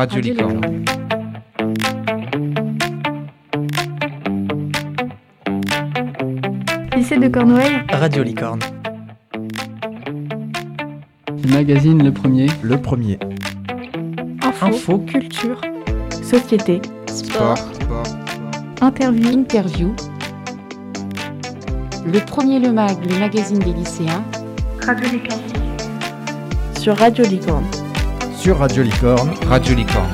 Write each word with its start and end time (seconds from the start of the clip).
Radio 0.00 0.18
Licorne. 0.22 0.60
Lycée 6.96 7.18
de 7.18 7.28
Cornouailles. 7.28 7.82
Radio 7.92 8.22
Licorne. 8.22 8.60
Le 11.28 11.52
magazine 11.52 12.02
Le 12.02 12.12
Premier. 12.14 12.46
Le 12.62 12.78
premier. 12.80 13.18
Info, 14.42 14.66
Info. 14.68 14.98
culture, 15.00 15.60
société, 16.22 16.80
Sport. 17.06 17.58
interview, 18.80 19.28
Interview. 19.38 19.94
Le 22.06 22.20
premier 22.20 22.58
Le 22.58 22.72
Mag, 22.72 22.96
le 23.06 23.18
magazine 23.18 23.58
des 23.58 23.74
lycéens. 23.74 24.24
Radio 24.80 25.10
Licorne. 25.10 25.42
Sur 26.78 26.96
Radio 26.96 27.22
Licorne. 27.26 27.66
Sur 28.40 28.58
Radio 28.58 28.82
Licorne. 28.82 29.34
Radio 29.46 29.74
Licorne. 29.74 30.10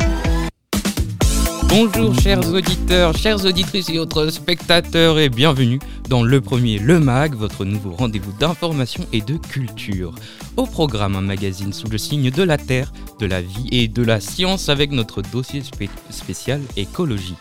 Bonjour 1.69 2.15
chers 2.19 2.47
auditeurs, 2.53 3.17
chères 3.17 3.45
auditrices 3.45 3.89
et 3.91 3.99
autres 3.99 4.29
spectateurs 4.31 5.19
et 5.19 5.29
bienvenue 5.29 5.79
dans 6.09 6.23
le 6.23 6.41
premier 6.41 6.79
Le 6.79 7.01
Mag, 7.01 7.35
votre 7.35 7.65
nouveau 7.65 7.93
rendez-vous 7.93 8.33
d'information 8.39 9.05
et 9.13 9.21
de 9.21 9.37
culture. 9.37 10.15
Au 10.57 10.67
programme 10.67 11.17
un 11.17 11.21
magazine 11.21 11.73
sous 11.73 11.89
le 11.89 11.99
signe 11.99 12.31
de 12.31 12.43
la 12.43 12.57
Terre, 12.59 12.93
de 13.21 13.27
la 13.27 13.41
vie 13.43 13.69
et 13.73 13.89
de 13.89 14.03
la 14.03 14.21
science 14.21 14.69
avec 14.69 14.91
notre 14.93 15.23
dossier 15.23 15.63
spé- 15.63 15.91
spécial 16.11 16.61
écologie. 16.77 17.37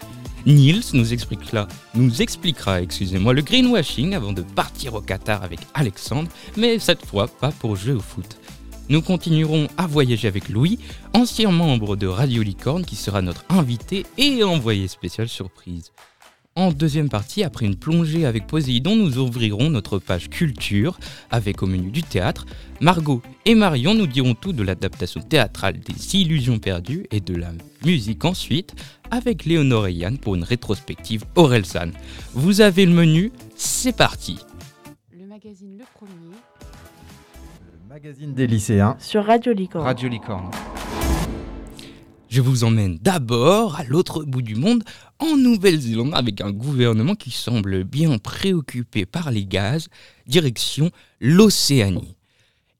Niels 0.45 0.83
nous 0.93 1.11
expliquera, 1.13 1.67
nous 1.95 2.21
expliquera 2.21 2.81
excusez-moi, 2.81 3.33
le 3.33 3.41
greenwashing 3.41 4.13
avant 4.13 4.33
de 4.33 4.43
partir 4.43 4.93
au 4.93 5.01
Qatar 5.01 5.43
avec 5.43 5.59
Alexandre, 5.73 6.29
mais 6.55 6.77
cette 6.77 7.03
fois 7.05 7.27
pas 7.27 7.51
pour 7.51 7.75
jouer 7.75 7.93
au 7.93 7.99
foot. 7.99 8.37
Nous 8.87 9.01
continuerons 9.01 9.67
à 9.77 9.87
voyager 9.87 10.27
avec 10.27 10.47
Louis, 10.47 10.77
ancien 11.13 11.49
membre 11.49 11.95
de 11.95 12.05
Radio 12.05 12.43
Licorne 12.43 12.85
qui 12.85 12.95
sera 12.95 13.23
notre 13.23 13.43
invité 13.49 14.05
et 14.19 14.43
envoyé 14.43 14.87
spécial 14.87 15.27
surprise. 15.27 15.91
En 16.55 16.71
deuxième 16.71 17.09
partie, 17.09 17.43
après 17.43 17.65
une 17.65 17.77
plongée 17.77 18.27
avec 18.27 18.45
Poséidon, 18.45 18.95
nous 18.95 19.17
ouvrirons 19.17 19.71
notre 19.71 19.97
page 19.97 20.29
culture 20.29 20.99
avec 21.31 21.63
au 21.63 21.65
menu 21.65 21.89
du 21.89 22.03
théâtre. 22.03 22.45
Margot 22.79 23.23
et 23.45 23.55
Marion 23.55 23.95
nous 23.95 24.07
diront 24.07 24.35
tout 24.35 24.53
de 24.53 24.61
l'adaptation 24.61 25.19
théâtrale 25.19 25.79
des 25.79 26.15
Illusions 26.15 26.59
perdues 26.59 27.07
et 27.09 27.21
de 27.21 27.35
la 27.35 27.53
musique 27.83 28.23
ensuite 28.23 28.75
avec 29.09 29.45
Léonore 29.45 29.87
et 29.87 29.93
Yann 29.93 30.19
pour 30.19 30.35
une 30.35 30.43
rétrospective 30.43 31.25
Orelsan. 31.35 31.89
Vous 32.33 32.61
avez 32.61 32.85
le 32.85 32.93
menu, 32.93 33.31
c'est 33.55 33.97
parti. 33.97 34.37
Le 35.11 35.25
magazine 35.25 35.75
Le 35.77 35.85
Premier. 35.95 36.37
Magazine 37.87 38.33
des 38.33 38.47
lycéens. 38.47 38.97
Sur 38.99 39.25
Radio 39.25 39.53
Licorne. 39.53 39.85
Radio 39.85 40.09
Licorne. 40.09 40.49
Je 42.27 42.41
vous 42.41 42.63
emmène 42.63 42.97
d'abord 42.97 43.75
à 43.75 43.83
l'autre 43.83 44.23
bout 44.23 44.41
du 44.41 44.55
monde, 44.55 44.83
en 45.19 45.37
Nouvelle-Zélande, 45.37 46.11
avec 46.15 46.41
un 46.41 46.51
gouvernement 46.51 47.13
qui 47.13 47.29
semble 47.29 47.83
bien 47.83 48.17
préoccupé 48.17 49.05
par 49.05 49.29
les 49.29 49.45
gaz, 49.45 49.87
direction 50.25 50.89
l'Océanie. 51.19 52.17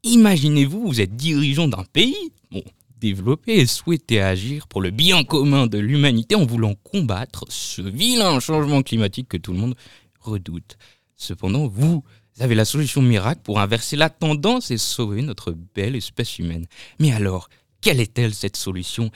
Imaginez-vous, 0.04 0.88
vous 0.88 1.02
êtes 1.02 1.16
dirigeant 1.16 1.68
d'un 1.68 1.84
pays, 1.84 2.32
bon, 2.50 2.64
développé 3.00 3.60
et 3.60 3.68
souhaitez 3.68 4.22
agir 4.22 4.68
pour 4.68 4.82
le 4.82 4.90
bien 4.90 5.24
commun 5.24 5.68
de 5.68 5.78
l'humanité 5.78 6.34
en 6.34 6.48
voulant 6.48 6.74
combattre 6.84 7.46
ce 7.50 7.84
vilain 7.84 8.40
changement 8.40 8.82
climatique 8.82 9.30
que 9.30 9.38
tout 9.38 9.54
le 9.54 9.60
monde 9.60 9.76
redoute. 10.20 10.78
Cependant, 11.16 11.68
vous 11.68 12.04
avez 12.40 12.56
la 12.56 12.66
solution 12.66 13.02
miracle 13.02 13.42
pour 13.44 13.60
inverser 13.60 13.96
la 13.96 14.10
tendance 14.10 14.72
et 14.72 14.78
sauver 14.78 15.22
notre 15.22 15.56
belle 15.74 15.96
espèce 15.96 16.40
humaine. 16.40 16.66
Mais 17.00 17.12
alors, 17.12 17.50
quelle 17.82 18.00
est-elle 18.00 18.34
cette 18.34 18.58
solution? 18.58 19.12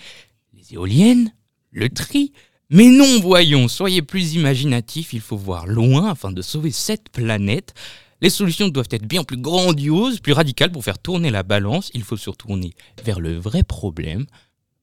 Les 0.54 0.74
éoliennes? 0.74 1.34
Le 1.72 1.90
tri? 1.90 2.32
Mais 2.70 2.88
non, 2.88 3.20
voyons, 3.20 3.68
soyez 3.68 4.04
plus 4.04 4.36
imaginatifs, 4.36 5.14
il 5.14 5.22
faut 5.22 5.38
voir 5.38 5.66
loin 5.66 6.12
afin 6.12 6.32
de 6.32 6.42
sauver 6.44 6.72
cette 6.72 7.10
planète. 7.10 7.74
Les 8.22 8.30
solutions 8.30 8.68
doivent 8.68 8.90
être 8.92 9.08
bien 9.08 9.24
plus 9.24 9.38
grandioses, 9.38 10.20
plus 10.20 10.34
radicales 10.34 10.72
pour 10.72 10.84
faire 10.84 11.00
tourner 11.00 11.32
la 11.32 11.42
balance. 11.42 11.90
Il 11.94 12.04
faut 12.04 12.18
se 12.18 12.30
tourner 12.30 12.74
vers 13.04 13.20
le 13.20 13.38
vrai 13.38 13.64
problème, 13.64 14.26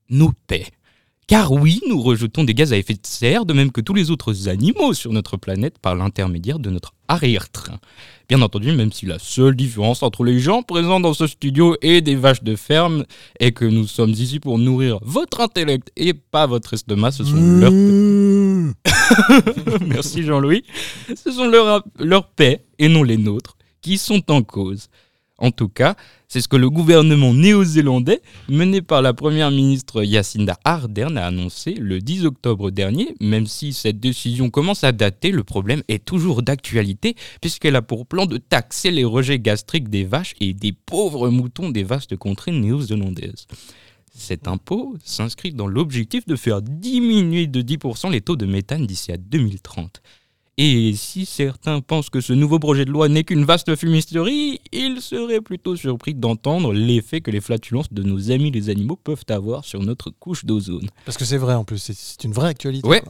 nos 0.08 0.32
paix. 0.48 0.66
Car 1.28 1.52
oui, 1.52 1.80
nous 1.88 2.02
rejetons 2.02 2.44
des 2.44 2.54
gaz 2.54 2.72
à 2.72 2.76
effet 2.76 2.94
de 2.94 3.00
serre, 3.04 3.46
de 3.46 3.52
même 3.52 3.70
que 3.70 3.80
tous 3.80 3.94
les 3.94 4.10
autres 4.10 4.48
animaux 4.48 4.94
sur 4.94 5.12
notre 5.12 5.36
planète 5.36 5.78
par 5.78 5.94
l'intermédiaire 5.94 6.58
de 6.58 6.70
notre 6.70 6.92
arrière-train. 7.08 7.78
Bien 8.28 8.42
entendu, 8.42 8.72
même 8.72 8.92
si 8.92 9.06
la 9.06 9.20
seule 9.20 9.54
différence 9.54 10.02
entre 10.02 10.24
les 10.24 10.40
gens 10.40 10.62
présents 10.62 10.98
dans 10.98 11.14
ce 11.14 11.28
studio 11.28 11.76
et 11.80 12.00
des 12.00 12.16
vaches 12.16 12.42
de 12.42 12.56
ferme 12.56 13.04
est 13.38 13.52
que 13.52 13.64
nous 13.64 13.86
sommes 13.86 14.10
ici 14.10 14.40
pour 14.40 14.58
nourrir 14.58 14.98
votre 15.02 15.40
intellect 15.40 15.92
et 15.96 16.12
pas 16.12 16.46
votre 16.46 16.74
estomac, 16.74 17.12
ce 17.12 17.24
sont 17.24 17.36
leurs... 17.36 17.70
Merci 19.86 20.24
Jean-Louis. 20.24 20.64
Ce 21.14 21.30
sont 21.30 21.46
leurs 21.46 21.84
leur 22.00 22.28
paix 22.30 22.64
et 22.78 22.88
non 22.88 23.04
les 23.04 23.16
nôtres 23.16 23.56
qui 23.80 23.98
sont 23.98 24.28
en 24.32 24.42
cause. 24.42 24.88
En 25.38 25.50
tout 25.50 25.68
cas, 25.68 25.96
c'est 26.28 26.40
ce 26.40 26.48
que 26.48 26.56
le 26.56 26.70
gouvernement 26.70 27.34
néo-zélandais, 27.34 28.22
mené 28.48 28.80
par 28.80 29.02
la 29.02 29.12
première 29.12 29.50
ministre 29.50 30.02
Jacinda 30.02 30.58
Ardern, 30.64 31.18
a 31.18 31.26
annoncé 31.26 31.74
le 31.74 32.00
10 32.00 32.24
octobre 32.24 32.70
dernier. 32.70 33.14
Même 33.20 33.46
si 33.46 33.74
cette 33.74 34.00
décision 34.00 34.48
commence 34.48 34.82
à 34.82 34.92
dater, 34.92 35.30
le 35.30 35.44
problème 35.44 35.82
est 35.88 36.02
toujours 36.04 36.42
d'actualité, 36.42 37.16
puisqu'elle 37.42 37.76
a 37.76 37.82
pour 37.82 38.06
plan 38.06 38.24
de 38.24 38.38
taxer 38.38 38.90
les 38.90 39.04
rejets 39.04 39.38
gastriques 39.38 39.90
des 39.90 40.04
vaches 40.04 40.34
et 40.40 40.54
des 40.54 40.72
pauvres 40.72 41.28
moutons 41.28 41.68
des 41.68 41.84
vastes 41.84 42.16
contrées 42.16 42.52
néo-zélandaises. 42.52 43.46
Cet 44.14 44.48
impôt 44.48 44.96
s'inscrit 45.04 45.52
dans 45.52 45.66
l'objectif 45.66 46.24
de 46.26 46.36
faire 46.36 46.62
diminuer 46.62 47.46
de 47.46 47.60
10% 47.60 48.10
les 48.10 48.22
taux 48.22 48.36
de 48.36 48.46
méthane 48.46 48.86
d'ici 48.86 49.12
à 49.12 49.18
2030. 49.18 50.00
Et 50.58 50.94
si 50.94 51.26
certains 51.26 51.82
pensent 51.82 52.08
que 52.08 52.22
ce 52.22 52.32
nouveau 52.32 52.58
projet 52.58 52.86
de 52.86 52.90
loi 52.90 53.08
n'est 53.10 53.24
qu'une 53.24 53.44
vaste 53.44 53.76
fumisterie, 53.76 54.60
ils 54.72 55.02
seraient 55.02 55.42
plutôt 55.42 55.76
surpris 55.76 56.14
d'entendre 56.14 56.72
l'effet 56.72 57.20
que 57.20 57.30
les 57.30 57.42
flatulences 57.42 57.92
de 57.92 58.02
nos 58.02 58.30
amis 58.30 58.50
les 58.50 58.70
animaux 58.70 58.96
peuvent 58.96 59.24
avoir 59.28 59.66
sur 59.66 59.82
notre 59.82 60.08
couche 60.10 60.46
d'ozone. 60.46 60.88
Parce 61.04 61.18
que 61.18 61.26
c'est 61.26 61.36
vrai 61.36 61.52
en 61.54 61.64
plus, 61.64 61.76
c'est- 61.78 62.24
une 62.24 62.32
vraie 62.32 62.48
actualité. 62.48 62.88
Ouais. 62.88 63.02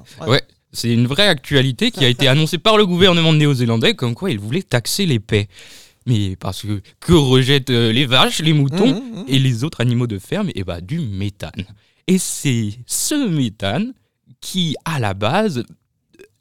C'est 0.73 0.93
une 0.93 1.07
vraie 1.07 1.29
actualité 1.29 1.93
qui 1.93 2.05
a 2.05 2.09
été 2.09 2.27
annoncée 2.27 2.59
par 2.59 2.77
le 2.77 2.85
gouvernement 2.85 3.33
néo-zélandais 3.33 3.95
comme 3.95 4.15
quoi 4.15 4.31
il 4.33 4.41
voulait 4.41 4.63
taxer 4.63 5.07
les 5.07 5.21
paix. 5.21 5.47
Mais 6.05 6.35
parce 6.37 6.63
que 6.63 6.81
que 7.01 7.13
rejettent 7.13 7.71
euh, 7.71 7.93
les 7.93 8.07
vaches, 8.07 8.41
les 8.41 8.53
moutons 8.53 9.01
Mmh, 9.01 9.21
mmh. 9.21 9.25
et 9.29 9.39
les 9.39 9.65
autres 9.65 9.81
animaux 9.81 10.07
de 10.09 10.19
ferme 10.19 10.51
Eh 10.55 10.65
bah 10.65 10.81
du 10.81 10.99
méthane. 11.01 11.65
Et 12.09 12.19
c'est 12.19 12.71
ce 12.87 13.29
méthane 13.29 13.93
qui, 14.41 14.77
à 14.85 14.99
la 15.01 15.15
base, 15.15 15.65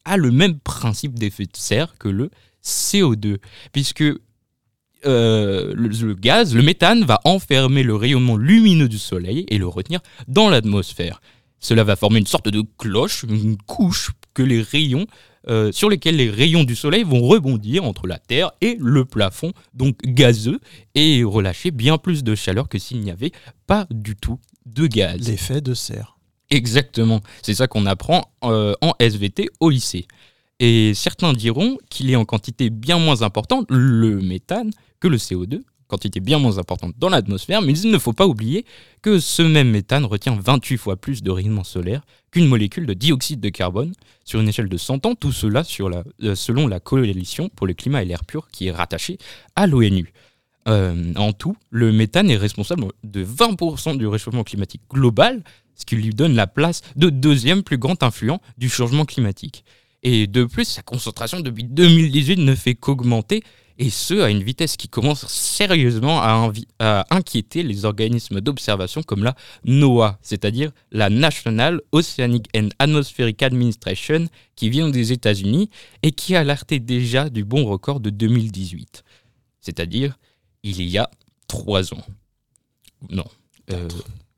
a 0.05 0.17
le 0.17 0.31
même 0.31 0.59
principe 0.59 1.17
d'effet 1.19 1.45
de 1.45 1.57
serre 1.57 1.95
que 1.97 2.07
le 2.07 2.29
CO2, 2.63 3.37
puisque 3.71 4.03
euh, 5.05 5.73
le, 5.75 6.13
gaz, 6.13 6.55
le 6.55 6.63
méthane, 6.63 7.03
va 7.03 7.19
enfermer 7.25 7.83
le 7.83 7.95
rayonnement 7.95 8.37
lumineux 8.37 8.89
du 8.89 8.97
Soleil 8.97 9.45
et 9.49 9.57
le 9.57 9.67
retenir 9.67 9.99
dans 10.27 10.49
l'atmosphère. 10.49 11.21
Cela 11.59 11.83
va 11.83 11.95
former 11.95 12.19
une 12.19 12.27
sorte 12.27 12.49
de 12.49 12.63
cloche, 12.77 13.23
une 13.23 13.57
couche 13.57 14.11
que 14.33 14.43
les 14.43 14.61
rayons, 14.61 15.05
euh, 15.47 15.71
sur 15.71 15.89
lesquels 15.89 16.15
les 16.15 16.29
rayons 16.29 16.63
du 16.63 16.75
Soleil 16.75 17.03
vont 17.03 17.21
rebondir 17.21 17.83
entre 17.83 18.07
la 18.07 18.17
Terre 18.17 18.51
et 18.61 18.77
le 18.79 19.05
plafond, 19.05 19.53
donc 19.73 19.97
gazeux, 20.03 20.59
et 20.95 21.23
relâcher 21.23 21.71
bien 21.71 21.97
plus 21.97 22.23
de 22.23 22.33
chaleur 22.33 22.67
que 22.67 22.79
s'il 22.79 23.01
n'y 23.01 23.11
avait 23.11 23.31
pas 23.67 23.87
du 23.91 24.15
tout 24.15 24.39
de 24.65 24.87
gaz. 24.87 25.27
L'effet 25.27 25.61
de 25.61 25.73
serre. 25.75 26.14
Exactement, 26.51 27.21
c'est 27.41 27.55
ça 27.55 27.67
qu'on 27.67 27.85
apprend 27.85 28.31
euh, 28.43 28.73
en 28.81 28.93
SVT 28.99 29.49
au 29.59 29.69
lycée. 29.69 30.07
Et 30.59 30.93
certains 30.93 31.33
diront 31.33 31.77
qu'il 31.89 32.09
est 32.11 32.15
en 32.15 32.25
quantité 32.25 32.69
bien 32.69 32.97
moins 32.97 33.23
importante, 33.23 33.65
le 33.69 34.21
méthane, 34.21 34.71
que 34.99 35.07
le 35.07 35.17
CO2, 35.17 35.61
quantité 35.87 36.19
bien 36.19 36.39
moins 36.39 36.57
importante 36.57 36.93
dans 36.97 37.09
l'atmosphère, 37.09 37.61
mais 37.61 37.77
il 37.77 37.91
ne 37.91 37.97
faut 37.97 38.13
pas 38.13 38.27
oublier 38.27 38.65
que 39.01 39.19
ce 39.19 39.41
même 39.41 39.69
méthane 39.69 40.05
retient 40.05 40.37
28 40.39 40.77
fois 40.77 40.95
plus 40.95 41.23
de 41.23 41.31
rayonnement 41.31 41.63
solaire 41.63 42.05
qu'une 42.31 42.47
molécule 42.47 42.85
de 42.85 42.93
dioxyde 42.93 43.39
de 43.39 43.49
carbone 43.49 43.93
sur 44.23 44.39
une 44.39 44.47
échelle 44.47 44.69
de 44.69 44.77
100 44.77 45.05
ans, 45.05 45.15
tout 45.15 45.31
cela 45.31 45.63
euh, 46.23 46.35
selon 46.35 46.67
la 46.67 46.79
coalition 46.79 47.49
pour 47.49 47.67
le 47.67 47.73
climat 47.73 48.01
et 48.01 48.05
l'air 48.05 48.23
pur 48.23 48.47
qui 48.47 48.67
est 48.67 48.71
rattachée 48.71 49.17
à 49.55 49.67
l'ONU. 49.67 50.11
Euh, 50.67 51.13
en 51.15 51.31
tout, 51.31 51.55
le 51.69 51.91
méthane 51.91 52.29
est 52.31 52.37
responsable 52.37 52.85
de 53.03 53.23
20% 53.23 53.97
du 53.97 54.07
réchauffement 54.07 54.43
climatique 54.43 54.81
global, 54.89 55.43
ce 55.75 55.85
qui 55.85 55.95
lui 55.95 56.09
donne 56.09 56.35
la 56.35 56.47
place 56.47 56.81
de 56.95 57.09
deuxième 57.09 57.61
plus 57.61 57.77
grand 57.77 58.01
influent 58.01 58.41
du 58.57 58.69
changement 58.69 59.05
climatique. 59.05 59.63
Et 60.01 60.27
de 60.27 60.45
plus, 60.45 60.65
sa 60.65 60.81
concentration 60.81 61.39
depuis 61.39 61.63
2018 61.63 62.37
ne 62.37 62.55
fait 62.55 62.75
qu'augmenter, 62.75 63.43
et 63.77 63.89
ce 63.89 64.21
à 64.21 64.29
une 64.29 64.41
vitesse 64.41 64.77
qui 64.77 64.87
commence 64.87 65.27
sérieusement 65.27 66.21
à, 66.21 66.51
à 66.79 67.05
inquiéter 67.13 67.61
les 67.61 67.85
organismes 67.85 68.39
d'observation 68.39 69.03
comme 69.03 69.23
la 69.23 69.35
NOAA, 69.65 70.17
c'est-à-dire 70.21 70.71
la 70.91 71.09
National 71.09 71.81
Oceanic 71.91 72.47
and 72.55 72.69
Atmospheric 72.79 73.43
Administration, 73.43 74.27
qui 74.55 74.69
vient 74.69 74.89
des 74.89 75.11
États-Unis 75.11 75.69
et 76.03 76.11
qui 76.11 76.35
a 76.35 76.39
alerté 76.39 76.79
déjà 76.79 77.29
du 77.29 77.43
bon 77.43 77.65
record 77.65 77.99
de 77.99 78.09
2018, 78.09 79.03
c'est-à-dire 79.59 80.17
il 80.65 80.89
y 80.89 80.97
a 80.97 81.09
trois 81.47 81.93
ans. 81.93 82.03
Non. 83.09 83.25
euh, 83.71 83.87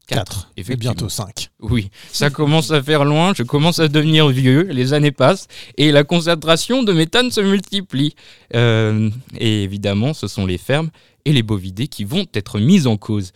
4. 0.08 0.52
Et 0.56 0.64
bientôt 0.76 1.10
5. 1.10 1.50
Oui, 1.60 1.90
ça 2.12 2.30
commence 2.30 2.72
à 2.72 2.82
faire 2.82 3.04
loin, 3.04 3.34
je 3.36 3.44
commence 3.44 3.80
à 3.80 3.88
devenir 3.90 4.30
vieux, 4.30 4.62
les 4.64 4.94
années 4.94 5.12
passent 5.12 5.48
et 5.78 5.92
la 5.92 6.04
concentration 6.06 6.84
de 6.84 6.94
méthane 6.94 7.30
se 7.30 7.42
multiplie. 7.42 8.16
Euh, 8.56 9.10
et 9.38 9.64
évidemment, 9.64 10.14
ce 10.14 10.28
sont 10.28 10.46
les 10.46 10.58
fermes 10.58 10.90
et 11.26 11.34
les 11.34 11.44
bovidés 11.44 11.88
qui 11.90 12.06
vont 12.06 12.26
être 12.34 12.60
mises 12.60 12.88
en 12.88 12.96
cause. 12.96 13.32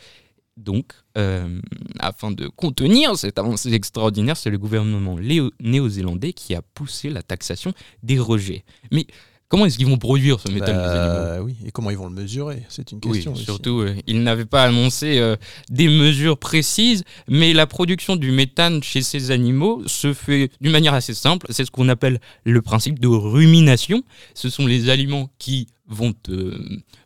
Donc, 0.56 0.94
euh, 1.18 1.60
afin 2.00 2.32
de 2.32 2.48
contenir 2.48 3.18
cette 3.18 3.38
avancée 3.38 3.74
extraordinaire, 3.74 4.38
c'est 4.38 4.50
le 4.50 4.58
gouvernement 4.58 5.18
néo-zélandais 5.60 6.34
qui 6.34 6.56
a 6.56 6.62
poussé 6.62 7.10
la 7.10 7.22
taxation 7.22 7.74
des 8.04 8.20
rejets. 8.20 8.64
Mais 8.92 9.08
comment 9.52 9.66
est-ce 9.66 9.78
qu'ils 9.78 9.88
vont 9.88 9.98
produire 9.98 10.40
ce 10.40 10.50
méthane, 10.50 10.78
les 10.78 10.98
animaux 10.98 11.26
Bah, 11.26 11.42
oui. 11.42 11.56
Et 11.66 11.72
comment 11.72 11.90
ils 11.90 11.98
vont 11.98 12.08
le 12.08 12.16
mesurer? 12.16 12.64
C'est 12.70 12.94
une 12.94 13.02
oui, 13.04 13.16
question. 13.16 13.34
aussi. 13.34 13.44
surtout, 13.44 13.82
euh, 13.82 13.96
ils 14.08 14.24
n'avaient 14.24 14.46
pas 14.46 14.64
annoncé 14.64 15.20
euh, 15.20 15.36
des 15.70 15.90
mesures 15.90 16.38
précises, 16.38 17.04
mais 17.28 17.52
la 17.52 17.68
production 17.68 18.16
du 18.16 18.32
méthane 18.32 18.82
chez 18.82 19.02
ces 19.02 19.30
animaux 19.30 19.84
se 19.88 20.14
fait 20.14 20.52
d'une 20.62 20.72
manière 20.72 20.94
assez 20.94 21.14
simple. 21.14 21.48
C'est 21.50 21.66
ce 21.66 21.72
qu'on 21.72 21.90
appelle 21.90 22.22
le 22.46 22.62
principe 22.62 22.98
de 23.00 23.10
rumination. 23.10 24.04
Ce 24.36 24.50
sont 24.50 24.66
les 24.66 24.90
aliments 24.90 25.30
qui 25.38 25.68
vont, 25.86 26.14
euh, 26.30 26.58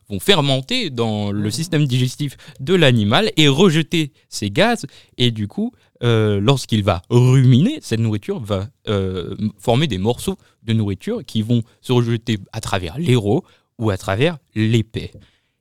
vont 0.10 0.20
fermenter 0.20 0.90
dans 0.90 1.32
le 1.32 1.50
système 1.50 1.86
digestif 1.86 2.38
de 2.60 2.74
l'animal 2.74 3.32
et 3.38 3.48
rejeter 3.48 4.12
ces 4.30 4.52
gaz. 4.52 4.86
Et 5.18 5.32
du 5.32 5.48
coup, 5.48 5.72
euh, 6.04 6.40
lorsqu'il 6.40 6.84
va 6.84 7.02
ruminer, 7.10 7.80
cette 7.82 8.00
nourriture 8.00 8.40
va 8.40 8.68
euh, 8.88 9.36
former 9.58 9.88
des 9.88 9.98
morceaux 9.98 10.38
de 10.64 10.74
nourriture 10.74 11.24
qui 11.26 11.42
vont 11.42 11.64
se 11.82 11.94
rejeter 11.94 12.38
à 12.52 12.62
travers 12.62 12.98
l'héros 12.98 13.44
ou 13.80 13.90
à 13.90 13.98
travers 13.98 14.38
l'épais. 14.56 15.12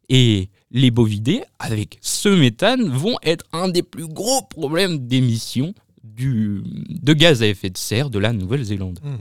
Et 0.09 0.49
les 0.71 0.91
bovidés, 0.91 1.43
avec 1.59 1.99
ce 2.01 2.29
méthane, 2.29 2.89
vont 2.89 3.17
être 3.23 3.45
un 3.53 3.69
des 3.69 3.83
plus 3.83 4.09
gros 4.09 4.43
problèmes 4.43 5.07
d'émission 5.07 5.75
de 6.05 7.13
gaz 7.13 7.43
à 7.43 7.47
effet 7.47 7.71
de 7.71 7.79
serre 7.79 8.11
de 8.11 8.19
la 8.19 8.33
Nouvelle-Zélande. 8.33 9.01
Mhm. 9.03 9.19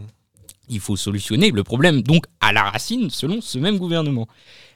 Il 0.70 0.80
faut 0.80 0.96
solutionner 0.96 1.52
le 1.52 1.64
problème 1.64 2.02
donc 2.02 2.26
à 2.40 2.54
la 2.54 2.64
racine 2.64 3.10
selon 3.10 3.42
ce 3.42 3.58
même 3.58 3.78
gouvernement. 3.78 4.28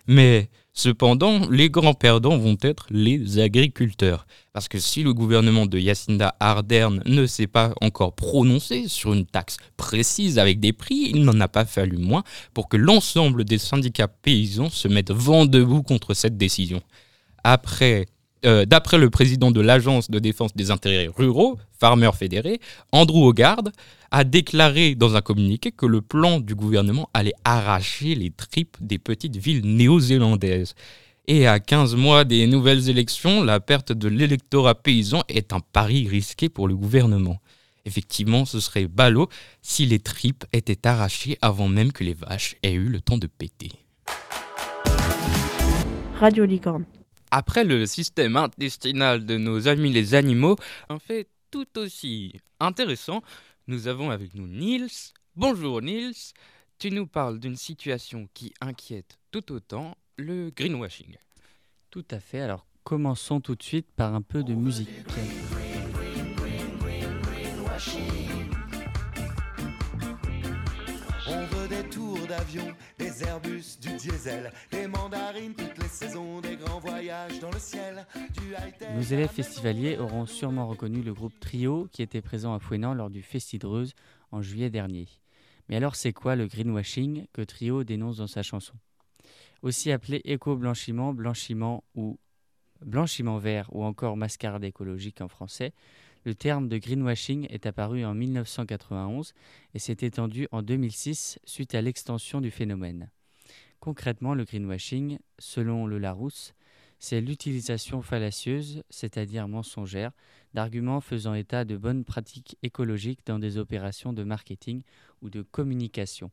Mais 0.07 0.49
cependant, 0.73 1.49
les 1.49 1.69
grands 1.69 1.93
perdants 1.93 2.37
vont 2.37 2.57
être 2.61 2.87
les 2.89 3.39
agriculteurs. 3.39 4.25
Parce 4.53 4.67
que 4.67 4.79
si 4.79 5.03
le 5.03 5.13
gouvernement 5.13 5.65
de 5.65 5.77
Jacinda 5.77 6.35
Ardern 6.39 7.03
ne 7.05 7.25
s'est 7.25 7.47
pas 7.47 7.73
encore 7.81 8.15
prononcé 8.15 8.87
sur 8.87 9.13
une 9.13 9.25
taxe 9.25 9.57
précise 9.75 10.39
avec 10.39 10.59
des 10.59 10.73
prix, 10.73 11.11
il 11.13 11.23
n'en 11.23 11.39
a 11.39 11.47
pas 11.47 11.65
fallu 11.65 11.97
moins 11.97 12.23
pour 12.53 12.69
que 12.69 12.77
l'ensemble 12.77 13.43
des 13.43 13.57
syndicats 13.57 14.07
paysans 14.07 14.69
se 14.69 14.87
mettent 14.87 15.11
vent 15.11 15.45
debout 15.45 15.83
contre 15.83 16.13
cette 16.13 16.37
décision. 16.37 16.81
Après, 17.43 18.07
euh, 18.45 18.65
d'après 18.65 18.97
le 18.97 19.09
président 19.09 19.51
de 19.51 19.61
l'Agence 19.61 20.11
de 20.11 20.19
défense 20.19 20.55
des 20.55 20.71
intérêts 20.71 21.09
ruraux, 21.15 21.57
Farmer 21.79 22.11
Fédéré, 22.17 22.59
Andrew 22.91 23.27
Hogarth, 23.27 23.67
a 24.11 24.23
déclaré 24.23 24.95
dans 24.95 25.15
un 25.15 25.21
communiqué 25.21 25.71
que 25.71 25.85
le 25.85 26.01
plan 26.01 26.39
du 26.39 26.55
gouvernement 26.55 27.09
allait 27.13 27.33
arracher 27.43 28.15
les 28.15 28.31
tripes 28.31 28.77
des 28.79 28.99
petites 28.99 29.37
villes 29.37 29.65
néo-zélandaises. 29.65 30.75
Et 31.27 31.45
à 31.45 31.59
15 31.59 31.95
mois 31.95 32.23
des 32.23 32.47
nouvelles 32.47 32.89
élections, 32.89 33.43
la 33.43 33.59
perte 33.59 33.91
de 33.91 34.07
l'électorat 34.07 34.75
paysan 34.75 35.23
est 35.27 35.51
un 35.51 35.59
pari 35.59 36.07
risqué 36.07 36.47
pour 36.47 36.67
le 36.67 36.75
gouvernement. 36.75 37.37
Effectivement, 37.85 38.45
ce 38.45 38.59
serait 38.59 38.87
ballot 38.87 39.29
si 39.61 39.85
les 39.85 39.99
tripes 39.99 40.45
étaient 40.53 40.87
arrachées 40.87 41.37
avant 41.41 41.67
même 41.67 41.91
que 41.91 42.03
les 42.03 42.13
vaches 42.13 42.55
aient 42.63 42.73
eu 42.73 42.87
le 42.87 43.01
temps 43.01 43.17
de 43.17 43.27
péter. 43.27 43.71
Radio 46.19 46.45
Licorne. 46.45 46.85
Après 47.31 47.65
le 47.65 47.85
système 47.85 48.37
intestinal 48.37 49.25
de 49.25 49.37
nos 49.37 49.67
amis 49.67 49.91
les 49.91 50.15
animaux, 50.15 50.55
un 50.87 50.97
fait 50.97 51.27
tout 51.51 51.77
aussi 51.77 52.33
intéressant, 52.59 53.21
nous 53.67 53.87
avons 53.87 54.11
avec 54.11 54.33
nous 54.33 54.47
Niels. 54.47 54.87
Bonjour 55.35 55.81
Niels, 55.81 56.13
tu 56.79 56.89
nous 56.89 57.05
parles 57.05 57.39
d'une 57.39 57.57
situation 57.57 58.29
qui 58.33 58.53
inquiète 58.61 59.19
tout 59.31 59.51
autant, 59.51 59.97
le 60.15 60.51
greenwashing. 60.55 61.17
Tout 61.91 62.05
à 62.11 62.19
fait. 62.19 62.39
Alors 62.39 62.65
commençons 62.83 63.41
tout 63.41 63.55
de 63.55 63.63
suite 63.63 63.87
par 63.95 64.15
un 64.15 64.21
peu 64.21 64.43
de 64.43 64.53
musique. 64.53 64.89
On 71.29 71.45
veut 71.45 71.67
des 71.67 71.89
tours 71.89 72.25
d'avion, 72.27 72.63
des 72.97 73.23
Airbus, 73.23 73.77
du 73.81 73.89
diesel, 73.97 74.51
des 74.71 74.87
mandarines 74.87 75.53
toutes 75.53 75.77
les 75.77 75.89
saisons, 75.89 76.39
des 76.39 76.55
grands 76.55 76.79
voyages 76.79 77.39
dans 77.39 77.51
le 77.51 77.59
ciel, 77.59 78.05
du. 78.15 78.55
Nos 78.95 79.01
élèves 79.01 79.29
festivaliers 79.29 79.97
auront 79.97 80.25
sûrement 80.25 80.67
reconnu 80.67 81.01
le 81.01 81.13
groupe 81.13 81.37
Trio 81.39 81.89
qui 81.91 82.01
était 82.01 82.21
présent 82.21 82.53
à 82.53 82.59
Fouenan 82.59 82.93
lors 82.93 83.09
du 83.09 83.21
Festidreuse 83.21 83.93
en 84.31 84.41
juillet 84.41 84.69
dernier. 84.69 85.07
Mais 85.67 85.75
alors 85.75 85.95
c'est 85.95 86.13
quoi 86.13 86.35
le 86.35 86.47
greenwashing 86.47 87.27
que 87.33 87.41
Trio 87.41 87.83
dénonce 87.83 88.17
dans 88.17 88.27
sa 88.27 88.41
chanson? 88.41 88.73
Aussi 89.61 89.91
appelé 89.91 90.21
éco-blanchiment, 90.23 91.13
blanchiment 91.13 91.83
ou 91.95 92.17
blanchiment 92.85 93.37
vert 93.37 93.67
ou 93.73 93.83
encore 93.83 94.15
mascarade 94.15 94.63
écologique 94.63 95.19
en 95.19 95.27
français, 95.27 95.73
le 96.27 96.35
terme 96.35 96.67
de 96.67 96.77
greenwashing 96.77 97.47
est 97.51 97.65
apparu 97.67 98.03
en 98.03 98.13
1991 98.13 99.33
et 99.73 99.79
s'est 99.79 99.95
étendu 100.01 100.49
en 100.51 100.61
2006 100.61 101.39
suite 101.45 101.73
à 101.73 101.81
l'extension 101.81 102.41
du 102.41 102.51
phénomène. 102.51 103.09
Concrètement, 103.79 104.33
le 104.33 104.43
greenwashing, 104.43 105.19
selon 105.39 105.87
le 105.87 105.99
Larousse, 105.99 106.53
c'est 106.99 107.21
l'utilisation 107.21 108.01
fallacieuse, 108.01 108.83
c'est-à-dire 108.89 109.47
mensongère, 109.47 110.11
d'arguments 110.53 110.99
faisant 110.99 111.33
état 111.33 111.63
de 111.63 111.77
bonnes 111.77 112.03
pratiques 112.03 112.57
écologiques 112.61 113.25
dans 113.25 113.39
des 113.39 113.57
opérations 113.57 114.11
de 114.11 114.25
marketing 114.25 114.81
ou 115.21 115.29
de 115.29 115.43
communication. 115.43 116.29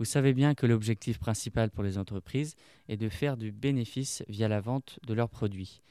Vous 0.00 0.04
savez 0.04 0.32
bien 0.32 0.56
que 0.56 0.66
l'objectif 0.66 1.20
principal 1.20 1.70
pour 1.70 1.84
les 1.84 1.98
entreprises 1.98 2.56
est 2.88 2.96
de 2.96 3.08
faire 3.08 3.36
du 3.36 3.52
bénéfice 3.52 4.24
via 4.26 4.48
la 4.48 4.60
vente 4.60 4.98
de 5.06 5.14
leurs 5.14 5.30
produits. 5.30 5.82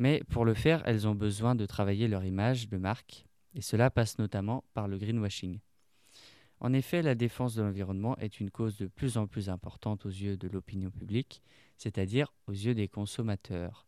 Mais 0.00 0.22
pour 0.30 0.46
le 0.46 0.54
faire, 0.54 0.82
elles 0.86 1.06
ont 1.06 1.14
besoin 1.14 1.54
de 1.54 1.66
travailler 1.66 2.08
leur 2.08 2.24
image 2.24 2.70
de 2.70 2.78
marque, 2.78 3.26
et 3.54 3.60
cela 3.60 3.90
passe 3.90 4.18
notamment 4.18 4.64
par 4.72 4.88
le 4.88 4.96
greenwashing. 4.96 5.60
En 6.58 6.72
effet, 6.72 7.02
la 7.02 7.14
défense 7.14 7.54
de 7.54 7.60
l'environnement 7.62 8.16
est 8.16 8.40
une 8.40 8.50
cause 8.50 8.78
de 8.78 8.86
plus 8.86 9.18
en 9.18 9.26
plus 9.26 9.50
importante 9.50 10.06
aux 10.06 10.10
yeux 10.10 10.38
de 10.38 10.48
l'opinion 10.48 10.90
publique, 10.90 11.42
c'est-à-dire 11.76 12.32
aux 12.46 12.52
yeux 12.52 12.74
des 12.74 12.88
consommateurs. 12.88 13.86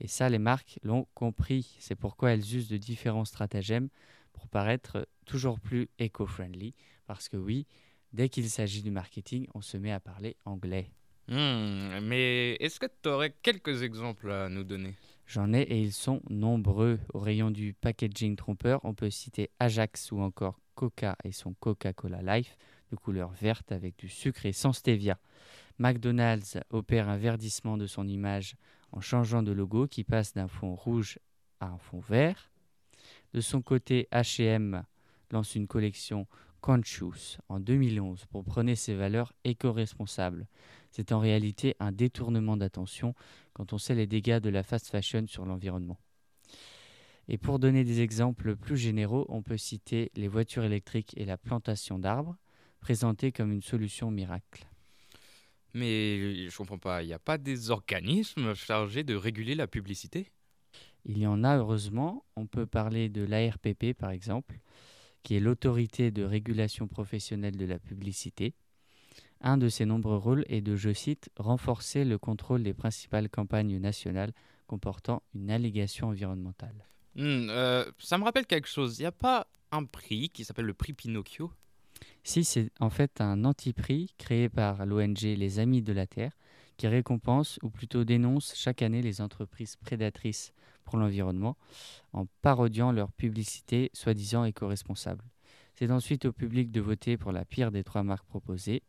Et 0.00 0.06
ça, 0.06 0.28
les 0.28 0.38
marques 0.38 0.78
l'ont 0.82 1.06
compris. 1.14 1.76
C'est 1.80 1.94
pourquoi 1.94 2.32
elles 2.32 2.54
usent 2.54 2.68
de 2.68 2.76
différents 2.76 3.24
stratagèmes 3.24 3.88
pour 4.34 4.48
paraître 4.48 5.08
toujours 5.24 5.58
plus 5.58 5.88
éco-friendly. 5.98 6.74
Parce 7.06 7.30
que 7.30 7.38
oui, 7.38 7.66
dès 8.12 8.28
qu'il 8.28 8.50
s'agit 8.50 8.82
du 8.82 8.90
marketing, 8.90 9.46
on 9.54 9.62
se 9.62 9.78
met 9.78 9.92
à 9.92 10.00
parler 10.00 10.36
anglais. 10.44 10.90
Hmm, 11.28 12.00
mais 12.02 12.56
est-ce 12.60 12.78
que 12.78 12.86
tu 13.02 13.08
aurais 13.08 13.34
quelques 13.42 13.82
exemples 13.82 14.30
à 14.30 14.50
nous 14.50 14.64
donner? 14.64 14.94
J'en 15.26 15.52
ai 15.52 15.62
et 15.62 15.80
ils 15.80 15.92
sont 15.92 16.20
nombreux. 16.28 17.00
Au 17.12 17.18
rayon 17.18 17.50
du 17.50 17.74
packaging 17.74 18.36
trompeur, 18.36 18.80
on 18.84 18.94
peut 18.94 19.10
citer 19.10 19.50
Ajax 19.58 20.12
ou 20.12 20.20
encore 20.20 20.60
Coca 20.74 21.16
et 21.24 21.32
son 21.32 21.54
Coca-Cola 21.54 22.22
Life 22.22 22.56
de 22.90 22.96
couleur 22.96 23.30
verte 23.30 23.72
avec 23.72 23.96
du 23.98 24.08
sucre 24.08 24.46
et 24.46 24.52
sans 24.52 24.72
stevia. 24.72 25.18
McDonald's 25.78 26.58
opère 26.70 27.08
un 27.08 27.16
verdissement 27.16 27.76
de 27.76 27.86
son 27.86 28.06
image 28.06 28.56
en 28.92 29.00
changeant 29.00 29.42
de 29.42 29.52
logo 29.52 29.88
qui 29.88 30.04
passe 30.04 30.34
d'un 30.34 30.48
fond 30.48 30.74
rouge 30.74 31.18
à 31.60 31.66
un 31.66 31.78
fond 31.78 32.00
vert. 32.00 32.50
De 33.32 33.40
son 33.40 33.62
côté, 33.62 34.08
H&M 34.12 34.84
lance 35.30 35.54
une 35.54 35.66
collection 35.66 36.26
Conscious 36.60 37.38
en 37.48 37.60
2011 37.60 38.24
pour 38.26 38.42
prôner 38.42 38.74
ses 38.74 38.94
valeurs 38.94 39.34
éco-responsables. 39.44 40.46
C'est 40.96 41.10
en 41.10 41.18
réalité 41.18 41.74
un 41.80 41.90
détournement 41.90 42.56
d'attention 42.56 43.16
quand 43.52 43.72
on 43.72 43.78
sait 43.78 43.96
les 43.96 44.06
dégâts 44.06 44.38
de 44.38 44.48
la 44.48 44.62
fast 44.62 44.86
fashion 44.86 45.26
sur 45.26 45.44
l'environnement. 45.44 45.98
Et 47.26 47.36
pour 47.36 47.58
donner 47.58 47.82
des 47.82 48.00
exemples 48.00 48.54
plus 48.54 48.76
généraux, 48.76 49.26
on 49.28 49.42
peut 49.42 49.56
citer 49.56 50.12
les 50.14 50.28
voitures 50.28 50.62
électriques 50.62 51.12
et 51.16 51.24
la 51.24 51.36
plantation 51.36 51.98
d'arbres, 51.98 52.36
présentées 52.78 53.32
comme 53.32 53.50
une 53.50 53.60
solution 53.60 54.12
miracle. 54.12 54.68
Mais 55.72 56.48
je 56.48 56.56
comprends 56.56 56.78
pas, 56.78 57.02
il 57.02 57.06
n'y 57.06 57.12
a 57.12 57.18
pas 57.18 57.38
des 57.38 57.72
organismes 57.72 58.54
chargés 58.54 59.02
de 59.02 59.16
réguler 59.16 59.56
la 59.56 59.66
publicité? 59.66 60.30
Il 61.06 61.18
y 61.18 61.26
en 61.26 61.42
a 61.42 61.56
heureusement, 61.56 62.24
on 62.36 62.46
peut 62.46 62.66
parler 62.66 63.08
de 63.08 63.24
l'ARPP 63.24 63.94
par 63.98 64.12
exemple, 64.12 64.60
qui 65.24 65.34
est 65.34 65.40
l'autorité 65.40 66.12
de 66.12 66.22
régulation 66.22 66.86
professionnelle 66.86 67.56
de 67.56 67.66
la 67.66 67.80
publicité. 67.80 68.54
Un 69.46 69.58
de 69.58 69.68
ses 69.68 69.84
nombreux 69.84 70.16
rôles 70.16 70.46
est 70.48 70.62
de, 70.62 70.74
je 70.74 70.90
cite, 70.94 71.28
renforcer 71.36 72.06
le 72.06 72.16
contrôle 72.16 72.62
des 72.62 72.72
principales 72.72 73.28
campagnes 73.28 73.76
nationales 73.76 74.32
comportant 74.66 75.22
une 75.34 75.50
allégation 75.50 76.08
environnementale. 76.08 76.88
Hmm, 77.14 77.50
euh, 77.50 77.84
Ça 77.98 78.16
me 78.16 78.24
rappelle 78.24 78.46
quelque 78.46 78.66
chose, 78.66 78.98
il 78.98 79.02
n'y 79.02 79.06
a 79.06 79.12
pas 79.12 79.46
un 79.70 79.84
prix 79.84 80.30
qui 80.30 80.46
s'appelle 80.46 80.64
le 80.64 80.72
prix 80.72 80.94
Pinocchio? 80.94 81.52
Si, 82.22 82.42
c'est 82.42 82.70
en 82.80 82.88
fait 82.88 83.20
un 83.20 83.44
anti-prix 83.44 84.14
créé 84.16 84.48
par 84.48 84.86
l'ONG 84.86 85.20
Les 85.20 85.58
Amis 85.58 85.82
de 85.82 85.92
la 85.92 86.06
Terre 86.06 86.32
qui 86.78 86.88
récompense 86.88 87.58
ou 87.62 87.68
plutôt 87.68 88.04
dénonce 88.04 88.54
chaque 88.56 88.80
année 88.80 89.02
les 89.02 89.20
entreprises 89.20 89.76
prédatrices 89.76 90.54
pour 90.84 90.96
l'environnement 90.96 91.58
en 92.14 92.24
parodiant 92.40 92.92
leur 92.92 93.12
publicité 93.12 93.90
soi-disant 93.92 94.46
éco-responsable. 94.46 95.22
C'est 95.74 95.90
ensuite 95.90 96.24
au 96.24 96.32
public 96.32 96.70
de 96.70 96.80
voter 96.80 97.18
pour 97.18 97.30
la 97.30 97.44
pire 97.44 97.70
des 97.70 97.84
trois 97.84 98.02
marques 98.02 98.26
proposées. 98.26 98.82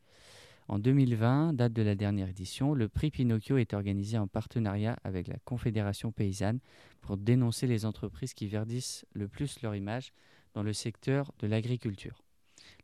En 0.68 0.80
2020, 0.80 1.54
date 1.54 1.74
de 1.74 1.84
la 1.84 1.94
dernière 1.94 2.28
édition, 2.28 2.74
le 2.74 2.90
prix 2.90 3.12
Pinocchio 3.12 3.58
est 3.58 3.76
organisé 3.76 4.18
en 4.18 4.26
partenariat 4.26 4.98
avec 5.04 5.28
la 5.28 5.38
Confédération 5.46 6.12
paysanne 6.12 6.60
pour 7.02 7.18
dénoncer 7.18 7.68
les 7.68 7.86
entreprises 7.86 8.34
qui 8.34 8.48
verdissent 8.48 9.06
le 9.14 9.28
plus 9.28 9.62
leur 9.62 9.76
image 9.76 10.12
dans 10.56 10.64
le 10.64 10.74
secteur 10.74 11.32
de 11.38 11.46
l'agriculture. 11.46 12.24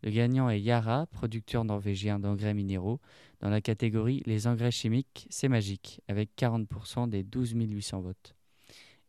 Le 0.03 0.11
gagnant 0.11 0.47
est 0.49 0.61
Yara, 0.61 1.07
producteur 1.07 1.63
norvégien 1.63 2.19
d'engrais 2.19 2.53
minéraux, 2.53 2.99
dans 3.39 3.49
la 3.49 3.61
catégorie 3.61 4.21
Les 4.27 4.45
engrais 4.45 4.69
chimiques, 4.69 5.25
c'est 5.31 5.49
magique, 5.49 6.01
avec 6.07 6.29
40% 6.37 7.09
des 7.09 7.23
12 7.23 7.53
800 7.53 8.01
votes. 8.01 8.35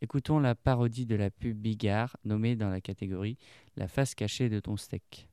Écoutons 0.01 0.39
la 0.39 0.55
parodie 0.55 1.05
de 1.05 1.15
la 1.15 1.31
pub 1.31 1.59
Bigard, 1.59 2.17
nommée 2.25 2.57
dans 2.57 2.71
la 2.71 2.81
catégorie 2.81 3.37
La 3.77 3.87
face 3.87 4.15
cachée 4.15 4.49
de 4.49 4.61
ton 4.61 4.79
steak. 4.79 5.29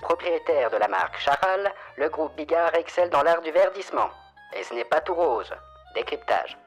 Propriétaire 0.00 0.70
de 0.70 0.76
la 0.76 0.88
marque 0.88 1.18
Charal, 1.18 1.72
le 1.96 2.08
groupe 2.10 2.36
Bigard 2.36 2.74
excelle 2.74 3.08
dans 3.10 3.22
l'art 3.22 3.40
du 3.40 3.50
verdissement. 3.50 4.10
Et 4.58 4.62
ce 4.62 4.74
n'est 4.74 4.84
pas 4.84 5.00
tout 5.00 5.14
rose. 5.14 5.50
Décryptage. 5.94 6.58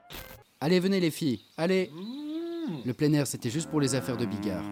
Allez, 0.59 0.79
venez 0.79 0.99
les 0.99 1.11
filles, 1.11 1.45
allez 1.55 1.91
Le 2.85 2.93
plein 2.93 3.13
air, 3.13 3.27
c'était 3.27 3.51
juste 3.51 3.69
pour 3.69 3.79
les 3.79 3.93
affaires 3.93 4.17
de 4.17 4.25
Bigard. 4.25 4.63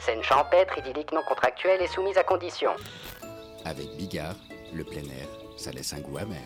Scène 0.00 0.22
champêtre, 0.22 0.78
idyllique 0.78 1.12
non 1.12 1.22
contractuelle 1.28 1.82
et 1.82 1.86
soumise 1.86 2.16
à 2.16 2.24
condition. 2.24 2.70
Avec 3.64 3.96
Bigard, 3.96 4.36
le 4.72 4.84
plein 4.84 5.04
air, 5.04 5.28
ça 5.56 5.72
laisse 5.72 5.92
un 5.92 6.00
goût 6.00 6.18
amer. 6.18 6.42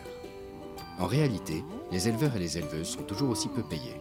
En 0.99 1.07
réalité, 1.07 1.65
les 1.93 2.09
éleveurs 2.09 2.35
et 2.35 2.41
les 2.41 2.59
éleveuses 2.59 2.95
sont 2.95 3.05
toujours 3.05 3.31
aussi 3.31 3.49
peu 3.49 3.63
payés. 3.63 4.01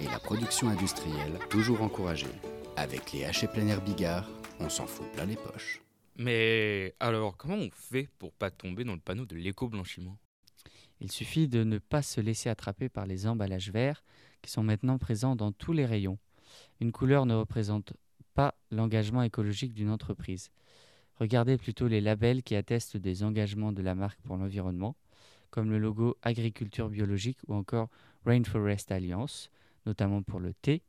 Et 0.00 0.08
la 0.08 0.18
production 0.18 0.68
industrielle, 0.68 1.38
toujours 1.48 1.82
encouragée. 1.82 2.26
Avec 2.78 3.12
les 3.12 3.24
hachés 3.24 3.48
plein 3.48 3.66
air 3.68 3.80
Bigard, 3.80 4.28
on 4.60 4.68
s'en 4.68 4.86
fout 4.86 5.10
plein 5.12 5.24
les 5.24 5.36
poches. 5.36 5.80
Mais 6.18 6.94
alors, 7.00 7.34
comment 7.38 7.56
on 7.56 7.70
fait 7.72 8.06
pour 8.18 8.32
pas 8.32 8.50
tomber 8.50 8.84
dans 8.84 8.92
le 8.92 9.00
panneau 9.00 9.24
de 9.24 9.34
l'éco-blanchiment? 9.34 10.18
Il 11.00 11.10
suffit 11.10 11.48
de 11.48 11.64
ne 11.64 11.78
pas 11.78 12.02
se 12.02 12.20
laisser 12.20 12.50
attraper 12.50 12.90
par 12.90 13.06
les 13.06 13.26
emballages 13.26 13.70
verts 13.70 14.04
qui 14.42 14.50
sont 14.50 14.62
maintenant 14.62 14.98
présents 14.98 15.36
dans 15.36 15.52
tous 15.52 15.72
les 15.72 15.86
rayons. 15.86 16.18
Une 16.80 16.92
couleur 16.92 17.24
ne 17.24 17.34
représente 17.34 17.94
pas 18.34 18.54
l'engagement 18.70 19.22
écologique 19.22 19.72
d'une 19.72 19.90
entreprise. 19.90 20.50
Regardez 21.14 21.56
plutôt 21.56 21.88
les 21.88 22.02
labels 22.02 22.42
qui 22.42 22.56
attestent 22.56 22.98
des 22.98 23.24
engagements 23.24 23.72
de 23.72 23.80
la 23.80 23.94
marque 23.94 24.20
pour 24.20 24.36
l'environnement, 24.36 24.96
comme 25.48 25.70
le 25.70 25.78
logo 25.78 26.18
Agriculture 26.20 26.90
biologique 26.90 27.38
ou 27.46 27.54
encore 27.54 27.88
Rainforest 28.26 28.92
Alliance, 28.92 29.50
notamment 29.86 30.22
pour 30.22 30.40
le 30.40 30.52
thé. 30.52 30.82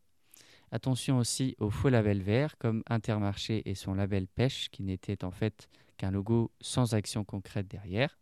Attention 0.71 1.17
aussi 1.17 1.55
aux 1.59 1.69
faux 1.69 1.89
labels 1.89 2.21
verts 2.21 2.57
comme 2.57 2.83
Intermarché 2.87 3.61
et 3.69 3.75
son 3.75 3.93
label 3.93 4.27
pêche 4.27 4.69
qui 4.69 4.83
n'était 4.83 5.23
en 5.23 5.31
fait 5.31 5.69
qu'un 5.95 6.11
logo 6.11 6.51
sans 6.59 6.93
action 6.93 7.23
concrète 7.23 7.67
derrière. 7.67 8.19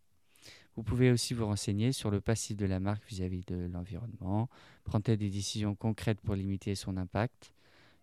Vous 0.75 0.84
pouvez 0.84 1.10
aussi 1.10 1.34
vous 1.34 1.46
renseigner 1.46 1.92
sur 1.92 2.12
le 2.12 2.22
passif 2.22 2.58
de 2.58 2.66
la 2.66 2.80
marque 2.80 3.08
vis-à-vis 3.08 3.46
de 3.46 3.68
l'environnement, 3.72 4.50
prendre 4.84 5.16
des 5.16 5.30
décisions 5.30 5.74
concrètes 5.74 6.22
pour 6.22 6.36
limiter 6.36 6.75
son 6.75 6.98
impact? 6.98 7.54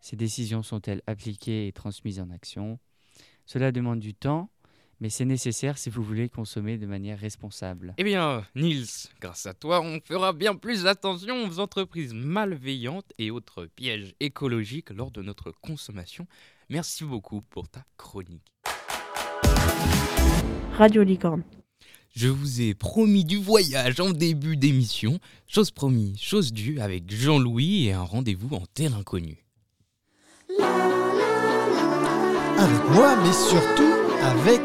Ces 0.00 0.16
décisions 0.16 0.62
sont-elles 0.62 1.02
appliquées 1.06 1.68
et 1.68 1.72
transmises 1.72 2.18
en 2.18 2.30
action? 2.30 2.80
Cela 3.46 3.70
demande 3.70 4.00
du 4.00 4.14
temps, 4.14 4.50
mais 5.02 5.10
c'est 5.10 5.24
nécessaire 5.24 5.78
si 5.78 5.90
vous 5.90 6.04
voulez 6.04 6.28
consommer 6.28 6.78
de 6.78 6.86
manière 6.86 7.18
responsable. 7.18 7.92
Eh 7.98 8.04
bien, 8.04 8.46
Nils, 8.54 8.86
grâce 9.20 9.46
à 9.46 9.52
toi, 9.52 9.80
on 9.80 9.98
fera 10.00 10.32
bien 10.32 10.54
plus 10.54 10.86
attention 10.86 11.44
aux 11.44 11.58
entreprises 11.58 12.14
malveillantes 12.14 13.12
et 13.18 13.32
autres 13.32 13.66
pièges 13.74 14.14
écologiques 14.20 14.90
lors 14.90 15.10
de 15.10 15.20
notre 15.20 15.50
consommation. 15.50 16.28
Merci 16.70 17.04
beaucoup 17.04 17.42
pour 17.42 17.68
ta 17.68 17.84
chronique. 17.96 18.46
Radio 20.78 21.02
Licorne. 21.02 21.42
Je 22.14 22.28
vous 22.28 22.60
ai 22.60 22.74
promis 22.74 23.24
du 23.24 23.38
voyage 23.38 23.98
en 23.98 24.10
début 24.10 24.56
d'émission. 24.56 25.18
Chose 25.48 25.72
promise, 25.72 26.20
chose 26.20 26.52
due 26.52 26.78
avec 26.78 27.10
Jean-Louis 27.10 27.88
et 27.88 27.92
un 27.92 28.04
rendez-vous 28.04 28.54
en 28.54 28.66
terre 28.72 28.94
inconnue. 28.94 29.44
Avec 32.56 32.88
moi, 32.90 33.16
mais 33.16 33.32
surtout 33.32 34.01
avec 34.22 34.60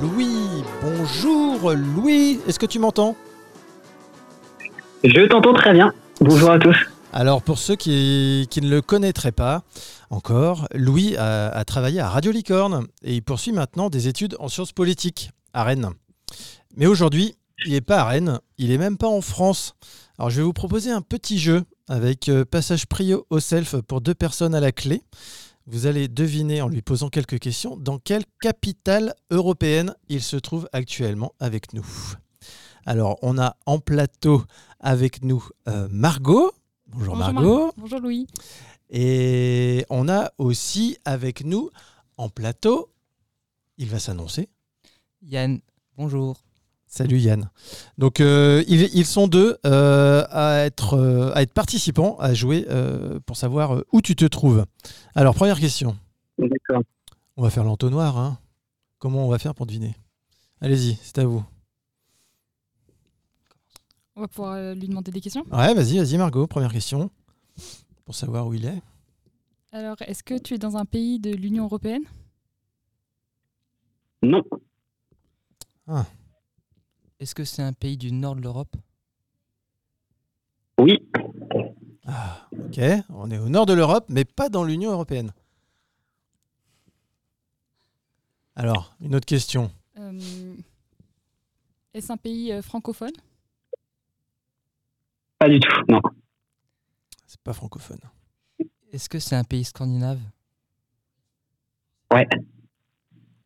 Louis. 0.00 0.62
Bonjour 0.80 1.72
Louis, 1.72 2.38
est-ce 2.46 2.58
que 2.58 2.66
tu 2.66 2.78
m'entends? 2.78 3.16
Je 5.02 5.26
t'entends 5.26 5.54
très 5.54 5.72
bien. 5.72 5.92
Bonjour 6.20 6.50
à 6.50 6.58
tous. 6.58 6.76
Alors 7.12 7.42
pour 7.42 7.58
ceux 7.58 7.74
qui, 7.74 8.46
qui 8.48 8.60
ne 8.60 8.70
le 8.70 8.80
connaîtraient 8.80 9.32
pas 9.32 9.64
encore, 10.10 10.68
Louis 10.72 11.16
a, 11.16 11.48
a 11.48 11.64
travaillé 11.64 12.00
à 12.00 12.08
Radio 12.08 12.30
Licorne 12.30 12.86
et 13.02 13.14
il 13.14 13.22
poursuit 13.22 13.52
maintenant 13.52 13.90
des 13.90 14.06
études 14.06 14.36
en 14.38 14.48
sciences 14.48 14.72
politiques 14.72 15.30
à 15.52 15.64
Rennes. 15.64 15.90
Mais 16.76 16.86
aujourd'hui, 16.86 17.34
il 17.66 17.72
n'est 17.72 17.80
pas 17.80 18.00
à 18.00 18.04
Rennes, 18.04 18.38
il 18.56 18.70
est 18.70 18.78
même 18.78 18.98
pas 18.98 19.08
en 19.08 19.20
France. 19.20 19.74
Alors 20.18 20.30
je 20.30 20.36
vais 20.36 20.44
vous 20.44 20.52
proposer 20.52 20.92
un 20.92 21.02
petit 21.02 21.38
jeu 21.38 21.64
avec 21.88 22.28
euh, 22.28 22.44
passage 22.44 22.86
prio 22.86 23.26
au 23.30 23.40
self 23.40 23.76
pour 23.80 24.00
deux 24.00 24.14
personnes 24.14 24.54
à 24.54 24.60
la 24.60 24.70
clé. 24.70 25.02
Vous 25.66 25.86
allez 25.86 26.08
deviner 26.08 26.60
en 26.60 26.68
lui 26.68 26.82
posant 26.82 27.08
quelques 27.08 27.38
questions 27.38 27.76
dans 27.76 27.98
quelle 27.98 28.24
capitale 28.40 29.14
européenne 29.30 29.94
il 30.08 30.20
se 30.22 30.36
trouve 30.36 30.68
actuellement 30.72 31.34
avec 31.38 31.72
nous. 31.72 31.86
Alors 32.84 33.18
on 33.22 33.38
a 33.38 33.56
en 33.66 33.78
plateau 33.78 34.42
avec 34.80 35.22
nous 35.22 35.46
euh, 35.68 35.88
Margot. 35.90 36.52
Bonjour, 36.88 37.16
Margot. 37.16 37.66
Mar- 37.66 37.72
Bonjour 37.76 38.00
Louis. 38.00 38.26
Et 38.90 39.86
on 39.88 40.08
a 40.08 40.32
aussi 40.38 40.98
avec 41.04 41.44
nous 41.44 41.70
en 42.18 42.28
plateau, 42.28 42.90
il 43.78 43.88
va 43.88 43.98
s'annoncer. 43.98 44.48
Yann, 45.22 45.60
bonjour. 45.96 46.36
Salut 46.94 47.18
Yann. 47.18 47.48
Donc 47.96 48.20
euh, 48.20 48.62
ils, 48.68 48.82
ils 48.94 49.06
sont 49.06 49.26
deux 49.26 49.56
euh, 49.64 50.26
à, 50.28 50.58
être, 50.58 50.92
euh, 50.92 51.32
à 51.34 51.40
être 51.40 51.54
participants, 51.54 52.18
à 52.18 52.34
jouer 52.34 52.66
euh, 52.68 53.18
pour 53.20 53.38
savoir 53.38 53.82
où 53.92 54.02
tu 54.02 54.14
te 54.14 54.26
trouves. 54.26 54.66
Alors 55.14 55.34
première 55.34 55.58
question. 55.58 55.96
D'accord. 56.36 56.82
On 57.38 57.42
va 57.42 57.48
faire 57.48 57.64
l'entonnoir. 57.64 58.18
Hein. 58.18 58.38
Comment 58.98 59.24
on 59.24 59.30
va 59.30 59.38
faire 59.38 59.54
pour 59.54 59.64
deviner? 59.64 59.96
Allez-y, 60.60 60.98
c'est 61.02 61.16
à 61.16 61.24
vous. 61.24 61.42
On 64.14 64.20
va 64.20 64.28
pouvoir 64.28 64.74
lui 64.74 64.86
demander 64.86 65.10
des 65.12 65.22
questions? 65.22 65.46
Ouais, 65.50 65.72
vas-y, 65.72 65.96
vas-y 65.96 66.18
Margot, 66.18 66.46
première 66.46 66.72
question. 66.72 67.10
Pour 68.04 68.14
savoir 68.14 68.46
où 68.46 68.52
il 68.52 68.66
est. 68.66 68.82
Alors, 69.72 69.96
est-ce 70.02 70.22
que 70.22 70.36
tu 70.36 70.52
es 70.52 70.58
dans 70.58 70.76
un 70.76 70.84
pays 70.84 71.18
de 71.18 71.30
l'Union 71.30 71.64
européenne? 71.64 72.02
Non. 74.22 74.44
Ah. 75.88 76.04
Est-ce 77.22 77.36
que 77.36 77.44
c'est 77.44 77.62
un 77.62 77.72
pays 77.72 77.96
du 77.96 78.10
nord 78.10 78.34
de 78.34 78.40
l'Europe? 78.40 78.74
Oui. 80.76 80.98
Ah, 82.04 82.48
ok, 82.50 82.80
on 83.10 83.30
est 83.30 83.38
au 83.38 83.48
nord 83.48 83.64
de 83.64 83.74
l'Europe, 83.74 84.06
mais 84.08 84.24
pas 84.24 84.48
dans 84.48 84.64
l'Union 84.64 84.90
européenne. 84.90 85.32
Alors, 88.56 88.96
une 89.00 89.14
autre 89.14 89.26
question. 89.26 89.70
Euh, 89.98 90.56
Est-ce 91.94 92.10
un 92.10 92.16
pays 92.16 92.50
euh, 92.50 92.60
francophone? 92.60 93.12
Pas 95.38 95.48
du 95.48 95.60
tout, 95.60 95.84
non. 95.88 96.00
C'est 97.28 97.40
pas 97.42 97.52
francophone. 97.52 98.00
Est-ce 98.92 99.08
que 99.08 99.20
c'est 99.20 99.36
un 99.36 99.44
pays 99.44 99.62
scandinave? 99.62 100.18
Ouais. 102.12 102.28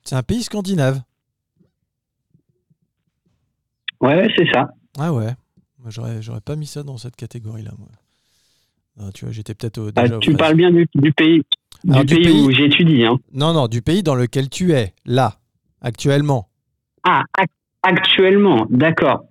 C'est 0.02 0.16
un 0.16 0.22
pays 0.22 0.44
scandinave. 0.44 1.02
Ouais, 4.00 4.28
c'est 4.36 4.46
ça. 4.52 4.68
Ah 4.98 5.12
ouais. 5.12 5.30
Moi, 5.80 5.90
j'aurais, 5.90 6.20
j'aurais 6.22 6.40
pas 6.40 6.56
mis 6.56 6.66
ça 6.66 6.82
dans 6.82 6.96
cette 6.98 7.16
catégorie-là, 7.16 7.70
moi. 7.78 7.88
Ah, 8.98 9.10
tu 9.14 9.24
vois, 9.26 9.32
j'étais 9.32 9.54
peut-être 9.54 9.78
au- 9.78 9.90
Ah, 9.94 10.02
déjà. 10.02 10.16
au 10.16 10.20
tu 10.20 10.32
parles 10.34 10.54
bien 10.54 10.70
du, 10.70 10.86
du 10.94 11.12
pays, 11.12 11.42
du 11.84 11.92
Alors, 11.92 12.04
du 12.04 12.14
pays, 12.14 12.24
pays- 12.24 12.42
où 12.46 12.50
j'étudie. 12.50 13.04
Hein. 13.04 13.18
Non, 13.32 13.52
non, 13.52 13.68
du 13.68 13.82
pays 13.82 14.02
dans 14.02 14.14
lequel 14.14 14.48
tu 14.48 14.72
es, 14.72 14.94
là, 15.04 15.34
actuellement. 15.82 16.48
Ah, 17.04 17.22
ac- 17.38 17.48
actuellement, 17.82 18.66
d'accord. 18.70 19.24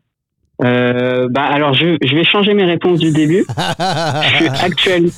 Euh, 0.63 1.27
bah 1.31 1.41
alors 1.43 1.73
je, 1.73 1.97
je 2.01 2.15
vais 2.15 2.23
changer 2.23 2.53
mes 2.53 2.63
réponses 2.63 2.99
du 2.99 3.11
début. 3.11 3.43
je 3.49 4.35
suis 4.37 4.47
actuel 4.47 5.09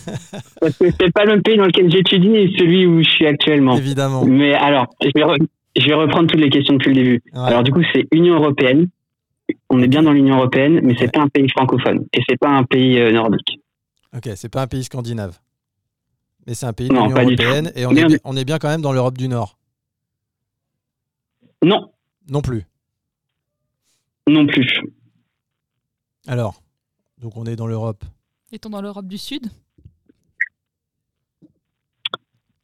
parce 0.60 0.76
que 0.80 0.86
c'est 1.00 1.14
pas 1.14 1.26
le 1.26 1.34
même 1.34 1.44
pays 1.44 1.58
dans 1.58 1.66
lequel 1.68 1.92
j'étudie 1.92 2.30
et 2.36 2.52
celui 2.58 2.88
où 2.88 3.04
je 3.04 3.08
suis 3.10 3.28
actuellement. 3.28 3.78
Évidemment. 3.78 4.26
Mais 4.26 4.56
alors, 4.56 4.88
je 5.00 5.10
vais, 5.14 5.22
re- 5.24 5.46
je 5.78 5.86
vais 5.86 5.94
reprendre 5.94 6.26
toutes 6.28 6.40
les 6.40 6.50
questions 6.50 6.74
depuis 6.74 6.90
le 6.90 6.96
début. 6.96 7.22
Ouais. 7.36 7.40
Alors 7.40 7.62
du 7.62 7.72
coup, 7.72 7.84
c'est 7.94 8.08
Union 8.12 8.34
européenne. 8.34 8.88
On 9.70 9.82
est 9.82 9.88
bien 9.88 10.04
dans 10.04 10.12
l'Union 10.12 10.38
européenne, 10.38 10.82
mais 10.84 10.96
c'est 10.98 11.12
pas 11.12 11.22
un 11.22 11.30
pays 11.30 11.50
francophone 11.50 12.06
et 12.14 12.20
c'est 12.28 12.38
pas 12.38 12.50
un 12.50 12.64
pays 12.64 13.00
euh, 13.00 13.12
nordique. 13.12 13.60
Ok, 14.16 14.30
c'est 14.36 14.50
pas 14.50 14.62
un 14.62 14.68
pays 14.68 14.84
scandinave. 14.84 15.40
Mais 16.46 16.54
c'est 16.54 16.66
un 16.66 16.74
pays 16.74 16.90
de 16.90 16.94
Non, 16.94 17.08
l'Union 17.08 17.18
européenne 17.22 17.72
et 17.76 17.86
on 17.86 17.92
est, 17.92 18.06
du- 18.06 18.20
on 18.24 18.36
est 18.38 18.46
bien 18.46 18.58
quand 18.60 18.70
même 18.70 18.82
dans 18.82 18.94
l'Europe 18.94 19.18
du 19.18 19.28
Nord. 19.28 19.58
Non, 21.64 21.92
Non 22.30 22.42
plus. 22.42 22.66
non 24.28 24.46
plus. 24.46 24.68
Alors, 26.28 26.62
donc 27.20 27.36
on 27.38 27.46
est 27.46 27.56
dans 27.56 27.68
l'Europe 27.68 28.04
Est-on 28.52 28.70
dans 28.70 28.82
l'Europe 28.82 29.08
du 29.08 29.18
Sud 29.18 29.48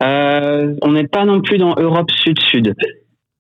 Euh, 0.02 0.76
on 0.82 0.92
n'est 0.92 1.08
pas 1.08 1.26
non 1.26 1.42
plus 1.42 1.58
dans 1.58 1.76
Europe 1.78 2.12
Sud-Sud. 2.12 2.76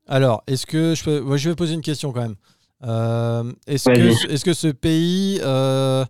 Alors, 0.08 0.44
est-ce 0.48 0.66
que 0.66 0.96
je 0.96 1.04
peux. 1.04 1.20
moi, 1.20 1.36
je 1.38 1.50
vais 1.50 1.56
poser 1.56 1.74
une 1.74 1.82
question 1.82 2.12
quand 2.14 2.22
même. 2.22 2.36
Euh, 2.84 3.44
est-ce, 3.66 3.90
que, 3.90 4.32
est-ce 4.32 4.44
que 4.44 4.54
ce 4.54 4.68
pays 4.68 5.40
euh, 5.42 6.04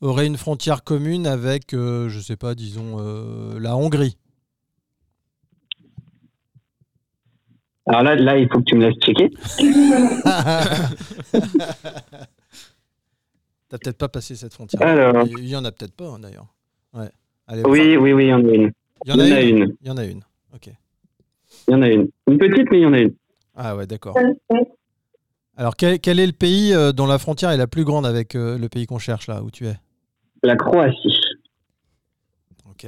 aurait 0.00 0.26
une 0.26 0.36
frontière 0.36 0.84
commune 0.84 1.26
avec, 1.26 1.74
euh, 1.74 2.08
je 2.08 2.20
sais 2.20 2.36
pas, 2.36 2.54
disons, 2.54 2.98
euh, 3.00 3.58
la 3.58 3.76
Hongrie? 3.76 4.16
Alors 7.86 8.02
là, 8.04 8.14
là, 8.14 8.38
il 8.38 8.48
faut 8.48 8.58
que 8.58 8.64
tu 8.64 8.76
me 8.76 8.86
laisses 8.86 8.98
checker. 9.00 9.30
T'as 13.68 13.78
peut-être 13.78 13.98
pas 13.98 14.08
passé 14.08 14.36
cette 14.36 14.54
frontière. 14.54 14.82
Alors. 14.82 15.26
Il 15.26 15.48
y 15.48 15.56
en 15.56 15.64
a 15.64 15.72
peut-être 15.72 15.94
pas 15.94 16.08
hein, 16.08 16.20
d'ailleurs. 16.20 16.46
Ouais. 16.92 17.10
Allez, 17.48 17.62
Oui, 17.64 17.96
oui, 17.96 18.12
oui, 18.12 18.26
il 18.26 18.28
y 18.28 18.32
en 18.32 18.44
a 18.44 18.52
une. 18.52 18.72
Il 19.04 19.10
y 19.10 19.12
en 19.12 19.18
a 19.18 19.40
une. 19.40 19.76
Il 19.80 19.88
y 19.88 19.90
en 19.90 19.96
a 19.96 20.04
une. 20.04 20.22
Ok. 20.54 20.68
Il 21.66 21.72
y 21.72 21.74
en 21.74 21.82
a 21.82 21.88
une. 21.88 22.08
Une 22.28 22.38
petite, 22.38 22.70
mais 22.70 22.78
il 22.78 22.82
y 22.82 22.86
en 22.86 22.92
a 22.92 22.98
une. 22.98 23.14
Ah 23.56 23.76
ouais, 23.76 23.86
d'accord. 23.86 24.16
Alors, 25.60 25.76
quel, 25.76 26.00
quel 26.00 26.18
est 26.18 26.26
le 26.26 26.32
pays 26.32 26.72
euh, 26.72 26.90
dont 26.90 27.04
la 27.04 27.18
frontière 27.18 27.50
est 27.50 27.58
la 27.58 27.66
plus 27.66 27.84
grande 27.84 28.06
avec 28.06 28.34
euh, 28.34 28.56
le 28.56 28.70
pays 28.70 28.86
qu'on 28.86 28.98
cherche 28.98 29.26
là, 29.26 29.42
où 29.42 29.50
tu 29.50 29.66
es? 29.66 29.76
La 30.42 30.56
Croatie. 30.56 31.20
Ok. 32.70 32.86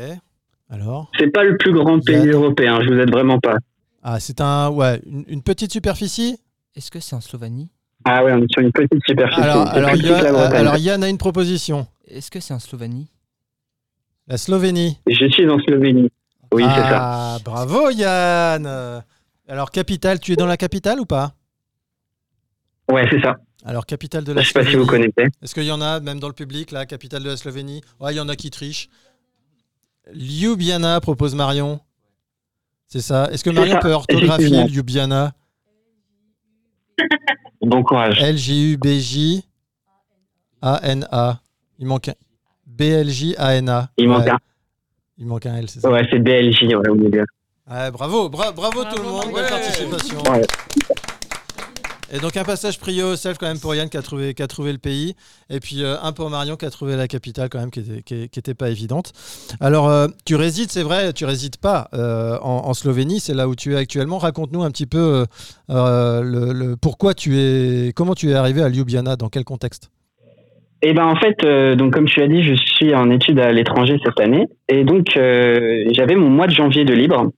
Alors? 0.71 1.11
C'est 1.19 1.31
pas 1.31 1.45
le 1.45 1.59
plus 1.59 1.75
grand 1.75 2.03
pays 2.03 2.31
européen, 2.31 2.81
je 2.81 2.89
vous 2.89 2.99
aide 2.99 3.11
vraiment 3.11 3.39
pas. 3.39 3.57
Ah, 4.03 4.19
c'est 4.21 4.41
un, 4.41 4.71
ouais, 4.71 5.03
une, 5.05 5.23
une 5.29 5.43
petite 5.43 5.71
superficie? 5.71 6.39
Est-ce 6.75 6.91
que 6.91 6.99
c'est 6.99 7.15
en 7.15 7.21
Slovénie? 7.21 7.69
Ah 8.07 8.25
ouais, 8.25 8.33
on 8.33 8.39
est 8.39 8.51
sur 8.51 8.63
une 8.63 8.73
petite 8.73 9.05
superficie. 9.07 9.43
alors, 9.43 9.95
Yann, 9.95 10.55
alors, 10.55 11.03
a 11.03 11.09
une 11.11 11.19
proposition. 11.19 11.87
Est-ce 12.09 12.31
que 12.31 12.41
c'est 12.41 12.55
en 12.55 12.59
Slovénie? 12.59 13.11
La 14.29 14.39
Slovénie. 14.39 14.99
Je 15.07 15.29
suis 15.29 15.47
en 15.47 15.59
Slovénie. 15.59 16.09
Oui, 16.55 16.65
c'est 16.75 16.81
ça. 16.81 16.99
Ah, 17.03 17.39
bravo 17.45 17.91
Yann 17.91 18.67
Alors, 19.47 19.71
capitale, 19.71 20.21
tu 20.21 20.33
es 20.33 20.37
dans 20.37 20.47
la 20.47 20.57
capitale 20.57 21.01
ou 21.01 21.05
pas? 21.05 21.35
Ouais, 22.91 23.07
c'est 23.11 23.21
ça. 23.21 23.37
Alors, 23.65 23.87
capitale 23.87 24.25
de 24.25 24.33
la 24.33 24.43
Je 24.43 24.49
sais 24.49 24.55
pas 24.55 24.65
si 24.69 24.75
vous 24.77 24.85
Slovénie. 24.85 25.13
connaissez. 25.13 25.31
Est-ce 25.43 25.55
qu'il 25.55 25.63
y 25.65 25.71
en 25.71 25.81
a, 25.81 26.01
même 26.01 26.19
dans 26.19 26.27
le 26.29 26.35
public, 26.35 26.73
là, 26.73 26.85
capitale 26.87 27.23
de 27.23 27.29
la 27.31 27.37
Slovénie? 27.37 27.81
Ouais, 28.01 28.13
il 28.13 28.17
y 28.17 28.21
en 28.21 28.29
a 28.29 28.35
qui 28.37 28.51
trichent. 28.51 28.89
Ljubljana, 30.13 31.01
propose 31.01 31.35
Marion. 31.37 31.79
C'est 32.89 33.01
ça. 33.01 33.31
Est-ce 33.31 33.45
que 33.45 33.51
Marion 33.51 33.75
ça, 33.75 33.81
peut 33.81 33.93
orthographier. 33.93 34.65
Ljubljana? 34.67 35.33
Bon 37.63 37.83
courage. 37.85 38.21
L-J-U-B-J-A-N-A. 38.21 39.43
Il 41.79 41.87
manque 41.87 42.09
un. 42.09 42.15
B-L-J-A-N-A. 42.67 43.91
Il 43.97 44.09
manque 44.09 44.27
un. 44.29 44.39
Il 45.19 45.27
manque 45.27 45.47
un 45.47 45.55
L, 45.57 45.69
c'est 45.71 45.79
ça? 45.81 45.89
Ouais, 45.91 46.05
c'est 46.11 46.19
BLJ, 46.19 46.65
ouais, 46.75 46.89
au 46.89 46.95
milieu. 46.97 47.25
Ouais, 47.71 47.91
bravo, 47.93 48.29
bra- 48.29 48.51
bravo, 48.53 48.83
tout 48.85 49.01
le 49.01 49.09
monde, 49.09 49.33
belle 49.33 49.49
participation. 49.49 50.19
Ouais. 50.33 50.43
Et 52.15 52.19
donc 52.19 52.37
un 52.37 52.45
passage 52.45 52.79
prié 52.79 53.03
au 53.03 53.17
self 53.17 53.39
quand 53.39 53.47
même 53.47 53.59
pour 53.59 53.75
Yann 53.75 53.89
qui 53.89 53.97
a 53.97 54.03
trouvé, 54.03 54.35
qui 54.35 54.43
a 54.43 54.47
trouvé 54.47 54.73
le 54.73 54.79
pays. 54.79 55.15
Et 55.49 55.61
puis 55.61 55.83
euh, 55.83 55.97
un 56.03 56.13
pour 56.13 56.29
Marion 56.29 56.57
qui 56.57 56.67
a 56.67 56.71
trouvé 56.71 56.95
la 56.95 57.09
capitale 57.09 57.49
quand 57.49 57.59
même 57.59 57.71
qui 57.71 57.81
était, 57.81 58.29
qui, 58.29 58.39
était 58.39 58.53
pas 58.53 58.69
évidente. 58.69 59.13
Alors 59.61 59.89
euh, 59.89 60.09
tu 60.27 60.37
résides, 60.37 60.71
c'est 60.71 60.83
vrai, 60.83 61.15
tu 61.15 61.25
résides 61.25 61.57
pas 61.57 61.89
euh, 61.95 62.37
en, 62.43 62.75
Slovénie, 62.75 63.19
c'est 63.19 63.33
là 63.33 63.49
où 63.49 63.55
tu 63.55 63.73
es 63.73 63.77
actuellement. 63.77 64.19
Raconte-nous 64.19 64.63
un 64.63 64.71
petit 64.71 64.85
peu 64.85 65.25
le, 65.71 66.75
pourquoi 66.75 67.15
tu 67.15 67.39
es, 67.39 67.93
comment 67.95 68.15
tu 68.15 68.31
es 68.31 68.35
arrivé 68.35 68.63
à 68.63 68.69
Ljubljana, 68.69 69.17
dans 69.17 69.31
quel 69.31 69.45
contexte? 69.45 69.91
Et 70.83 70.93
ben 70.93 71.07
en 71.07 71.17
fait, 71.17 71.41
donc 71.77 71.95
comme 71.95 72.07
tu 72.07 72.21
l'as 72.21 72.29
dit, 72.29 72.43
je 72.43 72.55
suis 72.55 72.95
en 72.95 73.09
études 73.11 73.39
à 73.39 73.53
l'étranger 73.53 73.99
cette 74.05 74.21
année, 74.21 74.49
et 74.69 74.85
donc 74.85 75.07
j'avais 75.15 76.17
mon 76.17 76.29
mois 76.29 76.47
de 76.47 76.53
janvier 76.53 76.85
de 76.85 76.93
libre. 76.93 77.31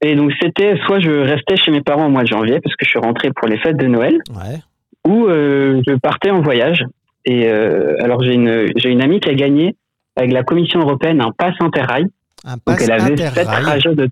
Et 0.00 0.14
donc 0.14 0.32
c'était 0.40 0.76
soit 0.86 1.00
je 1.00 1.10
restais 1.10 1.56
chez 1.56 1.70
mes 1.70 1.80
parents 1.80 2.06
au 2.06 2.10
mois 2.10 2.22
de 2.22 2.28
janvier 2.28 2.60
parce 2.60 2.76
que 2.76 2.84
je 2.84 2.90
suis 2.90 2.98
rentré 3.00 3.30
pour 3.34 3.48
les 3.48 3.58
fêtes 3.58 3.76
de 3.76 3.86
Noël, 3.86 4.18
Ouais. 4.30 4.58
ou 5.06 5.26
euh, 5.26 5.82
je 5.86 5.94
partais 5.94 6.30
en 6.30 6.40
voyage. 6.40 6.84
Et 7.24 7.48
euh, 7.48 7.94
alors 8.00 8.22
j'ai 8.22 8.34
une 8.34 8.66
j'ai 8.76 8.90
une 8.90 9.02
amie 9.02 9.18
qui 9.20 9.28
a 9.28 9.34
gagné 9.34 9.74
avec 10.16 10.32
la 10.32 10.44
Commission 10.44 10.80
européenne 10.80 11.20
un 11.20 11.32
pass 11.32 11.54
Interrail. 11.60 12.06
Un 12.44 12.52
Donc 12.52 12.62
pass 12.64 12.82
elle 12.82 12.92
avait 12.92 13.16
sept 13.16 13.44
trajets 13.46 13.94
de 13.94 14.08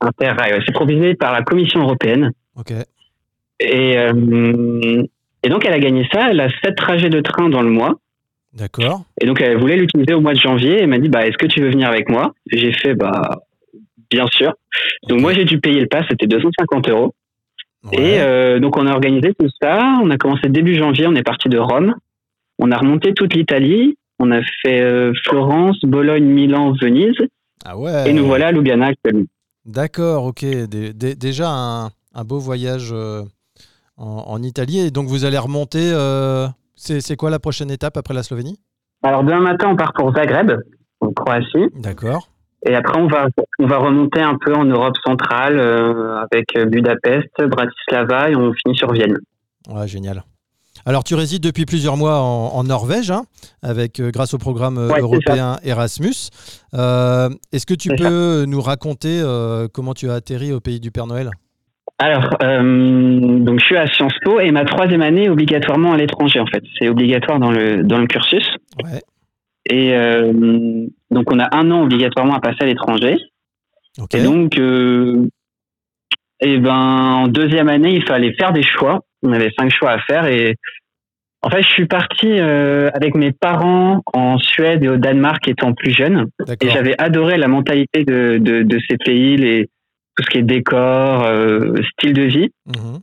Interrail. 0.00 0.52
ouais. 0.54 0.60
C'est 0.66 0.72
proposé 0.72 1.14
par 1.14 1.32
la 1.32 1.42
Commission 1.42 1.80
européenne. 1.80 2.30
Ok. 2.56 2.72
Et, 3.58 3.96
euh, 3.98 5.02
et 5.42 5.48
donc, 5.48 5.64
elle 5.64 5.72
a 5.72 5.78
gagné 5.78 6.06
ça. 6.12 6.28
Elle 6.30 6.40
a 6.40 6.48
sept 6.62 6.76
trajets 6.76 7.08
de 7.08 7.20
train 7.20 7.48
dans 7.48 7.62
le 7.62 7.70
mois. 7.70 7.94
D'accord. 8.52 9.02
Et 9.20 9.26
donc, 9.26 9.40
elle 9.40 9.56
voulait 9.58 9.76
l'utiliser 9.76 10.12
au 10.14 10.20
mois 10.20 10.34
de 10.34 10.38
janvier. 10.38 10.80
Elle 10.80 10.88
m'a 10.88 10.98
dit, 10.98 11.08
bah, 11.08 11.26
est-ce 11.26 11.38
que 11.38 11.46
tu 11.46 11.60
veux 11.62 11.70
venir 11.70 11.88
avec 11.88 12.10
moi? 12.10 12.34
J'ai 12.52 12.72
fait, 12.72 12.94
bah, 12.94 13.30
bien 14.10 14.26
sûr. 14.32 14.52
Donc, 15.08 15.20
moi, 15.20 15.32
j'ai 15.32 15.44
dû 15.44 15.60
payer 15.60 15.80
le 15.80 15.86
pass. 15.86 16.04
C'était 16.10 16.26
250 16.26 16.88
euros. 16.88 17.14
Et 17.92 18.18
euh, 18.20 18.58
donc, 18.58 18.76
on 18.76 18.86
a 18.86 18.92
organisé 18.92 19.32
tout 19.38 19.48
ça. 19.62 19.94
On 20.02 20.10
a 20.10 20.16
commencé 20.16 20.48
début 20.48 20.74
janvier. 20.76 21.06
On 21.06 21.14
est 21.14 21.22
parti 21.22 21.48
de 21.48 21.58
Rome. 21.58 21.94
On 22.58 22.70
a 22.72 22.78
remonté 22.78 23.12
toute 23.14 23.34
l'Italie. 23.34 23.96
On 24.18 24.32
a 24.32 24.40
fait 24.62 24.80
euh, 24.80 25.12
Florence, 25.24 25.78
Bologne, 25.82 26.24
Milan, 26.24 26.72
Venise. 26.80 27.14
Ah 27.64 27.76
ouais. 27.78 28.08
Et 28.10 28.12
nous 28.12 28.26
voilà 28.26 28.48
à 28.48 28.52
Ljubljana 28.52 28.86
actuellement. 28.86 29.24
D'accord, 29.64 30.24
ok. 30.24 30.40
Dé- 30.42 30.92
dé- 30.94 31.14
déjà 31.14 31.48
un, 31.50 31.86
un 32.14 32.24
beau 32.24 32.38
voyage 32.38 32.90
euh, 32.92 33.22
en, 33.96 34.24
en 34.26 34.42
Italie. 34.42 34.78
Et 34.80 34.90
donc 34.90 35.06
vous 35.06 35.24
allez 35.24 35.38
remonter. 35.38 35.92
c'est 36.76 37.16
quoi 37.16 37.30
la 37.30 37.38
prochaine 37.38 37.70
étape 37.70 37.96
après 37.96 38.14
la 38.14 38.22
Slovénie? 38.22 38.58
Alors, 39.02 39.22
demain 39.22 39.40
matin, 39.40 39.68
on 39.70 39.76
part 39.76 39.92
pour 39.92 40.12
Zagreb, 40.14 40.52
en 41.00 41.12
Croatie. 41.12 41.66
D'accord. 41.76 42.28
Et 42.68 42.74
après, 42.74 43.00
on 43.00 43.06
va, 43.06 43.28
on 43.58 43.66
va 43.66 43.78
remonter 43.78 44.20
un 44.20 44.36
peu 44.38 44.54
en 44.54 44.64
Europe 44.64 44.96
centrale 45.04 45.58
euh, 45.58 46.18
avec 46.18 46.46
Budapest, 46.68 47.30
Bratislava 47.40 48.30
et 48.30 48.36
on 48.36 48.52
finit 48.52 48.76
sur 48.76 48.92
Vienne. 48.92 49.16
Ouais, 49.68 49.86
génial. 49.86 50.24
Alors 50.84 51.02
tu 51.02 51.14
résides 51.16 51.42
depuis 51.42 51.64
plusieurs 51.64 51.96
mois 51.96 52.20
en, 52.20 52.48
en 52.54 52.62
Norvège, 52.64 53.10
hein, 53.10 53.22
avec 53.62 53.98
euh, 53.98 54.10
grâce 54.10 54.34
au 54.34 54.38
programme 54.38 54.78
euh, 54.78 54.88
Ouais, 54.88 55.00
européen 55.00 55.56
Erasmus. 55.64 56.30
Euh, 56.74 57.28
Est-ce 57.52 57.66
que 57.66 57.74
tu 57.74 57.88
peux 57.88 58.44
nous 58.46 58.60
raconter 58.60 59.20
euh, 59.20 59.66
comment 59.72 59.94
tu 59.94 60.08
as 60.10 60.14
atterri 60.14 60.52
au 60.52 60.60
pays 60.60 60.78
du 60.78 60.90
Père 60.92 61.06
Noël? 61.06 61.30
Alors, 61.98 62.28
donc 62.40 63.58
je 63.58 63.64
suis 63.64 63.76
à 63.76 63.86
Sciences 63.86 64.18
Po 64.22 64.38
et 64.38 64.50
ma 64.50 64.66
troisième 64.66 65.00
année 65.00 65.24
est 65.24 65.28
obligatoirement 65.30 65.92
à 65.92 65.96
l'étranger 65.96 66.40
en 66.40 66.46
fait. 66.46 66.62
C'est 66.78 66.90
obligatoire 66.90 67.40
dans 67.40 67.50
le, 67.50 67.82
dans 67.84 67.98
le 67.98 68.06
cursus. 68.06 68.46
Ouais. 68.84 69.00
Et 69.68 69.94
euh, 69.94 70.32
donc 71.10 71.30
on 71.32 71.38
a 71.38 71.54
un 71.56 71.70
an 71.70 71.82
obligatoirement 71.82 72.34
à 72.34 72.40
passer 72.40 72.58
à 72.60 72.66
l'étranger. 72.66 73.16
Et 74.12 74.22
donc, 74.22 74.58
euh, 74.58 75.26
et 76.40 76.58
ben, 76.58 76.74
en 76.74 77.28
deuxième 77.28 77.68
année, 77.68 77.94
il 77.94 78.04
fallait 78.04 78.34
faire 78.34 78.52
des 78.52 78.62
choix. 78.62 79.00
On 79.22 79.32
avait 79.32 79.52
cinq 79.58 79.70
choix 79.70 79.90
à 79.90 79.98
faire 80.00 80.26
et 80.26 80.56
en 81.42 81.50
fait, 81.50 81.62
je 81.62 81.68
suis 81.68 81.86
parti 81.86 82.26
euh, 82.26 82.90
avec 82.92 83.14
mes 83.14 83.30
parents 83.30 84.02
en 84.12 84.36
Suède 84.36 84.82
et 84.82 84.88
au 84.88 84.96
Danemark 84.96 85.46
étant 85.46 85.74
plus 85.74 85.92
jeune. 85.92 86.26
Et 86.60 86.70
j'avais 86.70 86.94
adoré 86.98 87.36
la 87.36 87.46
mentalité 87.46 88.04
de, 88.04 88.38
de, 88.38 88.62
de 88.62 88.78
ces 88.88 88.96
pays, 88.96 89.36
les, 89.36 89.68
tout 90.16 90.24
ce 90.24 90.30
qui 90.30 90.38
est 90.38 90.42
décor, 90.42 91.22
euh, 91.22 91.74
style 91.92 92.14
de 92.14 92.22
vie. 92.22 92.48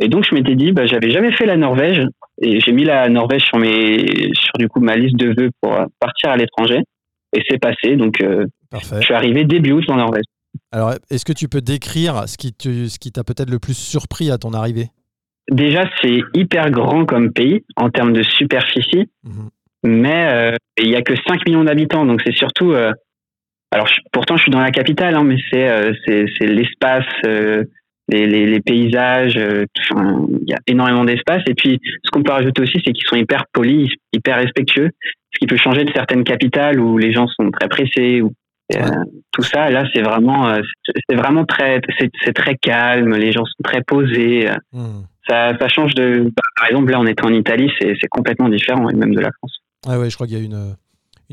Et 0.01 0.09
donc, 0.09 0.25
je 0.29 0.35
m'étais 0.35 0.55
dit, 0.55 0.73
bah, 0.73 0.85
j'avais 0.85 1.11
jamais 1.11 1.31
fait 1.31 1.45
la 1.45 1.55
Norvège. 1.55 2.05
Et 2.43 2.59
j'ai 2.59 2.71
mis 2.71 2.83
la 2.83 3.07
Norvège 3.09 3.43
sur, 3.43 3.57
mes, 3.57 4.29
sur 4.33 4.53
du 4.59 4.67
coup, 4.67 4.79
ma 4.81 4.95
liste 4.95 5.15
de 5.15 5.33
vœux 5.35 5.49
pour 5.61 5.73
euh, 5.73 5.85
partir 5.99 6.29
à 6.31 6.37
l'étranger. 6.37 6.79
Et 7.35 7.41
c'est 7.49 7.57
passé. 7.59 7.95
Donc, 7.95 8.21
euh, 8.21 8.45
je 8.99 9.05
suis 9.05 9.13
arrivé 9.13 9.43
début 9.45 9.71
août 9.71 9.85
en 9.89 9.95
Norvège. 9.95 10.23
Alors, 10.71 10.93
est-ce 11.09 11.25
que 11.25 11.33
tu 11.33 11.47
peux 11.47 11.61
décrire 11.61 12.27
ce 12.27 12.37
qui 12.37 12.53
te- 12.53 12.87
ce 12.87 12.99
qui 12.99 13.11
t'a 13.11 13.23
peut-être 13.23 13.49
le 13.49 13.59
plus 13.59 13.75
surpris 13.77 14.29
à 14.29 14.37
ton 14.37 14.53
arrivée? 14.53 14.87
Déjà, 15.49 15.89
c'est 16.01 16.19
hyper 16.35 16.69
grand 16.71 17.05
comme 17.05 17.33
pays 17.33 17.63
en 17.75 17.89
termes 17.89 18.13
de 18.13 18.23
superficie, 18.23 19.09
mais 19.83 20.25
euh, 20.31 20.55
il 20.77 20.89
y 20.89 20.95
a 20.95 21.01
que 21.01 21.13
5 21.27 21.45
millions 21.47 21.63
d'habitants, 21.63 22.05
donc 22.05 22.21
c'est 22.25 22.35
surtout. 22.35 22.71
euh, 22.71 22.91
alors, 23.71 23.87
je- 23.87 23.99
pourtant, 24.11 24.37
je 24.37 24.43
suis 24.43 24.51
dans 24.51 24.59
la 24.61 24.71
capitale, 24.71 25.15
hein, 25.15 25.23
mais 25.23 25.37
c'est 25.51 25.67
euh, 25.67 25.91
c'est 26.05 26.45
l'espace, 26.45 27.05
euh, 27.25 27.63
les, 28.13 28.27
les, 28.27 28.45
les 28.45 28.61
paysages. 28.61 29.37
euh, 29.37 29.65
Il 30.41 30.49
y 30.49 30.53
a 30.53 30.59
énormément 30.67 31.03
d'espace. 31.05 31.41
Et 31.47 31.53
puis, 31.55 31.79
ce 32.03 32.09
qu'on 32.11 32.23
peut 32.23 32.31
rajouter 32.31 32.61
aussi, 32.61 32.79
c'est 32.85 32.91
qu'ils 32.93 33.07
sont 33.07 33.15
hyper 33.15 33.45
polis, 33.51 33.89
hyper 34.13 34.37
respectueux, 34.37 34.89
ce 35.33 35.39
qui 35.39 35.47
peut 35.47 35.57
changer 35.57 35.83
de 35.83 35.91
certaines 35.93 36.23
capitales 36.23 36.79
où 36.79 36.97
les 36.97 37.11
gens 37.11 37.27
sont 37.27 37.49
très 37.51 37.67
pressés. 37.67 38.21
Ou, 38.21 38.31
euh, 38.75 38.79
tout 39.31 39.41
ça, 39.43 39.69
là, 39.69 39.83
c'est 39.93 40.01
vraiment, 40.01 40.47
euh, 40.47 40.61
c'est- 41.09 41.15
vraiment 41.15 41.45
très, 41.45 41.81
c'est 42.23 42.33
très 42.33 42.55
calme. 42.55 43.15
Les 43.15 43.31
gens 43.31 43.45
sont 43.45 43.63
très 43.63 43.81
posés. 43.81 44.49
euh, 44.49 44.55
ça, 45.27 45.57
ça 45.59 45.67
change 45.69 45.95
de. 45.95 46.23
bah, 46.35 46.41
par 46.57 46.67
exemple, 46.69 46.91
là, 46.91 46.99
on 46.99 47.05
était 47.07 47.25
en 47.25 47.33
Italie, 47.33 47.71
c'est 47.79 48.07
complètement 48.09 48.49
différent, 48.49 48.89
et 48.89 48.93
même 48.95 49.15
de 49.15 49.21
la 49.21 49.29
France. 49.37 49.59
Ouais, 49.87 49.97
ouais, 49.97 50.09
je 50.09 50.15
crois 50.15 50.27
qu'il 50.27 50.37
y 50.37 50.41
a 50.41 50.43
une, 50.43 50.75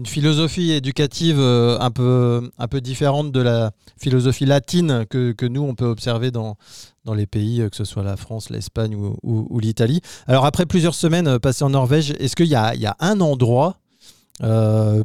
une 0.00 0.06
philosophie 0.06 0.72
éducative 0.72 1.36
euh, 1.38 1.76
un, 1.78 1.90
peu, 1.90 2.50
un 2.58 2.68
peu 2.68 2.80
différente 2.80 3.32
de 3.32 3.42
la 3.42 3.72
philosophie 4.00 4.46
latine 4.46 5.04
que, 5.10 5.32
que 5.32 5.44
nous, 5.44 5.62
on 5.62 5.74
peut 5.74 5.84
observer 5.84 6.30
dans, 6.30 6.56
dans 7.04 7.12
les 7.12 7.26
pays, 7.26 7.60
euh, 7.60 7.68
que 7.68 7.76
ce 7.76 7.84
soit 7.84 8.02
la 8.02 8.16
France, 8.16 8.48
l'Espagne 8.48 8.96
ou, 8.96 9.60
l'Italie. 9.60 10.00
Alors, 10.26 10.46
après 10.46 10.64
plusieurs 10.64 10.94
semaines 10.94 11.28
euh, 11.28 11.38
passées 11.38 11.64
en 11.64 11.70
Norvège, 11.70 12.12
est-ce 12.18 12.34
qu'il 12.34 12.46
y 12.46 12.54
a, 12.54 12.74
il 12.74 12.80
y 12.80 12.86
a 12.86 12.96
un 12.98 13.20
endroit 13.20 13.76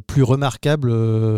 plus 0.06 0.22
remarquable 0.22 0.90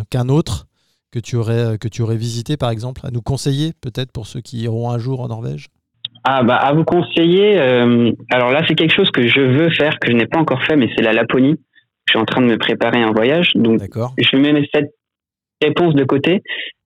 qu'un 0.09 0.29
autre 0.29 0.69
que 1.11 1.19
tu, 1.19 1.35
aurais, 1.35 1.79
que 1.79 1.89
tu 1.89 2.01
aurais 2.03 2.17
visité, 2.17 2.57
par 2.57 2.71
exemple, 2.71 3.01
à 3.05 3.11
nous 3.11 3.23
conseiller, 3.23 3.73
peut-être, 3.81 4.13
pour 4.13 4.29
ceux 4.29 4.41
qui 4.41 4.59
iront 4.59 4.89
un 4.89 4.99
jour 4.99 5.21
en 5.21 5.27
Norvège? 5.27 5.67
Ah, 6.23 6.45
bah, 6.45 6.55
à 6.55 6.73
vous 6.75 6.85
conseiller, 6.85 7.59
alors 7.59 8.53
là, 8.53 8.63
c'est 8.69 8.77
quelque 8.77 8.95
chose 8.95 9.11
que 9.11 9.27
je 9.27 9.41
veux 9.41 9.71
faire, 9.71 9.99
que 9.99 10.13
je 10.13 10.17
n'ai 10.17 10.27
pas 10.27 10.39
encore 10.39 10.63
fait, 10.63 10.77
mais 10.77 10.89
c'est 10.95 11.03
la 11.03 11.13
Laponie. 11.13 11.57
Je 12.09 12.13
suis 12.13 12.19
en 12.19 12.25
train 12.25 12.41
de 12.41 12.47
me 12.47 12.57
préparer 12.57 13.03
un 13.03 13.13
voyage, 13.13 13.51
donc 13.55 13.81
je 14.17 14.37
mets 14.39 14.67
cette 14.73 14.91
réponse 15.63 15.95
de 15.95 16.05
côté. 16.05 16.41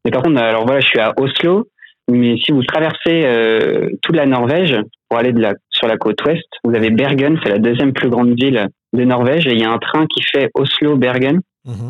Mais 0.05 0.11
par 0.11 0.23
contre, 0.23 0.43
alors 0.43 0.67
voilà, 0.67 0.81
je 0.81 0.87
suis 0.89 0.99
à 0.99 1.13
Oslo, 1.17 1.69
mais 2.11 2.37
si 2.39 2.51
vous 2.51 2.65
traversez 2.65 3.23
euh, 3.25 3.89
toute 4.03 4.17
la 4.17 4.27
Norvège 4.27 4.77
pour 5.09 5.21
aller 5.21 5.33
de 5.33 5.41
la, 5.41 5.55
sur 5.71 5.87
la 5.87 5.97
côte 5.97 6.21
ouest, 6.25 6.49
vous 6.65 6.75
avez 6.75 6.91
Bergen, 6.91 7.39
c'est 7.41 7.51
la 7.51 7.61
deuxième 7.61 7.93
plus 7.93 8.11
grande 8.11 8.35
ville 8.37 8.67
de 8.93 9.05
Norvège, 9.05 9.47
et 9.47 9.53
il 9.53 9.61
y 9.61 9.65
a 9.65 9.71
un 9.71 9.79
train 9.79 10.07
qui 10.07 10.23
fait 10.23 10.51
Oslo-Bergen, 10.55 11.39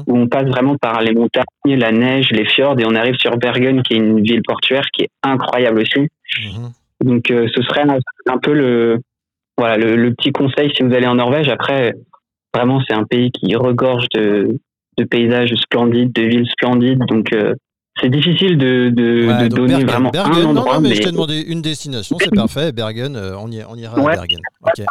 où 0.07 0.19
on 0.19 0.29
passe 0.29 0.45
vraiment 0.45 0.77
par 0.77 1.01
les 1.01 1.15
montagnes, 1.15 1.45
la 1.65 1.91
neige, 1.91 2.29
les 2.33 2.45
fjords, 2.45 2.79
et 2.79 2.85
on 2.85 2.95
arrive 2.95 3.15
sur 3.15 3.39
Bergen, 3.39 3.83
qui 3.83 3.95
est 3.95 3.97
une 3.97 4.21
ville 4.21 4.43
portuaire 4.43 4.85
qui 4.93 5.05
est 5.05 5.11
incroyable 5.23 5.81
aussi. 5.81 6.09
Donc 7.03 7.31
euh, 7.31 7.49
ce 7.55 7.63
serait 7.63 7.89
un, 7.89 7.97
un 8.27 8.39
peu 8.39 8.53
le, 8.53 9.01
voilà, 9.57 9.79
le, 9.79 9.97
le 9.97 10.13
petit 10.13 10.33
conseil 10.33 10.71
si 10.77 10.83
vous 10.83 10.93
allez 10.93 11.07
en 11.07 11.15
Norvège. 11.15 11.49
Après, 11.49 11.95
vraiment, 12.55 12.81
c'est 12.89 12.95
un 12.95 13.05
pays 13.05 13.31
qui 13.31 13.55
regorge 13.57 14.07
de, 14.15 14.59
de 14.99 15.05
paysages 15.05 15.55
splendides, 15.55 16.13
de 16.13 16.23
villes 16.23 16.49
splendides, 16.51 17.01
donc 17.09 17.33
euh, 17.33 17.55
c'est 18.01 18.09
difficile 18.09 18.57
de, 18.57 18.89
de, 18.89 19.27
Ouais, 19.27 19.43
de 19.45 19.49
donc 19.49 19.59
donner 19.59 19.69
Bergen, 19.85 19.87
vraiment 19.87 20.11
Bergen, 20.11 20.47
un 20.47 20.47
endroit. 20.51 20.75
non, 20.77 20.81
mais, 20.81 20.89
mais 20.91 20.95
je 20.95 21.03
t'ai 21.03 21.13
demandé 21.13 21.41
une 21.41 21.61
destination, 21.61 22.17
c'est 22.19 22.31
parfait. 22.35 22.73
Bergen, 22.73 23.17
euh, 23.17 23.37
on, 23.39 23.51
y, 23.51 23.63
on 23.69 23.77
ira 23.77 24.01
Ouais. 24.01 24.13
à 24.13 24.17
Bergen. 24.17 24.41
Ok. 24.63 24.85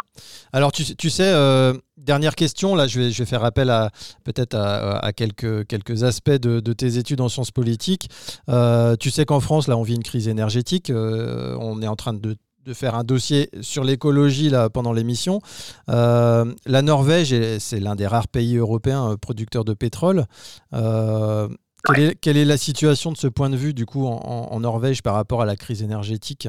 Alors, 0.52 0.70
tu, 0.70 0.84
sais- 0.84 0.94
tu 0.94 1.10
sais, 1.10 1.24
euh, 1.26 1.72
dernière 1.96 2.36
question, 2.36 2.76
là, 2.76 2.86
je 2.86 3.00
vais, 3.00 3.10
je 3.10 3.18
vais 3.18 3.26
faire 3.28 3.42
appel 3.44 3.70
à 3.70 3.90
peut-être 4.24 4.54
à, 4.54 4.98
à 4.98 5.12
quelques, 5.12 5.66
quelques 5.66 6.04
aspects 6.04 6.30
de, 6.30 6.60
de 6.60 6.72
tes 6.72 6.96
études 6.98 7.20
en 7.20 7.28
sciences 7.28 7.50
politiques. 7.50 8.08
Euh, 8.48 8.94
tu 8.94 9.10
sais 9.10 9.24
qu'en 9.24 9.40
France, 9.40 9.66
là, 9.66 9.76
on 9.76 9.82
vit 9.82 9.96
une 9.96 10.04
crise 10.04 10.28
énergétique. 10.28 10.88
euh, 10.90 11.56
on 11.60 11.82
est 11.82 11.88
en 11.88 11.96
train 11.96 12.12
de 12.12 12.36
de 12.64 12.74
faire 12.74 12.94
un 12.94 13.02
dossier 13.04 13.48
sur 13.60 13.82
l'écologie 13.82 14.48
là 14.48 14.70
pendant 14.70 14.92
l'émission. 14.92 15.40
Euh, 15.88 16.44
la 16.66 16.82
Norvège, 16.82 17.32
est- 17.32 17.58
c'est 17.58 17.80
l'un 17.80 17.96
des 17.96 18.06
rares 18.06 18.28
pays 18.28 18.56
européens 18.56 19.12
euh, 19.12 19.16
producteurs 19.16 19.64
de 19.64 19.74
pétrole. 19.74 20.24
Euh, 20.72 21.48
quelle, 21.92 22.04
est, 22.04 22.14
quelle 22.20 22.36
est 22.36 22.44
la 22.44 22.56
situation 22.56 23.10
de 23.10 23.16
ce 23.16 23.26
point 23.26 23.50
de 23.50 23.56
vue 23.56 23.74
du 23.74 23.84
coup 23.86 24.06
en, 24.06 24.60
Norvège 24.60 25.02
par 25.02 25.14
rapport 25.14 25.42
à 25.42 25.46
la 25.46 25.56
crise 25.56 25.82
énergétique? 25.82 26.48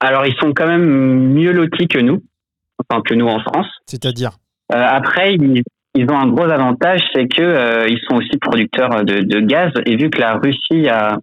Alors 0.00 0.26
ils 0.26 0.34
sont 0.40 0.52
quand 0.54 0.66
même 0.66 1.32
mieux 1.32 1.52
lotis 1.52 1.88
que 1.88 1.98
nous, 1.98 2.22
enfin 2.88 3.00
que 3.02 3.14
nous 3.14 3.26
en 3.26 3.40
France. 3.40 3.66
C'est-à-dire? 3.86 4.32
Euh, 4.74 4.76
après, 4.76 5.34
ils, 5.34 5.62
ils 5.94 6.04
ont 6.10 6.18
un 6.18 6.28
gros 6.28 6.44
avantage, 6.44 7.00
c'est 7.14 7.26
que 7.26 7.42
euh, 7.42 7.86
ils 7.88 7.98
sont 8.08 8.16
aussi 8.16 8.36
producteurs 8.38 9.04
de, 9.04 9.20
de 9.20 9.40
gaz. 9.40 9.72
Et 9.86 9.96
vu 9.96 10.10
que 10.10 10.20
la 10.20 10.34
Russie 10.34 10.88
a 10.88 11.16